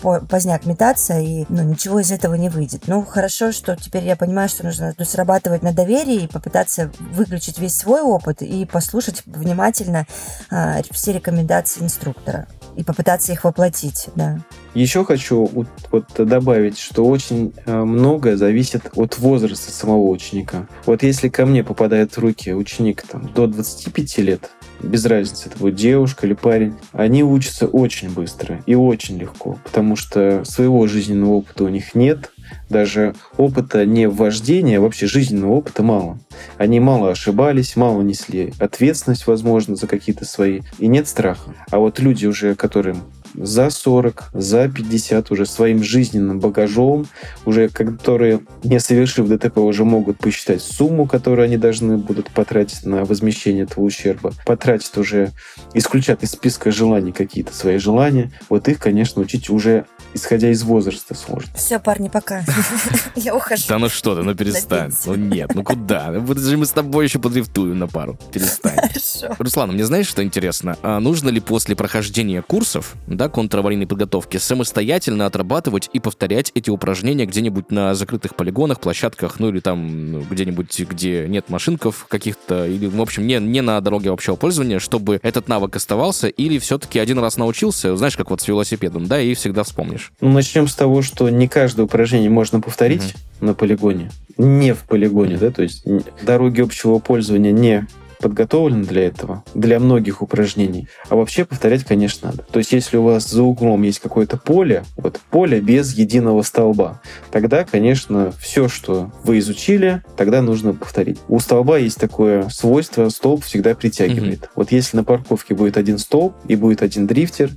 поздняк 0.00 0.66
метаться, 0.66 1.18
и 1.18 1.44
ну, 1.48 1.62
ничего 1.62 2.00
из 2.00 2.10
этого 2.10 2.34
не 2.34 2.48
выйдет. 2.48 2.82
Ну, 2.86 3.04
хорошо, 3.04 3.52
что 3.52 3.76
теперь 3.76 4.04
я 4.04 4.16
понимаю, 4.16 4.48
что 4.48 4.64
нужно 4.64 4.94
срабатывать 5.04 5.62
на 5.62 5.72
доверии 5.72 6.24
и 6.24 6.28
попытаться 6.28 6.90
выключить 6.98 7.58
весь 7.58 7.76
свой 7.76 8.02
опыт 8.02 8.42
и 8.42 8.64
послушать 8.64 9.22
внимательно 9.26 10.06
а, 10.50 10.80
все 10.90 11.12
рекомендации 11.12 11.82
инструктора 11.82 12.46
и 12.76 12.84
попытаться 12.84 13.32
их 13.32 13.44
воплотить, 13.44 14.08
да. 14.14 14.40
Еще 14.74 15.04
хочу 15.04 15.46
вот, 15.46 15.66
вот 15.90 16.04
добавить, 16.16 16.78
что 16.78 17.04
очень 17.04 17.52
э, 17.66 17.82
многое 17.82 18.36
зависит 18.36 18.90
от 18.94 19.18
возраста 19.18 19.72
самого 19.72 20.08
ученика. 20.08 20.68
Вот 20.86 21.02
если 21.02 21.28
ко 21.28 21.44
мне 21.44 21.64
попадает 21.64 22.16
в 22.16 22.18
руки 22.20 22.52
ученик 22.52 23.02
там, 23.02 23.28
до 23.34 23.48
25 23.48 24.18
лет, 24.18 24.50
без 24.80 25.04
разницы, 25.06 25.48
это 25.48 25.58
будет 25.58 25.74
девушка 25.74 26.26
или 26.26 26.34
парень, 26.34 26.74
они 26.92 27.24
учатся 27.24 27.66
очень 27.66 28.10
быстро 28.10 28.62
и 28.66 28.74
очень 28.74 29.18
легко, 29.18 29.58
потому 29.64 29.96
что 29.96 30.44
своего 30.44 30.86
жизненного 30.86 31.32
опыта 31.32 31.64
у 31.64 31.68
них 31.68 31.94
нет, 31.94 32.30
даже 32.68 33.14
опыта 33.36 33.84
не 33.84 34.08
вождения, 34.08 34.80
вообще 34.80 35.06
жизненного 35.06 35.52
опыта 35.52 35.82
мало. 35.82 36.18
Они 36.58 36.80
мало 36.80 37.10
ошибались, 37.10 37.76
мало 37.76 38.02
несли 38.02 38.52
ответственность, 38.58 39.26
возможно, 39.26 39.76
за 39.76 39.86
какие-то 39.86 40.24
свои, 40.24 40.62
и 40.78 40.86
нет 40.86 41.08
страха. 41.08 41.54
А 41.70 41.78
вот 41.78 41.98
люди 42.00 42.26
уже, 42.26 42.54
которым 42.54 43.02
за 43.34 43.70
40, 43.70 44.30
за 44.32 44.68
50 44.68 45.30
уже 45.30 45.46
своим 45.46 45.82
жизненным 45.82 46.40
багажом, 46.40 47.06
уже 47.44 47.68
которые, 47.68 48.40
не 48.64 48.80
совершив 48.80 49.28
ДТП, 49.28 49.58
уже 49.58 49.84
могут 49.84 50.18
посчитать 50.18 50.62
сумму, 50.62 51.06
которую 51.06 51.44
они 51.44 51.56
должны 51.56 51.96
будут 51.98 52.30
потратить 52.30 52.84
на 52.84 53.04
возмещение 53.04 53.64
этого 53.64 53.84
ущерба, 53.84 54.32
потратить 54.44 54.96
уже, 54.96 55.32
исключат 55.74 56.22
из 56.22 56.32
списка 56.32 56.70
желаний 56.70 57.12
какие-то 57.12 57.54
свои 57.54 57.78
желания, 57.78 58.32
вот 58.48 58.68
их, 58.68 58.78
конечно, 58.78 59.22
учить 59.22 59.50
уже 59.50 59.86
исходя 60.14 60.50
из 60.50 60.62
возраста 60.62 61.14
сложно. 61.14 61.50
Все, 61.54 61.78
парни, 61.78 62.08
пока. 62.08 62.44
Я 63.16 63.34
ухожу. 63.34 63.64
Да 63.68 63.78
ну 63.78 63.88
что 63.88 64.14
ты, 64.14 64.22
ну 64.22 64.34
перестань. 64.34 64.92
Ну 65.06 65.14
нет, 65.14 65.54
ну 65.54 65.62
куда? 65.62 66.12
Подожди, 66.26 66.56
мы 66.56 66.66
с 66.66 66.70
тобой 66.70 67.04
еще 67.04 67.18
подрифтуем 67.18 67.78
на 67.78 67.86
пару. 67.86 68.18
Перестань. 68.32 68.76
Хорошо. 68.76 69.36
Руслан, 69.38 69.72
мне 69.72 69.84
знаешь, 69.84 70.08
что 70.08 70.22
интересно? 70.22 70.76
А 70.82 71.00
нужно 71.00 71.28
ли 71.28 71.40
после 71.40 71.76
прохождения 71.76 72.42
курсов, 72.42 72.94
да, 73.20 73.28
контраварийной 73.28 73.86
подготовки, 73.86 74.38
самостоятельно 74.38 75.26
отрабатывать 75.26 75.90
и 75.92 76.00
повторять 76.00 76.52
эти 76.54 76.70
упражнения 76.70 77.26
где-нибудь 77.26 77.70
на 77.70 77.94
закрытых 77.94 78.34
полигонах, 78.34 78.80
площадках, 78.80 79.38
ну 79.38 79.50
или 79.50 79.60
там 79.60 80.12
ну, 80.12 80.20
где-нибудь, 80.22 80.80
где 80.88 81.26
нет 81.28 81.50
машинков 81.50 82.06
каких-то, 82.08 82.66
или, 82.66 82.86
в 82.86 82.98
общем, 82.98 83.26
не, 83.26 83.38
не 83.38 83.60
на 83.60 83.78
дороге 83.82 84.10
общего 84.10 84.36
пользования, 84.36 84.78
чтобы 84.78 85.20
этот 85.22 85.48
навык 85.48 85.76
оставался, 85.76 86.28
или 86.28 86.58
все-таки 86.58 86.98
один 86.98 87.18
раз 87.18 87.36
научился, 87.36 87.94
знаешь, 87.94 88.16
как 88.16 88.30
вот 88.30 88.40
с 88.40 88.48
велосипедом, 88.48 89.06
да, 89.06 89.20
и 89.20 89.34
всегда 89.34 89.64
вспомнишь? 89.64 90.12
Ну, 90.22 90.30
начнем 90.30 90.66
с 90.66 90.74
того, 90.74 91.02
что 91.02 91.28
не 91.28 91.46
каждое 91.46 91.82
упражнение 91.82 92.30
можно 92.30 92.62
повторить 92.62 93.02
угу. 93.02 93.48
на 93.48 93.52
полигоне, 93.52 94.10
не 94.38 94.72
в 94.72 94.84
полигоне, 94.84 95.36
да, 95.36 95.50
то 95.50 95.62
есть 95.62 95.84
дороги 96.22 96.62
общего 96.62 96.98
пользования 97.00 97.52
не 97.52 97.86
подготовлен 98.20 98.82
для 98.82 99.06
этого, 99.06 99.44
для 99.54 99.80
многих 99.80 100.22
упражнений. 100.22 100.88
А 101.08 101.16
вообще 101.16 101.44
повторять, 101.44 101.84
конечно, 101.84 102.30
надо. 102.30 102.44
То 102.50 102.58
есть, 102.58 102.72
если 102.72 102.96
у 102.96 103.02
вас 103.02 103.28
за 103.28 103.42
углом 103.42 103.82
есть 103.82 103.98
какое-то 104.00 104.36
поле, 104.36 104.84
вот 104.96 105.20
поле 105.30 105.60
без 105.60 105.94
единого 105.94 106.42
столба, 106.42 107.00
тогда, 107.30 107.64
конечно, 107.64 108.32
все, 108.40 108.68
что 108.68 109.10
вы 109.24 109.38
изучили, 109.38 110.02
тогда 110.16 110.42
нужно 110.42 110.74
повторить. 110.74 111.18
У 111.28 111.38
столба 111.40 111.78
есть 111.78 111.98
такое 111.98 112.48
свойство, 112.48 113.08
столб 113.08 113.44
всегда 113.44 113.74
притягивает. 113.74 114.42
Mm-hmm. 114.42 114.50
Вот 114.56 114.72
если 114.72 114.96
на 114.96 115.04
парковке 115.04 115.54
будет 115.54 115.76
один 115.76 115.98
столб 115.98 116.34
и 116.46 116.56
будет 116.56 116.82
один 116.82 117.06
дрифтер, 117.06 117.50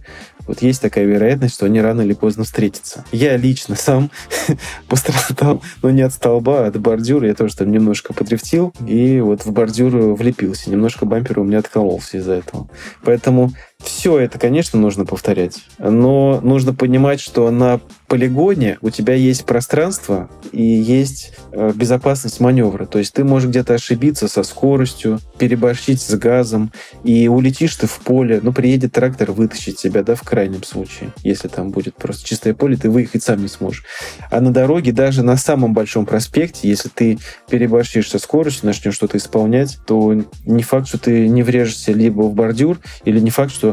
вот 0.48 0.62
есть 0.62 0.82
такая 0.82 1.06
вероятность, 1.06 1.56
что 1.56 1.66
они 1.66 1.82
рано 1.82 2.02
или 2.02 2.14
поздно 2.14 2.44
встретятся. 2.44 3.06
Я 3.12 3.38
лично 3.38 3.76
сам 3.76 4.12
пострадал, 4.88 5.62
но 5.82 5.90
не 5.90 6.02
от 6.02 6.14
столба, 6.14 6.66
а 6.66 6.68
от 6.68 6.80
бордюра. 6.80 7.28
Я 7.28 7.34
тоже 7.34 7.56
там 7.56 7.72
немножко 7.72 8.14
подрифтил, 8.14 8.74
и 8.86 9.20
вот 9.22 9.46
в 9.46 9.52
бордюр 9.52 9.92
влепился. 10.14 10.70
Немножко 10.70 11.06
бампер 11.06 11.40
у 11.40 11.44
меня 11.44 11.60
откололся 11.60 12.18
из-за 12.18 12.34
этого. 12.34 12.68
Поэтому 13.04 13.52
все 13.84 14.20
это, 14.20 14.40
конечно, 14.40 14.80
нужно 14.80 15.06
повторять, 15.06 15.64
но 15.78 16.40
нужно 16.42 16.74
понимать, 16.74 17.20
что 17.20 17.52
на 17.52 17.80
полигоне 18.08 18.78
у 18.82 18.92
тебя 18.92 19.16
есть 19.16 19.44
пространство 19.46 20.30
и 20.52 20.64
есть 20.64 21.34
э, 21.52 21.72
безопасность 21.74 22.40
маневра. 22.40 22.86
То 22.86 23.00
есть 23.00 23.12
ты 23.14 23.24
можешь 23.24 23.50
где-то 23.50 23.74
ошибиться 23.74 24.28
со 24.28 24.44
скоростью, 24.44 25.20
переборщить 25.40 26.00
с 26.00 26.14
газом, 26.16 26.72
и 27.04 27.28
улетишь 27.28 27.76
ты 27.76 27.88
в 27.88 28.00
поле, 28.02 28.40
ну, 28.44 28.54
приедет 28.54 28.92
трактор 28.92 29.32
вытащить 29.32 29.78
тебя, 29.78 30.04
да, 30.04 30.14
в 30.14 30.22
крайнем 30.22 30.64
случае. 30.64 31.12
Если 31.24 31.48
там 31.48 31.72
будет 31.72 31.96
просто 31.96 32.28
чистое 32.28 32.54
поле, 32.54 32.78
ты 32.78 32.90
выехать 32.90 33.24
сам 33.24 33.42
не 33.42 33.48
сможешь. 33.48 33.84
А 34.30 34.42
на 34.42 34.52
дороге, 34.52 34.92
даже 34.92 35.24
на 35.24 35.36
самом 35.36 35.74
большом 35.74 36.06
проспекте, 36.06 36.70
если 36.70 36.90
ты 36.90 37.18
переборщишь 37.50 38.12
со 38.12 38.20
скоростью, 38.20 38.68
начнешь 38.68 38.94
что-то 38.94 39.18
исполнять, 39.18 39.80
то 39.88 40.14
не 40.46 40.62
факт, 40.62 40.88
что 40.88 41.00
ты 41.00 41.28
не 41.28 41.42
врежешься 41.42 41.92
либо 41.94 42.22
в 42.22 42.34
бордюр, 42.34 42.80
или 43.06 43.20
не 43.20 43.32
факт, 43.32 43.52
что 43.52 43.73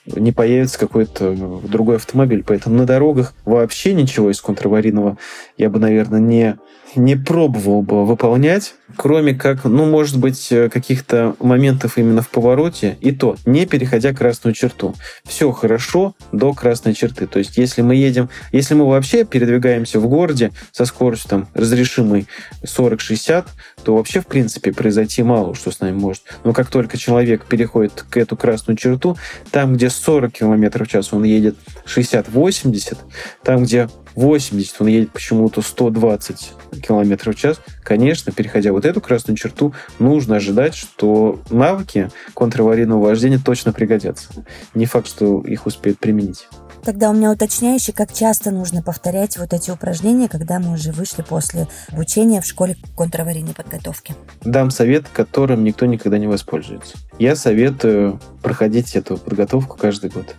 не 0.05 0.31
появится 0.31 0.79
какой-то 0.79 1.33
другой 1.63 1.97
автомобиль. 1.97 2.43
Поэтому 2.45 2.77
на 2.77 2.85
дорогах 2.85 3.33
вообще 3.45 3.93
ничего 3.93 4.31
из 4.31 4.41
контраварийного 4.41 5.17
я 5.57 5.69
бы, 5.69 5.79
наверное, 5.79 6.19
не 6.19 6.57
не 6.95 7.15
пробовал 7.15 7.81
бы 7.81 8.05
выполнять, 8.05 8.75
кроме 8.95 9.33
как, 9.33 9.63
ну, 9.63 9.85
может 9.85 10.19
быть, 10.19 10.51
э, 10.51 10.69
каких-то 10.69 11.35
моментов 11.39 11.97
именно 11.97 12.21
в 12.21 12.29
повороте, 12.29 12.97
и 13.01 13.11
то, 13.11 13.37
не 13.45 13.65
переходя 13.65 14.13
красную 14.13 14.53
черту. 14.53 14.93
Все 15.25 15.51
хорошо 15.51 16.15
до 16.31 16.53
красной 16.53 16.93
черты. 16.93 17.27
То 17.27 17.39
есть, 17.39 17.57
если 17.57 17.81
мы 17.81 17.95
едем, 17.95 18.29
если 18.51 18.73
мы 18.73 18.87
вообще 18.87 19.23
передвигаемся 19.23 19.99
в 19.99 20.07
городе 20.07 20.51
со 20.71 20.85
скоростью 20.85 21.29
там 21.29 21.47
разрешимой 21.53 22.27
40-60, 22.63 23.45
то 23.83 23.95
вообще, 23.95 24.21
в 24.21 24.27
принципе, 24.27 24.73
произойти 24.73 25.23
мало 25.23 25.55
что 25.55 25.71
с 25.71 25.79
нами 25.79 25.95
может. 25.95 26.23
Но 26.43 26.53
как 26.53 26.69
только 26.69 26.97
человек 26.97 27.45
переходит 27.45 28.05
к 28.09 28.17
эту 28.17 28.35
красную 28.35 28.77
черту, 28.77 29.17
там, 29.51 29.73
где 29.73 29.89
40 29.95 30.31
км 30.31 30.83
в 30.83 30.87
час 30.87 31.13
он 31.13 31.23
едет 31.23 31.55
60-80, 31.85 32.97
там, 33.43 33.63
где 33.63 33.89
80, 34.15 34.81
он 34.81 34.87
едет 34.87 35.11
почему-то 35.11 35.61
120 35.61 36.51
км 36.81 37.31
в 37.31 37.35
час, 37.35 37.61
конечно, 37.83 38.31
переходя 38.31 38.71
вот 38.71 38.85
эту 38.85 39.01
красную 39.01 39.37
черту, 39.37 39.73
нужно 39.99 40.37
ожидать, 40.37 40.75
что 40.75 41.41
навыки 41.49 42.09
контраварийного 42.35 43.01
вождения 43.05 43.39
точно 43.43 43.73
пригодятся. 43.73 44.29
Не 44.73 44.85
факт, 44.85 45.07
что 45.07 45.41
их 45.41 45.65
успеют 45.65 45.99
применить. 45.99 46.47
Тогда 46.83 47.09
у 47.09 47.13
меня 47.13 47.31
уточняющий, 47.31 47.93
как 47.93 48.11
часто 48.13 48.51
нужно 48.51 48.81
повторять 48.81 49.37
вот 49.37 49.53
эти 49.53 49.71
упражнения, 49.71 50.27
когда 50.27 50.59
мы 50.59 50.73
уже 50.73 50.91
вышли 50.91 51.21
после 51.21 51.67
обучения 51.91 52.41
в 52.41 52.45
школе 52.45 52.75
контраварийной 52.97 53.53
подготовки. 53.53 54.15
Дам 54.43 54.71
совет, 54.71 55.05
которым 55.07 55.63
никто 55.63 55.85
никогда 55.85 56.17
не 56.17 56.27
воспользуется. 56.27 56.97
Я 57.19 57.35
советую 57.35 58.19
проходить 58.41 58.95
эту 58.95 59.17
подготовку 59.17 59.77
каждый 59.77 60.09
год. 60.09 60.35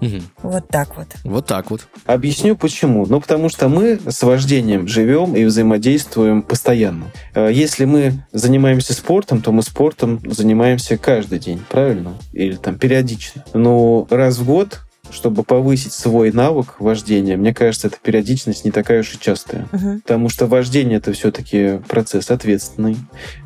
Мгм. 0.00 0.22
Вот 0.42 0.68
так 0.68 0.96
вот. 0.96 1.06
Вот 1.24 1.46
так 1.46 1.70
вот. 1.70 1.88
Объясню 2.04 2.56
почему. 2.56 3.06
Ну, 3.06 3.20
потому 3.20 3.48
что 3.48 3.68
мы 3.68 3.98
с 4.06 4.22
вождением 4.22 4.86
живем 4.86 5.34
и 5.34 5.44
взаимодействуем 5.44 6.42
постоянно. 6.42 7.06
Э, 7.34 7.50
Если 7.50 7.86
мы 7.86 8.26
занимаемся 8.32 8.92
спортом, 8.92 9.40
то 9.40 9.52
мы 9.52 9.62
спортом 9.62 10.20
занимаемся 10.26 10.98
каждый 10.98 11.38
день, 11.38 11.62
правильно? 11.68 12.12
Или 12.32 12.56
там 12.56 12.78
периодично. 12.78 13.42
Но 13.54 14.06
раз 14.10 14.36
в 14.36 14.44
год, 14.44 14.80
чтобы 15.10 15.42
повысить 15.42 15.92
свой 15.92 16.32
навык 16.32 16.80
вождения, 16.80 17.36
мне 17.36 17.54
кажется, 17.54 17.88
эта 17.88 17.98
периодичность 18.02 18.64
не 18.64 18.70
такая 18.70 19.00
уж 19.00 19.14
и 19.14 19.18
частая. 19.18 19.66
Мгм. 19.72 20.00
Потому 20.00 20.28
что 20.28 20.46
вождение 20.46 20.98
это 20.98 21.12
все-таки 21.12 21.80
процесс 21.88 22.30
ответственный. 22.30 22.96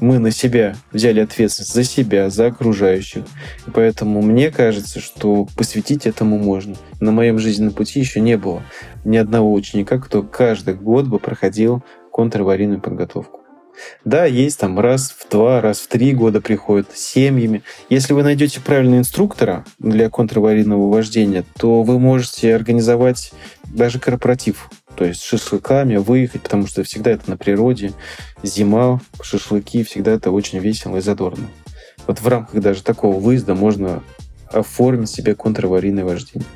Мы 0.00 0.18
на 0.18 0.30
себя 0.30 0.76
взяли 0.92 1.20
ответственность 1.20 1.74
за 1.74 1.84
себя, 1.84 2.30
за 2.30 2.46
окружающих. 2.46 3.24
И 3.66 3.70
поэтому 3.70 4.22
мне 4.22 4.50
кажется, 4.50 5.00
что 5.00 5.46
посвятить 5.56 6.06
этому 6.06 6.38
можно. 6.38 6.76
На 7.00 7.12
моем 7.12 7.38
жизненном 7.38 7.72
пути 7.72 8.00
еще 8.00 8.20
не 8.20 8.36
было 8.36 8.62
ни 9.04 9.16
одного 9.16 9.52
ученика, 9.52 9.98
кто 9.98 10.22
каждый 10.22 10.74
год 10.74 11.06
бы 11.06 11.18
проходил 11.18 11.82
контраварийную 12.12 12.80
подготовку. 12.80 13.40
Да, 14.04 14.24
есть 14.24 14.58
там 14.60 14.78
раз 14.78 15.10
в 15.10 15.28
два, 15.28 15.60
раз 15.60 15.80
в 15.80 15.88
три 15.88 16.12
года 16.12 16.40
приходят 16.40 16.88
с 16.94 17.00
семьями. 17.00 17.62
Если 17.88 18.12
вы 18.12 18.22
найдете 18.22 18.60
правильного 18.60 19.00
инструктора 19.00 19.64
для 19.78 20.10
контраварийного 20.10 20.90
вождения, 20.90 21.44
то 21.58 21.82
вы 21.82 21.98
можете 21.98 22.54
организовать 22.54 23.32
даже 23.64 23.98
корпоратив. 23.98 24.70
То 24.96 25.04
есть 25.04 25.20
с 25.20 25.24
шашлыками 25.24 25.96
выехать, 25.96 26.42
потому 26.42 26.66
что 26.66 26.82
всегда 26.82 27.12
это 27.12 27.30
на 27.30 27.36
природе. 27.36 27.92
Зима, 28.42 29.00
шашлыки, 29.22 29.84
всегда 29.84 30.12
это 30.12 30.30
очень 30.30 30.58
весело 30.58 30.96
и 30.96 31.00
задорно. 31.00 31.48
Вот 32.06 32.20
в 32.20 32.26
рамках 32.26 32.60
даже 32.60 32.82
такого 32.82 33.18
выезда 33.18 33.54
можно 33.54 34.02
оформить 34.50 35.10
себе 35.10 35.34
контраварийное 35.34 36.04
вождение. 36.04 36.48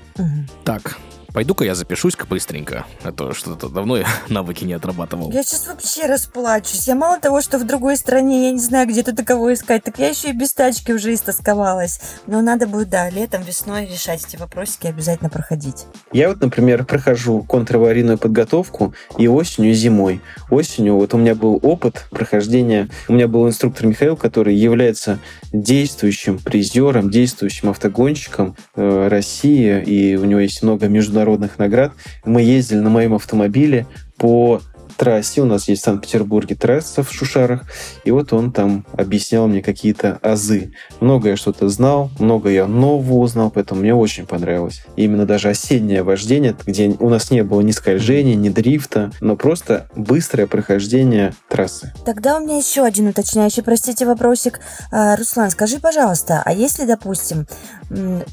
Так, 0.64 0.99
пойду-ка 1.35 1.64
я 1.64 1.74
запишусь-ка 1.74 2.26
быстренько, 2.26 2.87
а 3.03 3.11
то 3.11 3.35
что-то 3.35 3.68
давно 3.68 3.99
я 3.99 4.07
навыки 4.28 4.64
не 4.64 4.72
отрабатывал. 4.72 5.30
Я 5.32 5.43
сейчас 5.43 5.66
вообще 5.66 6.07
расплачусь. 6.07 6.87
Я 6.87 6.95
мало 6.95 7.18
того, 7.18 7.43
что 7.43 7.59
в 7.59 7.66
другой 7.66 7.97
стране, 7.97 8.47
я 8.47 8.51
не 8.53 8.61
знаю, 8.61 8.89
где 8.89 9.03
тут 9.03 9.20
кого 9.26 9.53
искать, 9.53 9.82
так 9.82 9.99
я 9.99 10.09
еще 10.09 10.30
и 10.30 10.32
без 10.32 10.55
тачки 10.55 10.93
уже 10.93 11.12
истосковалась. 11.12 12.01
Но 12.26 12.41
надо 12.41 12.66
будет, 12.66 12.89
да, 12.89 13.11
летом, 13.11 13.43
весной 13.43 13.87
решать 13.87 14.24
эти 14.24 14.37
вопросики, 14.37 14.87
обязательно 14.87 15.28
проходить. 15.28 15.87
Я 16.12 16.28
вот, 16.28 16.41
например, 16.41 16.85
прохожу 16.85 17.43
контраварийную 17.43 18.16
подготовку 18.16 18.95
и 19.18 19.26
осенью, 19.26 19.72
и 19.72 19.74
зимой. 19.74 20.20
Осенью 20.51 20.95
вот 20.95 21.14
у 21.14 21.18
меня 21.18 21.35
был 21.35 21.59
опыт 21.62 22.07
прохождения. 22.11 22.89
У 23.09 23.12
меня 23.12 23.26
был 23.26 23.49
инструктор 23.49 23.87
Михаил, 23.87 24.16
который 24.16 24.55
является 24.55 25.18
действующим 25.53 26.39
призером, 26.39 27.11
действующим 27.11 27.70
автогонщиком 27.70 28.57
э, 28.76 29.09
России, 29.09 29.82
и 29.82 30.14
у 30.14 30.24
него 30.24 30.39
есть 30.39 30.62
много 30.62 30.87
международных 30.87 31.24
наград. 31.59 31.93
Мы 32.25 32.43
ездили 32.43 32.79
на 32.79 32.91
моем 32.91 33.14
автомобиле 33.14 33.87
по 34.16 34.61
трассе. 34.95 35.42
У 35.42 35.45
нас 35.45 35.68
есть 35.68 35.82
в 35.82 35.84
Санкт-Петербурге 35.84 36.55
трасса 36.55 37.03
в 37.03 37.12
Шушарах. 37.12 37.62
И 38.05 38.11
вот 38.11 38.32
он 38.32 38.53
там 38.53 38.86
объяснял 38.92 39.47
мне 39.47 39.62
какие-то 39.62 40.18
азы. 40.22 40.72
Много 41.01 41.30
я 41.30 41.36
что-то 41.36 41.68
знал, 41.68 42.11
много 42.18 42.51
я 42.51 42.66
нового 42.66 43.18
узнал, 43.18 43.51
поэтому 43.51 43.80
мне 43.80 43.95
очень 43.95 44.26
понравилось. 44.26 44.82
И 44.97 45.05
именно 45.05 45.26
даже 45.26 45.49
осеннее 45.49 46.03
вождение, 46.03 46.55
где 46.66 46.88
у 46.88 47.09
нас 47.09 47.30
не 47.30 47.42
было 47.42 47.61
ни 47.61 47.72
скольжения, 47.72 48.34
ни 48.34 48.49
дрифта, 48.49 49.11
но 49.20 49.36
просто 49.36 49.88
быстрое 49.97 50.47
прохождение 50.47 51.34
трассы. 51.49 51.92
Тогда 52.05 52.38
у 52.38 52.40
меня 52.40 52.57
еще 52.57 52.84
один 52.84 53.09
уточняющий, 53.09 53.62
простите, 53.62 54.07
вопросик. 54.07 54.61
А, 54.90 55.16
Руслан, 55.16 55.51
скажи, 55.51 55.78
пожалуйста, 55.78 56.42
а 56.45 56.53
если, 56.53 56.84
допустим, 56.84 57.47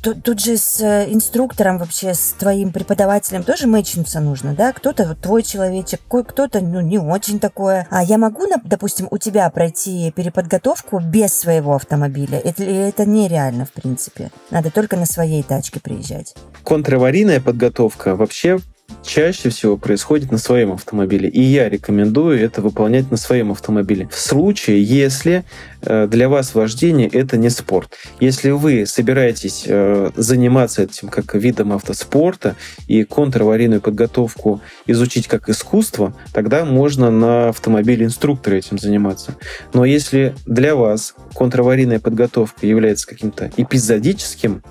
тут, 0.02 0.24
тут 0.24 0.40
же 0.40 0.58
с 0.58 0.82
э, 0.82 1.12
инструктором 1.12 1.78
вообще, 1.78 2.14
с 2.14 2.34
твоим 2.38 2.72
преподавателем 2.72 3.44
тоже 3.44 3.68
мэчнуться 3.68 4.20
нужно, 4.20 4.54
да? 4.54 4.72
Кто-то 4.74 5.16
твой 5.16 5.44
человечек, 5.44 6.00
кой- 6.08 6.24
кто-то, 6.52 6.66
ну, 6.66 6.82
не 6.82 7.00
очень 7.00 7.40
такое. 7.40 7.88
А 7.90 8.04
я 8.04 8.18
могу, 8.18 8.44
допустим, 8.66 9.08
у 9.10 9.18
тебя 9.18 9.50
пройти 9.50 10.12
переподготовку 10.12 11.00
без 11.00 11.34
своего 11.34 11.76
автомобиля? 11.76 12.40
Это, 12.40 12.64
это 12.64 13.06
нереально, 13.06 13.66
в 13.66 13.72
принципе? 13.72 14.32
Надо 14.50 14.70
только 14.70 14.98
на 14.98 15.06
своей 15.06 15.44
тачке 15.44 15.80
приезжать. 15.80 16.36
Контраварийная 16.64 17.40
подготовка 17.40 18.16
вообще 18.16 18.60
чаще 19.04 19.50
всего 19.50 19.78
происходит 19.78 20.32
на 20.32 20.38
своем 20.38 20.72
автомобиле. 20.74 21.30
И 21.30 21.42
я 21.42 21.70
рекомендую 21.70 22.40
это 22.40 22.62
выполнять 22.62 23.12
на 23.12 23.18
своем 23.18 23.52
автомобиле. 23.52 24.08
В 24.12 24.20
случае, 24.20 24.84
если 24.84 25.44
э, 25.82 26.08
для 26.08 26.30
вас 26.30 26.56
вождение 26.56 27.08
это 27.08 27.38
не 27.38 27.50
спорт. 27.50 27.96
Если 28.20 28.52
вы 28.52 28.86
собираетесь 28.86 29.66
э, 29.68 30.12
заниматься 30.16 30.84
этим 30.84 31.10
как 31.10 31.36
видом 31.36 31.74
автоспорта 31.74 32.56
и 32.88 33.04
контраварийную 33.04 33.82
подготовку 33.82 34.62
изучить 34.88 35.28
как 35.28 35.50
искусство, 35.50 36.14
тогда 36.34 36.66
можно 36.66 37.12
на 37.12 37.50
автомобиле 37.50 38.06
инструктора 38.06 38.56
этим 38.56 38.78
заниматься. 38.78 39.36
Но 39.74 39.86
если 39.86 40.36
для 40.46 40.76
вас 40.76 41.16
контраварийная 41.36 42.00
подготовка 42.00 42.66
является 42.66 43.08
каким-то 43.08 43.52
эпизодическим 43.58 44.64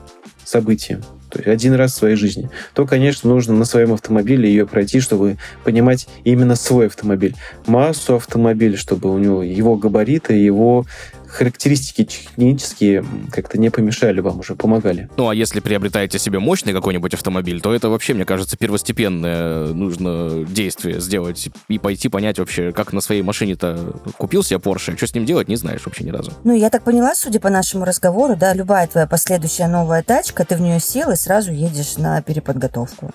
событием, 0.44 1.02
то 1.30 1.38
есть 1.38 1.48
один 1.48 1.74
раз 1.74 1.92
в 1.92 1.96
своей 1.96 2.16
жизни, 2.16 2.50
то, 2.74 2.86
конечно, 2.86 3.30
нужно 3.30 3.54
на 3.54 3.64
своем 3.64 3.92
автомобиле 3.92 4.48
ее 4.48 4.66
пройти, 4.66 5.00
чтобы 5.00 5.38
понимать 5.64 6.08
именно 6.24 6.56
свой 6.56 6.86
автомобиль. 6.86 7.34
Массу 7.66 8.16
автомобиля, 8.16 8.76
чтобы 8.76 9.12
у 9.12 9.18
него 9.18 9.42
его 9.42 9.76
габариты, 9.76 10.34
его 10.34 10.86
характеристики 11.30 12.04
технические 12.04 13.04
как-то 13.30 13.58
не 13.58 13.70
помешали 13.70 14.20
вам, 14.20 14.40
уже 14.40 14.54
помогали. 14.54 15.08
Ну, 15.16 15.28
а 15.28 15.34
если 15.34 15.60
приобретаете 15.60 16.18
себе 16.18 16.38
мощный 16.38 16.72
какой-нибудь 16.72 17.14
автомобиль, 17.14 17.60
то 17.60 17.74
это 17.74 17.88
вообще, 17.88 18.14
мне 18.14 18.24
кажется, 18.24 18.56
первостепенное 18.56 19.66
нужно 19.68 20.44
действие 20.44 21.00
сделать 21.00 21.48
и 21.68 21.78
пойти 21.78 22.08
понять 22.08 22.38
вообще, 22.38 22.72
как 22.72 22.92
на 22.92 23.00
своей 23.00 23.22
машине-то 23.22 23.94
купил 24.18 24.42
себе 24.42 24.58
Porsche, 24.58 24.96
что 24.96 25.06
с 25.06 25.14
ним 25.14 25.24
делать, 25.24 25.48
не 25.48 25.56
знаешь 25.56 25.82
вообще 25.84 26.04
ни 26.04 26.10
разу. 26.10 26.32
Ну, 26.44 26.54
я 26.54 26.70
так 26.70 26.82
поняла, 26.82 27.14
судя 27.14 27.40
по 27.40 27.50
нашему 27.50 27.84
разговору, 27.84 28.36
да, 28.36 28.52
любая 28.54 28.86
твоя 28.86 29.06
последующая 29.06 29.68
новая 29.68 30.02
тачка, 30.02 30.44
ты 30.44 30.56
в 30.56 30.60
нее 30.60 30.80
сел 30.80 31.10
и 31.10 31.16
сразу 31.16 31.52
едешь 31.52 31.96
на 31.96 32.20
переподготовку. 32.22 33.10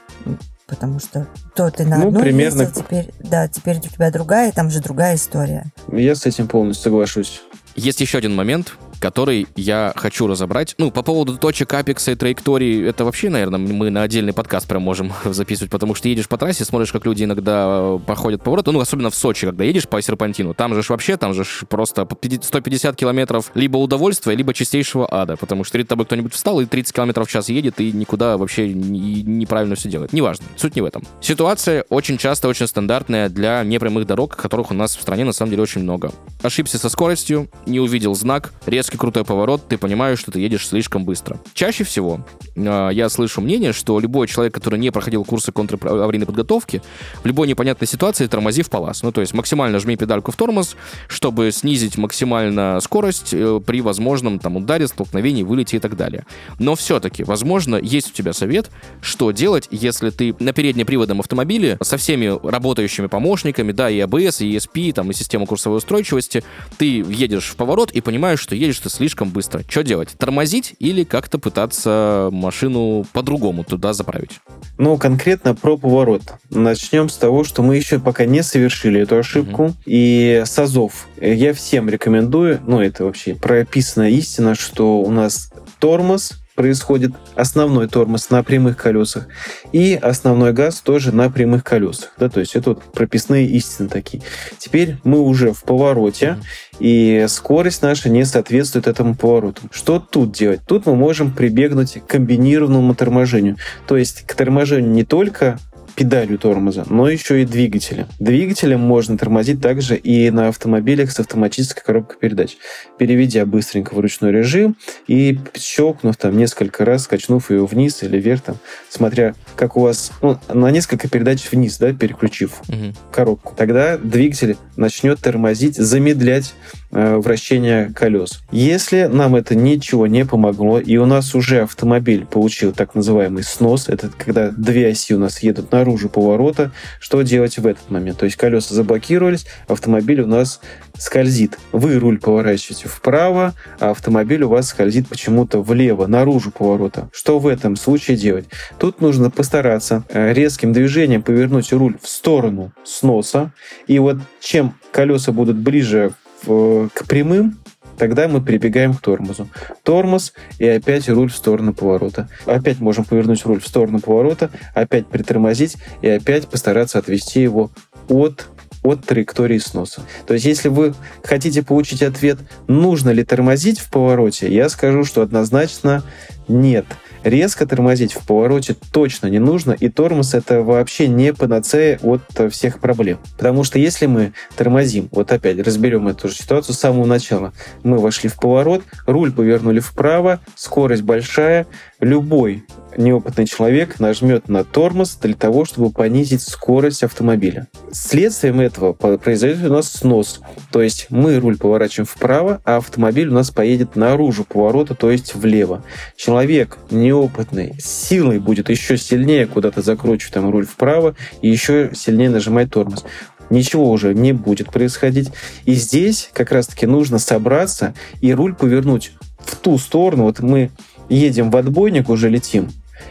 Потому 0.68 0.99
что 0.99 1.28
то 1.55 1.70
ты 1.70 1.86
на 1.86 1.97
Ну, 1.97 2.07
одной 2.07 2.24
примерно. 2.24 2.61
ездил, 2.63 2.84
теперь, 2.84 3.11
да, 3.20 3.47
теперь 3.47 3.78
у 3.78 3.82
тебя 3.82 4.09
другая, 4.09 4.51
там 4.51 4.72
же 4.72 4.80
другая 4.82 5.16
история. 5.16 5.66
Я 5.91 6.16
с 6.16 6.26
этим 6.26 6.47
полностью 6.47 6.86
соглашусь. 6.86 7.41
Есть 7.76 7.99
еще 7.99 8.17
один 8.19 8.34
момент, 8.34 8.78
который 9.00 9.48
я 9.56 9.93
хочу 9.96 10.28
разобрать. 10.28 10.76
Ну, 10.78 10.91
по 10.91 11.02
поводу 11.02 11.38
точек 11.38 11.74
апекса 11.74 12.12
и 12.12 12.16
траектории, 12.16 12.88
это 12.88 13.06
вообще, 13.06 13.30
наверное, 13.30 13.60
мы 13.60 13.89
на 13.89 14.02
отдельный 14.02 14.34
подкаст 14.34 14.68
прям 14.68 14.82
можем 14.82 15.14
записывать, 15.26 15.72
потому 15.72 15.96
что 15.96 16.08
едешь 16.10 16.28
по 16.28 16.38
трассе, 16.38 16.66
смотришь, 16.66 16.91
как 16.91 17.06
люди 17.06 17.24
иногда 17.24 17.66
э, 17.68 18.00
проходят 18.06 18.43
поворот, 18.43 18.68
ну, 18.68 18.80
особенно 18.80 19.10
в 19.10 19.16
Сочи, 19.16 19.48
когда 19.48 19.64
едешь 19.64 19.88
по 19.88 20.02
серпантину, 20.02 20.54
там 20.54 20.74
же 20.74 20.84
ж 20.84 20.89
вообще, 20.89 21.18
там 21.18 21.34
же 21.34 21.43
ж 21.43 21.64
просто 21.70 22.06
по 22.06 22.16
50 22.16 22.43
150 22.43 22.96
километров 22.96 23.52
либо 23.54 23.78
удовольствия, 23.78 24.36
либо 24.36 24.54
чистейшего 24.54 25.08
ада, 25.12 25.36
потому 25.36 25.64
что 25.64 25.74
перед 25.74 25.88
тобой 25.88 26.06
кто-нибудь 26.06 26.34
встал 26.34 26.60
и 26.62 26.66
30 26.66 26.93
километров 26.93 27.28
в 27.28 27.32
час 27.32 27.50
едет 27.50 27.80
и 27.80 27.91
никуда 27.91 28.38
вообще 28.38 28.74
не- 28.74 29.24
неправильно 29.24 29.76
все 29.76 29.89
делает. 29.89 30.14
Неважно, 30.14 30.46
суть 30.56 30.76
не 30.76 30.82
в 30.82 30.86
этом. 30.86 31.04
Ситуация 31.22 31.86
очень 31.89 32.18
часто 32.18 32.48
очень 32.48 32.68
стандартная 32.68 33.30
для 33.30 33.64
непрямых 33.64 34.06
дорог, 34.06 34.36
которых 34.36 34.72
у 34.72 34.74
нас 34.74 34.96
в 34.96 35.02
стране 35.02 35.26
на 35.26 35.34
самом 35.34 35.52
деле 35.52 35.64
очень 35.64 35.82
много. 35.82 36.12
Ошибся 36.41 36.78
со 36.78 36.89
скоростью, 36.89 37.50
не 37.66 37.80
увидел 37.80 38.16
знак, 38.16 38.54
резкий 38.86 38.98
крутой 38.98 39.26
поворот, 39.26 39.68
ты 39.68 39.80
понимаешь, 39.80 40.20
что 40.20 40.32
ты 40.32 40.40
едешь 40.40 40.68
слишком 40.68 41.06
быстро. 41.06 41.40
Чаще 41.56 41.84
всего 41.84 42.20
э, 42.56 42.90
я 42.94 43.10
слышу 43.10 43.42
мнение, 43.42 43.74
что 43.74 44.00
любой 44.00 44.28
человек, 44.28 44.54
который 44.54 44.78
не 44.78 44.92
проходил 44.92 45.24
курсы 45.24 45.52
контраварийной 45.52 46.28
подготовки, 46.28 46.84
в 47.24 47.26
любой 47.26 47.48
непонятной 47.48 47.88
ситуации 47.88 48.28
тормози 48.28 48.62
в 48.62 48.70
палас. 48.70 49.02
Ну, 49.02 49.12
то 49.12 49.22
есть 49.22 49.34
максимально 49.34 49.80
жми 49.80 49.96
педальку 49.98 50.32
в 50.32 50.36
тормоз, 50.36 50.76
чтобы 51.08 51.52
снизить 51.52 51.98
максимально 51.98 52.80
скорость 52.80 53.34
э, 53.34 53.60
при 53.66 53.82
возможном 53.82 54.38
там 54.38 54.58
ударе, 54.58 54.88
столкновении, 54.88 55.42
вылете 55.42 55.78
и 55.78 55.80
так 55.80 55.98
далее. 55.98 56.28
Но 56.60 56.76
все-таки, 56.76 57.24
возможно, 57.24 57.78
есть 57.78 58.12
у 58.12 58.14
тебя 58.14 58.34
совет, 58.34 58.70
что 59.02 59.32
делать, 59.32 59.68
если 59.72 60.12
ты 60.12 60.36
на 60.40 60.54
переднеприводном 60.54 61.22
автомобиле 61.22 61.80
со 61.82 61.98
всеми 61.98 62.40
работающими 62.48 63.08
помощниками, 63.08 63.72
да, 63.72 63.90
и 63.90 63.98
ABS, 63.98 64.46
и 64.46 64.56
ESP, 64.56 64.94
там, 64.94 65.10
и 65.10 65.14
систему 65.16 65.48
курсовой 65.48 65.80
устойчивости, 65.80 66.44
ты 66.78 67.04
едешь 67.08 67.50
в 67.50 67.56
поворот 67.56 67.92
и 67.92 68.02
понимаешь, 68.02 68.40
что 68.40 68.54
едешь 68.54 68.74
ты 68.80 68.89
слишком 68.89 69.30
быстро. 69.30 69.63
Что 69.67 69.84
делать? 69.84 70.09
Тормозить 70.17 70.76
или 70.80 71.03
как-то 71.03 71.38
пытаться 71.39 72.30
машину 72.32 73.05
по-другому 73.13 73.63
туда 73.63 73.93
заправить? 73.93 74.39
Ну, 74.78 74.97
конкретно 74.97 75.55
про 75.55 75.78
поворот. 75.78 76.21
Начнем 76.49 77.09
с 77.09 77.17
того, 77.17 77.43
что 77.43 77.63
мы 77.63 77.76
еще 77.76 77.99
пока 77.99 78.26
не 78.26 78.43
совершили 78.43 79.01
эту 79.01 79.17
ошибку. 79.17 79.73
И 79.86 80.43
с 80.45 80.57
азов 80.59 81.07
я 81.19 81.53
всем 81.53 81.89
рекомендую, 81.89 82.61
ну, 82.65 82.82
это 82.82 83.05
вообще 83.05 83.36
прописанная 83.36 84.09
истина, 84.09 84.55
что 84.55 84.99
у 85.01 85.11
нас 85.11 85.51
тормоз 85.80 86.34
происходит 86.56 87.12
основной 87.36 87.88
тормоз 87.88 88.30
на 88.30 88.43
прямых 88.43 88.78
колесах, 88.78 89.28
и 89.72 89.93
основной 89.95 90.53
газ 90.53 90.82
тоже 90.82 91.14
на 91.14 91.30
прямых 91.30 91.64
колесах. 91.64 92.14
Да, 92.18 92.30
то 92.30 92.39
есть 92.39 92.56
это 92.56 92.72
вот 92.72 92.84
прописные 92.84 93.45
истины 93.47 93.89
такие. 93.89 94.24
Теперь 94.58 94.97
мы 95.03 95.20
уже 95.20 95.51
в 95.51 95.64
повороте, 95.64 96.38
и 96.80 97.26
скорость 97.28 97.82
наша 97.82 98.10
не 98.10 98.26
соответствует 98.26 98.88
этому 98.88 99.16
повороту. 99.16 99.62
Что 99.72 99.99
тут 99.99 100.32
делать? 100.32 100.62
Тут 100.66 100.86
мы 100.86 100.95
можем 100.95 101.34
прибегнуть 101.34 101.93
к 101.93 102.08
комбинированному 102.08 102.95
торможению. 102.95 103.58
То 103.88 103.97
есть 103.97 104.24
к 104.26 104.34
торможению 104.34 104.91
не 104.91 105.03
только 105.03 105.60
педалью 105.96 106.38
тормоза, 106.38 106.86
но 106.89 107.10
еще 107.10 107.41
и 107.41 107.46
двигателем. 107.46 108.08
Двигателем 108.20 108.82
можно 108.82 109.18
тормозить 109.18 109.62
также 109.62 109.96
и 109.96 110.30
на 110.30 110.50
автомобилях 110.50 111.12
с 111.12 111.20
автоматической 111.20 111.84
коробкой 111.84 112.18
передач, 112.20 112.58
переведя 112.98 113.46
быстренько 113.46 113.93
в 113.93 114.00
ручной 114.00 114.32
режим 114.32 114.76
и 115.08 115.39
щелкнув 115.56 116.18
там 116.18 116.38
несколько 116.38 116.86
раз, 116.86 117.04
скачнув 117.04 117.50
ее 117.50 117.66
вниз 117.66 118.04
или 118.04 118.20
вверх, 118.20 118.41
там, 118.41 118.58
смотря 118.89 119.36
как 119.56 119.78
у 119.78 119.82
вас, 119.82 120.12
ну, 120.22 120.38
на 120.54 120.70
несколько 120.72 121.08
передач 121.08 121.50
вниз, 121.52 121.78
да, 121.78 121.93
переключив 121.93 122.62
угу. 122.68 122.93
коробку. 123.12 123.54
Тогда 123.56 123.98
двигатель 123.98 124.58
начнет 124.76 125.20
тормозить, 125.20 125.76
замедлять 125.76 126.54
э, 126.96 127.18
вращение 127.18 127.93
колес. 127.93 128.41
Если 128.52 129.04
нам 129.04 129.36
это 129.36 129.56
ничего 129.56 130.08
не 130.08 130.26
помогло, 130.26 130.80
и 130.80 130.98
у 130.98 131.06
нас 131.06 131.36
уже 131.36 131.62
автомобиль 131.62 132.26
получил 132.26 132.74
так 132.74 132.96
называемый 132.96 133.43
снос, 133.43 133.88
это 133.88 134.10
когда 134.18 134.50
две 134.50 134.89
оси 134.89 135.14
у 135.14 135.20
нас 135.20 135.43
едут 135.43 135.72
на 135.72 135.86
наружу 135.86 136.10
поворота, 136.10 136.72
что 137.00 137.22
делать 137.22 137.60
в 137.60 137.68
этот 137.68 137.89
момент? 137.91 138.18
То 138.18 138.26
есть 138.26 138.38
колеса 138.38 138.74
заблокировались, 138.74 139.46
автомобиль 139.68 140.22
у 140.22 140.28
нас 140.28 140.62
скользит. 140.98 141.60
Вы 141.72 142.00
руль 142.00 142.20
поворачиваете 142.20 142.88
вправо, 142.88 143.54
а 143.80 143.91
автомобиль 143.91 144.43
у 144.43 144.50
вас 144.50 144.70
скользит 144.70 145.08
почему-то 145.08 145.62
влево, 145.62 146.08
наружу 146.08 146.52
поворота. 146.52 147.10
Что 147.12 147.38
в 147.39 147.48
этом 147.48 147.76
случае 147.76 148.18
делать? 148.18 148.46
Тут 148.80 149.02
нужно 149.02 149.30
постараться 149.30 150.04
э, 150.10 150.34
резким 150.34 150.74
движением 150.74 151.22
повернуть 151.22 151.72
руль 151.72 151.98
в 152.02 152.08
сторону 152.08 152.72
сноса. 152.84 153.52
И 153.88 154.00
вот 154.00 154.18
чем 154.39 154.76
колеса 154.91 155.32
будут 155.32 155.58
ближе 155.58 156.14
к 156.46 157.06
прямым, 157.08 157.58
Тогда 157.98 158.28
мы 158.28 158.41
прибегаем 158.41 158.93
к 158.93 159.02
тормозу. 159.02 159.48
Тормоз 159.84 160.34
и 160.60 160.68
опять 160.68 161.08
руль 161.08 161.32
в 161.32 161.36
сторону 161.36 161.74
поворота. 161.74 162.28
Опять 162.46 162.80
можем 162.80 163.06
повернуть 163.06 163.46
руль 163.46 163.62
в 163.62 163.68
сторону 163.68 164.00
поворота, 164.00 164.50
опять 164.74 165.08
притормозить 165.08 165.78
и 166.02 166.10
опять 166.10 166.48
постараться 166.48 167.00
отвести 167.00 167.41
его 167.41 167.72
от 168.10 168.48
от 168.84 169.04
траектории 169.04 169.58
сноса. 169.58 170.04
То 170.28 170.36
есть, 170.36 170.46
если 170.46 170.70
вы 170.70 170.93
хотите 171.24 171.64
получить 171.64 172.04
ответ, 172.04 172.38
нужно 172.68 173.10
ли 173.10 173.24
тормозить 173.24 173.80
в 173.80 173.89
повороте, 173.89 174.54
я 174.54 174.70
скажу, 174.70 175.04
что 175.04 175.24
однозначно 175.24 176.04
нет. 176.48 176.86
Резко 177.26 177.65
тормозить 177.65 178.13
в 178.13 178.23
повороте 178.23 178.76
точно 178.91 179.26
не 179.26 179.39
нужно, 179.39 179.71
и 179.71 179.89
тормоз 179.89 180.36
это 180.36 180.61
вообще 180.61 181.07
не 181.07 181.34
панацея 181.34 181.99
от 182.03 182.21
всех 182.53 182.80
проблем. 182.80 183.17
Потому 183.36 183.63
что 183.63 183.80
если 183.80 184.05
мы 184.05 184.34
тормозим, 184.55 185.09
вот 185.11 185.32
опять 185.32 185.57
разберем 185.57 186.07
эту 186.07 186.30
же 186.30 186.36
ситуацию 186.36 186.76
с 186.76 186.80
самого 186.80 187.07
начала, 187.07 187.51
мы 187.82 187.97
вошли 187.97 188.30
в 188.30 188.36
поворот, 188.36 188.84
руль 189.07 189.32
повернули 189.32 189.80
вправо, 189.80 190.39
скорость 190.53 191.01
большая, 191.01 191.65
любой 192.00 192.64
неопытный 192.98 193.46
человек 193.46 194.00
нажмет 194.00 194.48
на 194.48 194.64
тормоз 194.64 195.18
для 195.22 195.34
того, 195.34 195.66
чтобы 195.66 195.91
понизить 195.91 196.41
скорость 196.41 197.04
автомобиля. 197.04 197.68
Следствием 197.91 198.60
этого 198.60 198.93
произойдет 198.93 199.66
у 199.66 199.74
нас 199.74 199.91
снос. 199.91 200.41
То 200.72 200.82
есть 200.82 201.08
мы 201.10 201.39
руль 201.39 201.58
поворачиваем 201.58 202.08
вправо, 202.08 202.62
а 202.64 202.78
автомобиль 202.78 203.28
у 203.28 203.34
нас 203.34 203.52
поедет 203.52 203.96
наружу 203.96 204.46
поворота, 204.46 204.96
то 204.96 205.12
есть 205.12 205.36
влево. 205.36 205.84
Человек 206.16 206.78
неопытный 206.89 207.76
силой 207.80 208.39
будет 208.39 208.70
еще 208.70 208.98
сильнее 208.98 209.46
куда-то 209.46 209.82
закручивать 209.82 210.34
там 210.34 210.50
руль 210.50 210.66
вправо 210.66 211.16
и 211.41 211.50
еще 211.50 211.91
сильнее 211.93 212.30
нажимать 212.30 212.72
тормоз 212.72 213.04
ничего 213.50 213.91
уже 213.91 214.16
не 214.16 214.34
будет 214.34 214.72
происходить. 214.72 215.32
И 215.66 215.74
здесь 215.74 216.30
как 216.34 216.52
раз-таки 216.52 216.88
нужно 216.88 217.20
собраться 217.20 217.93
и 218.22 218.34
руль 218.34 218.56
повернуть 218.56 219.12
в 219.39 219.56
ту 219.58 219.78
сторону. 219.78 220.24
Вот 220.24 220.39
мы 220.39 220.72
едем 221.10 221.51
в 221.51 221.58
отбойник, 221.58 222.10
уже 222.10 222.30
летим, 222.30 222.70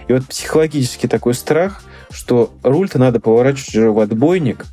и 0.08 0.12
вот 0.12 0.26
психологический 0.26 1.08
такой 1.08 1.34
страх, 1.34 1.82
что 2.10 2.52
руль-то 2.62 2.98
надо 2.98 3.20
поворачивать 3.20 3.76
уже 3.76 3.90
в 3.90 3.98
отбойник, 3.98 4.66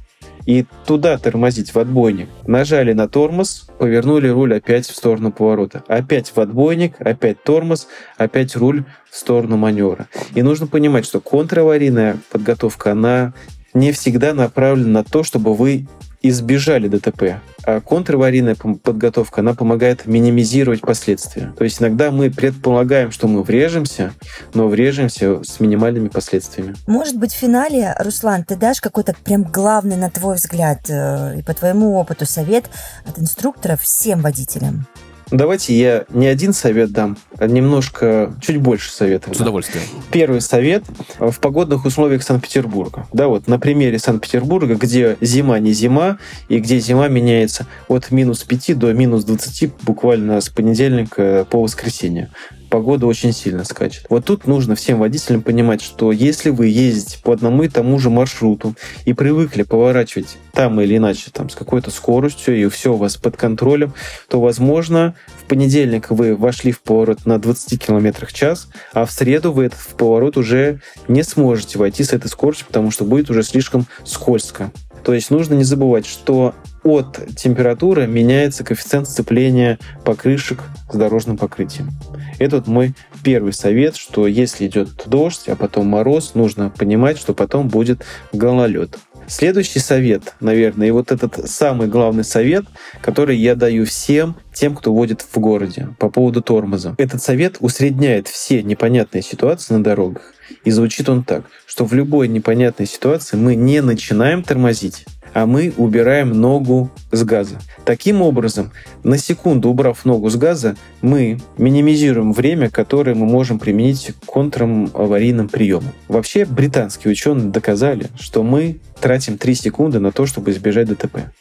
и 0.45 0.65
туда 0.85 1.17
тормозить 1.17 1.73
в 1.73 1.79
отбойник. 1.79 2.27
Нажали 2.47 2.93
на 2.93 3.07
тормоз, 3.07 3.67
повернули 3.77 4.27
руль 4.27 4.55
опять 4.55 4.87
в 4.87 4.95
сторону 4.95 5.31
поворота. 5.31 5.83
Опять 5.87 6.31
в 6.35 6.39
отбойник, 6.39 6.95
опять 6.99 7.43
тормоз, 7.43 7.87
опять 8.17 8.55
руль 8.55 8.83
в 9.09 9.15
сторону 9.15 9.57
маневра. 9.57 10.07
И 10.33 10.41
нужно 10.41 10.67
понимать, 10.67 11.05
что 11.05 11.19
контраварийная 11.19 12.17
подготовка, 12.31 12.93
она 12.93 13.33
не 13.73 13.91
всегда 13.91 14.33
направлена 14.33 14.89
на 14.89 15.03
то, 15.03 15.23
чтобы 15.23 15.53
вы 15.53 15.87
избежали 16.21 16.87
ДТП. 16.87 17.41
А 17.63 17.81
контраварийная 17.81 18.55
подготовка, 18.55 19.41
она 19.41 19.53
помогает 19.53 20.05
минимизировать 20.05 20.81
последствия. 20.81 21.53
То 21.57 21.63
есть 21.63 21.81
иногда 21.81 22.11
мы 22.11 22.29
предполагаем, 22.29 23.11
что 23.11 23.27
мы 23.27 23.43
врежемся, 23.43 24.13
но 24.53 24.67
врежемся 24.67 25.43
с 25.43 25.59
минимальными 25.59 26.07
последствиями. 26.07 26.75
Может 26.87 27.17
быть, 27.17 27.33
в 27.33 27.37
финале, 27.37 27.95
Руслан, 27.99 28.43
ты 28.43 28.55
дашь 28.55 28.81
какой-то 28.81 29.15
прям 29.23 29.43
главный, 29.43 29.95
на 29.95 30.09
твой 30.09 30.35
взгляд, 30.35 30.89
э, 30.89 31.39
и 31.39 31.43
по 31.43 31.53
твоему 31.53 31.95
опыту 31.95 32.25
совет 32.25 32.65
от 33.05 33.19
инструкторов 33.19 33.81
всем 33.81 34.21
водителям? 34.21 34.87
Давайте 35.31 35.73
я 35.73 36.05
не 36.09 36.27
один 36.27 36.51
совет 36.51 36.91
дам, 36.91 37.17
а 37.37 37.47
немножко, 37.47 38.33
чуть 38.41 38.57
больше 38.57 38.91
советов. 38.91 39.35
С 39.35 39.39
удовольствием. 39.39 39.83
Первый 40.11 40.41
совет 40.41 40.83
в 41.19 41.39
погодных 41.39 41.85
условиях 41.85 42.23
Санкт-Петербурга. 42.23 43.07
Да, 43.13 43.29
вот 43.29 43.47
на 43.47 43.57
примере 43.57 43.97
Санкт-Петербурга, 43.97 44.75
где 44.75 45.17
зима 45.21 45.57
не 45.59 45.71
зима, 45.71 46.17
и 46.49 46.59
где 46.59 46.79
зима 46.79 47.07
меняется 47.07 47.65
от 47.87 48.11
минус 48.11 48.43
5 48.43 48.77
до 48.77 48.93
минус 48.93 49.23
20 49.23 49.71
буквально 49.83 50.41
с 50.41 50.49
понедельника 50.49 51.47
по 51.49 51.61
воскресенье 51.61 52.29
погода 52.71 53.05
очень 53.05 53.33
сильно 53.33 53.65
скачет. 53.65 54.05
Вот 54.09 54.25
тут 54.25 54.47
нужно 54.47 54.75
всем 54.75 54.97
водителям 54.97 55.43
понимать, 55.43 55.81
что 55.81 56.11
если 56.11 56.49
вы 56.49 56.67
ездите 56.67 57.19
по 57.21 57.33
одному 57.33 57.63
и 57.63 57.67
тому 57.67 57.99
же 57.99 58.09
маршруту 58.09 58.75
и 59.05 59.13
привыкли 59.13 59.63
поворачивать 59.63 60.37
там 60.53 60.79
или 60.81 60.97
иначе, 60.97 61.29
там, 61.31 61.49
с 61.49 61.55
какой-то 61.55 61.91
скоростью, 61.91 62.57
и 62.57 62.67
все 62.69 62.93
у 62.93 62.95
вас 62.95 63.17
под 63.17 63.35
контролем, 63.35 63.93
то, 64.29 64.39
возможно, 64.39 65.15
в 65.43 65.47
понедельник 65.47 66.09
вы 66.09 66.35
вошли 66.35 66.71
в 66.71 66.81
поворот 66.81 67.25
на 67.25 67.37
20 67.37 67.83
км 67.85 68.25
в 68.25 68.33
час, 68.33 68.69
а 68.93 69.05
в 69.05 69.11
среду 69.11 69.51
вы 69.51 69.65
этот 69.65 69.79
поворот 69.97 70.37
уже 70.37 70.81
не 71.09 71.23
сможете 71.23 71.77
войти 71.77 72.03
с 72.05 72.13
этой 72.13 72.29
скоростью, 72.29 72.67
потому 72.67 72.89
что 72.89 73.03
будет 73.03 73.29
уже 73.29 73.43
слишком 73.43 73.85
скользко. 74.05 74.71
То 75.03 75.13
есть 75.13 75.29
нужно 75.29 75.55
не 75.55 75.65
забывать, 75.65 76.05
что 76.05 76.55
от 76.83 77.19
температуры 77.35 78.07
меняется 78.07 78.63
коэффициент 78.63 79.07
сцепления 79.07 79.79
покрышек 80.03 80.59
с 80.91 80.95
дорожным 80.95 81.37
покрытием. 81.37 81.91
Это 82.39 82.57
вот 82.57 82.67
мой 82.67 82.93
первый 83.23 83.53
совет, 83.53 83.95
что 83.95 84.27
если 84.27 84.67
идет 84.67 84.89
дождь, 85.05 85.47
а 85.47 85.55
потом 85.55 85.87
мороз, 85.87 86.33
нужно 86.33 86.69
понимать, 86.69 87.17
что 87.17 87.33
потом 87.33 87.67
будет 87.67 88.03
гололед. 88.33 88.97
Следующий 89.27 89.79
совет, 89.79 90.33
наверное, 90.39 90.87
и 90.87 90.91
вот 90.91 91.11
этот 91.11 91.49
самый 91.49 91.87
главный 91.87 92.23
совет, 92.23 92.65
который 93.01 93.37
я 93.37 93.55
даю 93.55 93.85
всем 93.85 94.35
тем, 94.53 94.75
кто 94.75 94.93
водит 94.93 95.21
в 95.21 95.37
городе 95.37 95.89
по 95.99 96.09
поводу 96.09 96.41
тормоза. 96.41 96.95
Этот 96.97 97.21
совет 97.21 97.57
усредняет 97.59 98.27
все 98.27 98.61
непонятные 98.63 99.21
ситуации 99.21 99.75
на 99.75 99.83
дорогах. 99.83 100.33
И 100.65 100.71
звучит 100.71 101.07
он 101.07 101.23
так, 101.23 101.45
что 101.65 101.85
в 101.85 101.93
любой 101.93 102.27
непонятной 102.27 102.85
ситуации 102.85 103.37
мы 103.37 103.55
не 103.55 103.81
начинаем 103.81 104.43
тормозить, 104.43 105.05
а 105.33 105.45
мы 105.45 105.73
убираем 105.77 106.29
ногу 106.31 106.89
с 107.11 107.23
газа. 107.23 107.59
Таким 107.85 108.21
образом, 108.21 108.71
на 109.03 109.17
секунду 109.17 109.69
убрав 109.69 110.05
ногу 110.05 110.29
с 110.29 110.35
газа, 110.35 110.75
мы 111.01 111.39
минимизируем 111.57 112.33
время, 112.33 112.69
которое 112.69 113.15
мы 113.15 113.25
можем 113.25 113.59
применить 113.59 114.13
к 114.25 114.31
контраварийным 114.31 115.49
приемам. 115.49 115.91
Вообще, 116.07 116.45
британские 116.45 117.11
ученые 117.11 117.49
доказали, 117.49 118.07
что 118.19 118.43
мы 118.43 118.79
тратим 118.99 119.37
3 119.37 119.55
секунды 119.55 119.99
на 119.99 120.11
то, 120.11 120.25
чтобы 120.25 120.51
избежать 120.51 120.87
ДТП. 120.87 121.31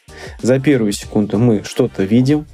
За 0.42 0.58
первую 0.60 0.92
секунду 0.92 1.38
мы 1.38 1.62
что-то 1.64 2.04
видим, 2.04 2.46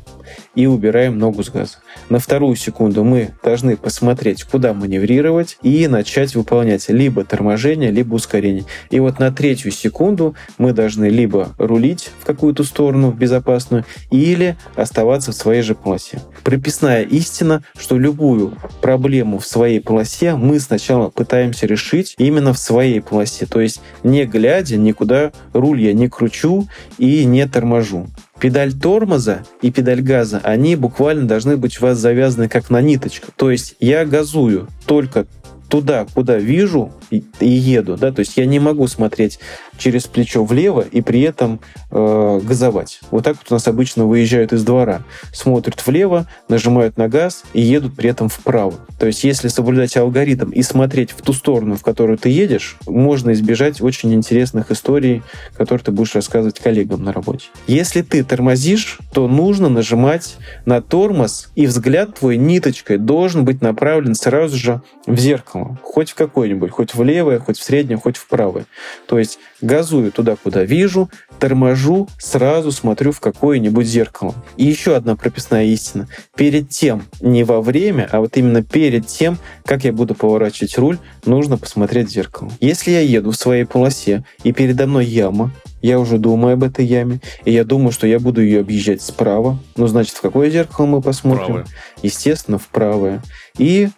и 0.54 0.66
убираем 0.66 1.18
ногу 1.18 1.42
с 1.42 1.50
газа. 1.50 1.78
На 2.08 2.18
вторую 2.18 2.56
секунду 2.56 3.04
мы 3.04 3.30
должны 3.42 3.76
посмотреть, 3.76 4.44
куда 4.44 4.72
маневрировать 4.74 5.58
и 5.62 5.86
начать 5.88 6.34
выполнять 6.34 6.88
либо 6.88 7.24
торможение, 7.24 7.90
либо 7.90 8.14
ускорение. 8.14 8.64
И 8.90 9.00
вот 9.00 9.18
на 9.18 9.32
третью 9.32 9.72
секунду 9.72 10.34
мы 10.58 10.72
должны 10.72 11.08
либо 11.08 11.54
рулить 11.58 12.10
в 12.20 12.24
какую-то 12.24 12.64
сторону 12.64 13.10
безопасную, 13.12 13.84
или 14.10 14.56
оставаться 14.74 15.32
в 15.32 15.34
своей 15.34 15.62
же 15.62 15.74
полосе. 15.74 16.20
Прописная 16.42 17.02
истина, 17.02 17.62
что 17.76 17.98
любую 17.98 18.54
проблему 18.80 19.38
в 19.38 19.46
своей 19.46 19.80
полосе 19.80 20.34
мы 20.34 20.60
сначала 20.60 21.10
пытаемся 21.10 21.66
решить 21.66 22.14
именно 22.18 22.52
в 22.52 22.58
своей 22.58 23.00
полосе, 23.00 23.46
то 23.46 23.60
есть 23.60 23.80
не 24.02 24.24
глядя 24.24 24.76
никуда 24.76 25.32
руль 25.52 25.80
я 25.82 25.92
не 25.92 26.08
кручу 26.08 26.66
и 26.98 27.24
не 27.24 27.46
торможу. 27.46 28.06
Педаль 28.40 28.72
тормоза 28.72 29.42
и 29.62 29.70
педаль 29.70 30.02
газа, 30.02 30.40
они 30.42 30.76
буквально 30.76 31.26
должны 31.26 31.56
быть 31.56 31.80
у 31.80 31.86
вас 31.86 31.98
завязаны 31.98 32.48
как 32.48 32.70
на 32.70 32.80
ниточку. 32.80 33.32
То 33.36 33.50
есть 33.50 33.76
я 33.80 34.04
газую 34.04 34.68
только 34.86 35.26
туда, 35.68 36.06
куда 36.14 36.38
вижу 36.38 36.92
и, 37.10 37.24
и 37.40 37.48
еду, 37.48 37.96
да, 37.96 38.12
то 38.12 38.20
есть 38.20 38.36
я 38.36 38.46
не 38.46 38.58
могу 38.58 38.86
смотреть 38.86 39.38
через 39.78 40.06
плечо 40.06 40.44
влево 40.44 40.80
и 40.80 41.00
при 41.00 41.20
этом 41.20 41.60
э, 41.90 42.40
газовать. 42.42 43.00
Вот 43.10 43.24
так 43.24 43.36
вот 43.36 43.46
у 43.50 43.54
нас 43.54 43.66
обычно 43.68 44.06
выезжают 44.06 44.52
из 44.52 44.64
двора, 44.64 45.02
смотрят 45.32 45.84
влево, 45.86 46.26
нажимают 46.48 46.96
на 46.96 47.08
газ 47.08 47.44
и 47.52 47.60
едут 47.60 47.94
при 47.96 48.10
этом 48.10 48.28
вправо. 48.28 48.74
То 48.98 49.06
есть 49.06 49.24
если 49.24 49.48
соблюдать 49.48 49.96
алгоритм 49.96 50.50
и 50.50 50.62
смотреть 50.62 51.10
в 51.10 51.22
ту 51.22 51.32
сторону, 51.32 51.76
в 51.76 51.82
которую 51.82 52.18
ты 52.18 52.30
едешь, 52.30 52.76
можно 52.86 53.32
избежать 53.32 53.80
очень 53.80 54.14
интересных 54.14 54.70
историй, 54.70 55.22
которые 55.56 55.84
ты 55.84 55.92
будешь 55.92 56.14
рассказывать 56.14 56.58
коллегам 56.58 57.04
на 57.04 57.12
работе. 57.12 57.48
Если 57.66 58.02
ты 58.02 58.24
тормозишь, 58.24 58.98
то 59.12 59.28
нужно 59.28 59.68
нажимать 59.68 60.36
на 60.64 60.80
тормоз, 60.80 61.50
и 61.54 61.66
взгляд 61.66 62.14
твой 62.14 62.36
ниточкой 62.36 62.98
должен 62.98 63.44
быть 63.44 63.60
направлен 63.60 64.14
сразу 64.14 64.56
же 64.56 64.82
в 65.06 65.18
зеркало. 65.18 65.55
Хоть 65.82 66.10
в 66.10 66.14
какое-нибудь, 66.14 66.70
хоть 66.70 66.94
в 66.94 67.02
левое, 67.02 67.38
хоть 67.38 67.58
в 67.58 67.62
среднее, 67.62 67.98
хоть 67.98 68.16
в 68.16 68.26
правое. 68.26 68.66
То 69.06 69.18
есть 69.18 69.38
газую 69.60 70.12
туда, 70.12 70.36
куда 70.36 70.64
вижу, 70.64 71.10
торможу, 71.38 72.08
сразу 72.18 72.72
смотрю 72.72 73.12
в 73.12 73.20
какое-нибудь 73.20 73.86
зеркало. 73.86 74.34
И 74.56 74.64
еще 74.64 74.96
одна 74.96 75.16
прописная 75.16 75.64
истина. 75.64 76.08
Перед 76.36 76.68
тем, 76.70 77.02
не 77.20 77.44
во 77.44 77.60
время, 77.60 78.08
а 78.10 78.20
вот 78.20 78.36
именно 78.36 78.62
перед 78.62 79.06
тем, 79.06 79.38
как 79.64 79.84
я 79.84 79.92
буду 79.92 80.14
поворачивать 80.14 80.76
руль, 80.78 80.98
нужно 81.24 81.58
посмотреть 81.58 82.08
в 82.08 82.12
зеркало. 82.12 82.50
Если 82.60 82.90
я 82.90 83.00
еду 83.00 83.30
в 83.30 83.36
своей 83.36 83.64
полосе, 83.64 84.24
и 84.42 84.52
передо 84.52 84.86
мной 84.86 85.06
яма, 85.06 85.52
я 85.82 86.00
уже 86.00 86.18
думаю 86.18 86.54
об 86.54 86.64
этой 86.64 86.84
яме, 86.84 87.20
и 87.44 87.52
я 87.52 87.64
думаю, 87.64 87.92
что 87.92 88.06
я 88.06 88.18
буду 88.18 88.42
ее 88.42 88.60
объезжать 88.60 89.02
справа. 89.02 89.58
Ну, 89.76 89.86
значит, 89.86 90.14
в 90.14 90.20
какое 90.20 90.50
зеркало 90.50 90.86
мы 90.86 91.02
посмотрим? 91.02 91.46
Правое. 91.46 91.66
Естественно, 92.02 92.58
в 92.58 92.68
правое. 92.68 93.22
И 93.58 93.88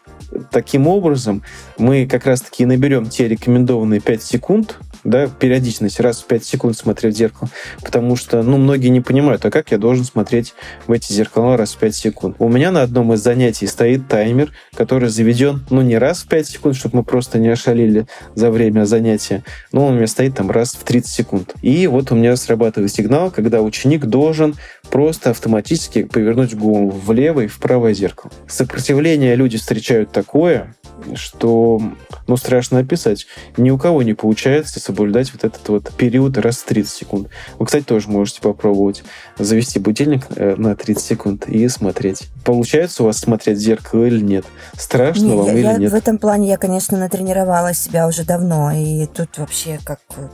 таким 0.51 0.87
образом 0.87 1.43
мы 1.79 2.07
как 2.07 2.27
раз-таки 2.27 2.65
наберем 2.65 3.09
те 3.09 3.29
рекомендованные 3.29 4.01
5 4.01 4.23
секунд, 4.23 4.79
да, 5.05 5.29
периодичность, 5.29 6.01
раз 6.01 6.23
в 6.23 6.27
5 6.27 6.45
секунд 6.45 6.77
смотреть 6.77 7.15
в 7.15 7.19
зеркало, 7.19 7.51
потому 7.83 8.17
что, 8.17 8.43
ну, 8.43 8.57
многие 8.57 8.89
не 8.89 9.01
понимают, 9.01 9.45
а 9.45 9.51
как 9.51 9.71
я 9.71 9.79
должен 9.79 10.05
смотреть 10.05 10.55
в 10.87 10.93
эти 10.93 11.13
зеркала 11.13 11.57
раз 11.57 11.75
в 11.75 11.79
5 11.79 11.95
секунд. 11.95 12.37
У 12.39 12.49
меня 12.49 12.71
на 12.71 12.83
одном 12.83 13.13
из 13.13 13.21
занятий 13.21 13.67
стоит 13.67 14.09
таймер, 14.09 14.53
который 14.75 15.09
заведен, 15.09 15.65
ну, 15.71 15.83
не 15.83 15.99
раз 15.99 16.21
в 16.21 16.29
5 16.29 16.47
секунд, 16.47 16.77
чтобы 16.77 16.99
мы 16.99 17.05
просто 17.05 17.39
не 17.39 17.49
ошалили 17.49 18.07
за 18.35 18.51
время 18.51 18.85
занятия, 18.85 19.45
но 19.73 19.87
он 19.87 19.95
у 19.95 19.97
меня 19.97 20.07
стоит 20.07 20.37
там 20.37 20.51
раз 20.51 20.73
в 20.73 20.85
30 20.85 21.11
секунд. 21.11 21.55
И 21.63 21.87
вот 21.87 22.13
у 22.13 22.15
меня 22.15 22.37
срабатывает 22.37 22.93
сигнал, 22.93 23.31
когда 23.31 23.63
ученик 23.63 24.07
должен 24.07 24.57
просто 24.91 25.31
автоматически 25.31 26.05
повернуть 26.05 26.55
голову 26.55 26.91
влево 26.91 27.41
и 27.41 27.47
в 27.47 27.59
правое 27.59 27.95
зеркало. 27.95 28.33
Сопротивление 28.47 29.37
люди 29.37 29.59
встречают 29.59 30.13
такое, 30.13 30.75
что, 31.15 31.81
ну, 32.27 32.37
страшно 32.37 32.81
описать. 32.81 33.27
Ни 33.57 33.71
у 33.71 33.79
кого 33.79 34.03
не 34.03 34.15
получается 34.15 34.81
соблюдать 34.81 35.33
вот 35.33 35.45
этот 35.45 35.69
вот 35.69 35.93
период 35.97 36.37
раз 36.39 36.57
в 36.59 36.65
30 36.67 36.93
секунд. 36.93 37.29
Вы, 37.59 37.67
кстати, 37.67 37.85
тоже 37.85 38.09
можете 38.09 38.41
попробовать 38.41 39.03
завести 39.39 39.79
будильник 39.79 40.27
э, 40.37 40.57
на 40.57 40.75
30 40.75 41.05
секунд 41.05 41.49
и 41.49 41.69
смотреть. 41.69 42.29
Получается 42.45 43.03
у 43.03 43.07
вас 43.07 43.19
смотреть 43.19 43.59
в 43.59 43.61
зеркало 43.61 44.05
или 44.05 44.21
нет? 44.21 44.45
Страшно 44.77 45.27
не, 45.27 45.37
вам 45.37 45.47
я, 45.47 45.53
или 45.53 45.63
я, 45.63 45.77
нет? 45.77 45.93
В 45.93 45.95
этом 45.95 46.19
плане 46.19 46.49
я, 46.49 46.57
конечно, 46.57 46.99
натренировала 46.99 47.75
себя 47.75 48.07
уже 48.07 48.25
давно, 48.25 48.73
и 48.73 49.07
тут 49.07 49.39
вообще 49.39 49.79
как 49.85 50.01
э, 50.17 50.29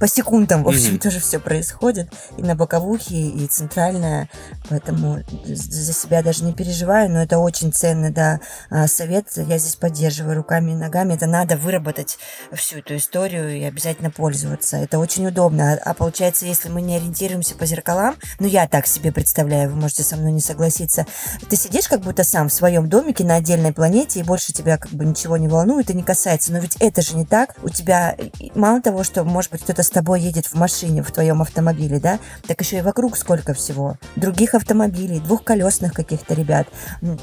по 0.00 0.08
секундам, 0.08 0.64
в 0.64 0.68
общем, 0.68 0.94
mm-hmm. 0.94 1.02
тоже 1.02 1.20
все 1.20 1.38
происходит. 1.38 2.08
И 2.36 2.42
на 2.42 2.54
боковухе, 2.54 3.14
и 3.14 3.46
центральная, 3.46 4.28
поэтому 4.68 5.20
за 5.44 5.92
себя 5.92 6.22
даже 6.22 6.44
не 6.44 6.52
переживаю, 6.52 7.10
но 7.10 7.22
это 7.22 7.38
очень 7.38 7.72
ценный, 7.72 8.10
да, 8.10 8.40
а, 8.70 8.86
совет. 8.86 9.26
Я 9.36 9.58
здесь 9.58 9.76
поддерживаю 9.76 10.05
поддерживая 10.06 10.36
руками 10.36 10.70
и 10.70 10.74
ногами. 10.74 11.14
Это 11.14 11.26
надо 11.26 11.56
выработать 11.56 12.16
всю 12.52 12.78
эту 12.78 12.96
историю 12.96 13.56
и 13.56 13.64
обязательно 13.64 14.12
пользоваться. 14.12 14.76
Это 14.76 15.00
очень 15.00 15.26
удобно. 15.26 15.72
А, 15.72 15.90
а 15.90 15.94
получается, 15.94 16.46
если 16.46 16.68
мы 16.68 16.80
не 16.80 16.96
ориентируемся 16.96 17.56
по 17.56 17.66
зеркалам, 17.66 18.14
ну 18.38 18.46
я 18.46 18.68
так 18.68 18.86
себе 18.86 19.10
представляю, 19.10 19.70
вы 19.70 19.76
можете 19.76 20.04
со 20.04 20.16
мной 20.16 20.30
не 20.30 20.40
согласиться, 20.40 21.06
ты 21.50 21.56
сидишь 21.56 21.88
как 21.88 22.02
будто 22.02 22.22
сам 22.22 22.48
в 22.48 22.52
своем 22.52 22.88
домике 22.88 23.24
на 23.24 23.34
отдельной 23.34 23.72
планете, 23.72 24.20
и 24.20 24.22
больше 24.22 24.52
тебя 24.52 24.78
как 24.78 24.92
бы 24.92 25.04
ничего 25.04 25.36
не 25.38 25.48
волнует 25.48 25.90
и 25.90 25.94
не 25.94 26.04
касается. 26.04 26.52
Но 26.52 26.58
ведь 26.58 26.76
это 26.78 27.02
же 27.02 27.16
не 27.16 27.24
так. 27.24 27.56
У 27.64 27.68
тебя 27.68 28.16
мало 28.54 28.80
того, 28.80 29.02
что, 29.02 29.24
может 29.24 29.50
быть, 29.50 29.62
кто-то 29.62 29.82
с 29.82 29.90
тобой 29.90 30.20
едет 30.20 30.46
в 30.46 30.54
машине, 30.54 31.02
в 31.02 31.10
твоем 31.10 31.42
автомобиле, 31.42 31.98
да, 31.98 32.20
так 32.46 32.60
еще 32.60 32.78
и 32.78 32.82
вокруг 32.82 33.16
сколько 33.16 33.54
всего. 33.54 33.98
Других 34.14 34.54
автомобилей, 34.54 35.18
двухколесных 35.18 35.92
каких-то 35.92 36.34
ребят, 36.34 36.68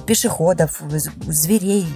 пешеходов, 0.05 0.81
зверей, 1.27 1.87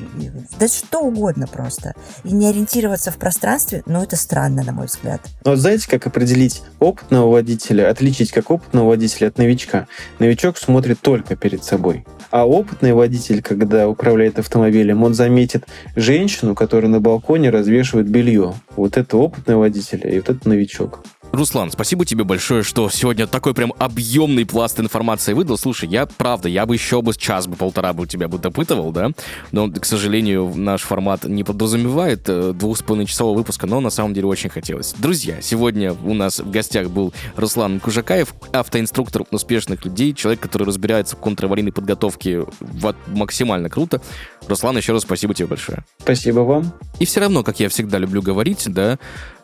да 0.58 0.68
что 0.78 1.00
угодно 1.00 1.48
просто. 1.48 1.94
И 2.24 2.34
не 2.34 2.48
ориентироваться 2.48 3.12
в 3.12 3.18
пространстве, 3.18 3.84
ну, 3.86 4.04
это 4.04 4.16
странно, 4.16 4.64
на 4.64 4.72
мой 4.72 4.88
взгляд. 4.88 5.22
Но 5.44 5.56
знаете, 5.56 5.90
как 5.90 6.08
определить 6.08 6.64
опытного 6.80 7.32
водителя, 7.32 7.90
отличить 7.90 8.32
как 8.32 8.52
опытного 8.52 8.90
водителя 8.90 9.28
от 9.28 9.38
новичка? 9.38 9.88
Новичок 10.20 10.58
смотрит 10.58 11.00
только 11.02 11.36
перед 11.36 11.64
собой. 11.64 12.06
А 12.30 12.46
опытный 12.46 12.94
водитель, 12.94 13.42
когда 13.42 13.88
управляет 13.88 14.40
автомобилем, 14.40 15.04
он 15.04 15.14
заметит 15.14 15.66
женщину, 15.96 16.56
которая 16.56 16.92
на 16.92 17.00
балконе 17.00 17.50
развешивает 17.50 18.10
белье. 18.10 18.54
Вот 18.76 18.98
это 18.98 19.18
опытный 19.18 19.56
водитель, 19.56 20.02
и 20.08 20.18
вот 20.18 20.30
это 20.30 20.48
новичок. 20.48 21.04
Руслан, 21.38 21.70
спасибо 21.70 22.04
тебе 22.04 22.24
большое, 22.24 22.64
что 22.64 22.90
сегодня 22.90 23.28
такой 23.28 23.54
прям 23.54 23.72
объемный 23.78 24.44
пласт 24.44 24.80
информации 24.80 25.34
выдал. 25.34 25.56
Слушай, 25.60 25.88
я, 25.88 26.08
правда, 26.08 26.50
я 26.50 26.66
бы 26.66 26.74
еще 26.74 27.04
бы 27.04 27.14
час 27.14 27.46
бы 27.46 27.56
полтора 27.56 27.94
бы 27.94 28.08
тебя 28.08 28.28
бы 28.28 28.40
допытывал, 28.40 28.92
да, 28.92 29.12
но, 29.52 29.70
к 29.70 29.86
сожалению, 29.86 30.52
наш 30.56 30.82
формат 30.82 31.26
не 31.26 31.44
подразумевает 31.44 32.24
э, 32.28 32.54
двух 32.54 32.80
с 32.80 32.82
половиной 32.82 33.06
часового 33.06 33.38
выпуска, 33.38 33.68
но 33.68 33.80
на 33.82 33.92
самом 33.92 34.16
деле 34.16 34.26
очень 34.26 34.50
хотелось. 34.50 34.96
Друзья, 34.98 35.40
сегодня 35.42 35.94
у 35.94 36.16
нас 36.16 36.40
в 36.40 36.50
гостях 36.50 36.90
был 36.90 37.14
Руслан 37.36 37.80
Кужакаев, 37.80 38.34
автоинструктор 38.52 39.24
успешных 39.30 39.86
людей, 39.86 40.14
человек, 40.16 40.40
который 40.40 40.64
разбирается 40.64 41.16
в 41.18 41.20
контраварийной 41.20 41.72
подготовке 41.72 42.46
в, 42.60 42.96
максимально 43.06 43.70
круто. 43.70 44.02
Руслан, 44.48 44.76
еще 44.76 44.94
раз 44.94 45.04
спасибо 45.04 45.36
тебе 45.36 45.48
большое. 45.48 45.86
Спасибо 46.00 46.40
вам. 46.40 46.74
И 46.98 47.06
все 47.06 47.20
равно, 47.20 47.44
как 47.44 47.60
я 47.60 47.70
всегда 47.70 48.00
люблю 48.00 48.24
говорить, 48.24 48.64
да, 48.68 48.98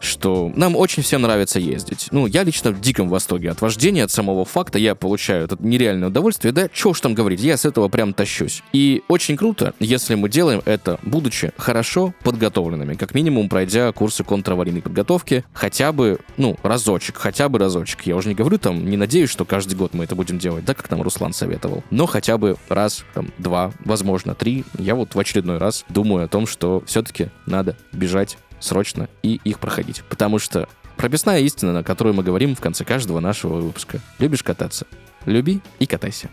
что 0.03 0.51
нам 0.55 0.75
очень 0.75 1.03
всем 1.03 1.21
нравится 1.21 1.59
ездить. 1.59 2.07
Ну, 2.11 2.27
я 2.27 2.43
лично 2.43 2.71
в 2.71 2.81
диком 2.81 3.09
восторге 3.09 3.51
от 3.51 3.61
вождения, 3.61 4.03
от 4.03 4.11
самого 4.11 4.45
факта, 4.45 4.79
я 4.79 4.95
получаю 4.95 5.45
это 5.45 5.57
нереальное 5.59 6.09
удовольствие, 6.09 6.51
да, 6.51 6.69
что 6.71 6.89
уж 6.89 7.01
там 7.01 7.13
говорить, 7.13 7.41
я 7.41 7.57
с 7.57 7.65
этого 7.65 7.87
прям 7.87 8.13
тащусь. 8.13 8.63
И 8.73 9.03
очень 9.07 9.37
круто, 9.37 9.73
если 9.79 10.15
мы 10.15 10.29
делаем 10.29 10.61
это, 10.65 10.99
будучи 11.03 11.51
хорошо 11.57 12.13
подготовленными, 12.23 12.95
как 12.95 13.13
минимум 13.13 13.49
пройдя 13.49 13.91
курсы 13.91 14.23
контраварийной 14.23 14.81
подготовки, 14.81 15.43
хотя 15.53 15.91
бы, 15.91 16.19
ну, 16.37 16.57
разочек, 16.63 17.17
хотя 17.17 17.49
бы 17.49 17.59
разочек. 17.59 18.05
Я 18.05 18.15
уже 18.15 18.29
не 18.29 18.35
говорю 18.35 18.57
там, 18.57 18.89
не 18.89 18.97
надеюсь, 18.97 19.29
что 19.29 19.45
каждый 19.45 19.75
год 19.75 19.93
мы 19.93 20.03
это 20.03 20.15
будем 20.15 20.37
делать, 20.37 20.65
да, 20.65 20.73
как 20.73 20.89
нам 20.89 21.01
Руслан 21.01 21.33
советовал, 21.33 21.83
но 21.89 22.05
хотя 22.05 22.37
бы 22.37 22.57
раз, 22.69 23.05
там, 23.13 23.31
два, 23.37 23.71
возможно, 23.85 24.35
три, 24.35 24.65
я 24.77 24.95
вот 24.95 25.15
в 25.15 25.19
очередной 25.19 25.57
раз 25.57 25.85
думаю 25.89 26.25
о 26.25 26.27
том, 26.27 26.47
что 26.47 26.83
все-таки 26.85 27.29
надо 27.45 27.77
бежать 27.91 28.37
срочно 28.63 29.09
и 29.21 29.39
их 29.43 29.59
проходить. 29.59 30.03
Потому 30.09 30.39
что 30.39 30.67
прописная 30.97 31.39
истина, 31.41 31.73
на 31.73 31.83
которую 31.83 32.13
мы 32.13 32.23
говорим 32.23 32.55
в 32.55 32.61
конце 32.61 32.85
каждого 32.85 33.19
нашего 33.19 33.55
выпуска. 33.55 33.99
Любишь 34.19 34.43
кататься? 34.43 34.87
Люби 35.25 35.61
и 35.79 35.85
катайся. 35.85 36.29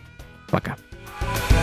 Пока. 0.50 0.76
thank 1.20 1.59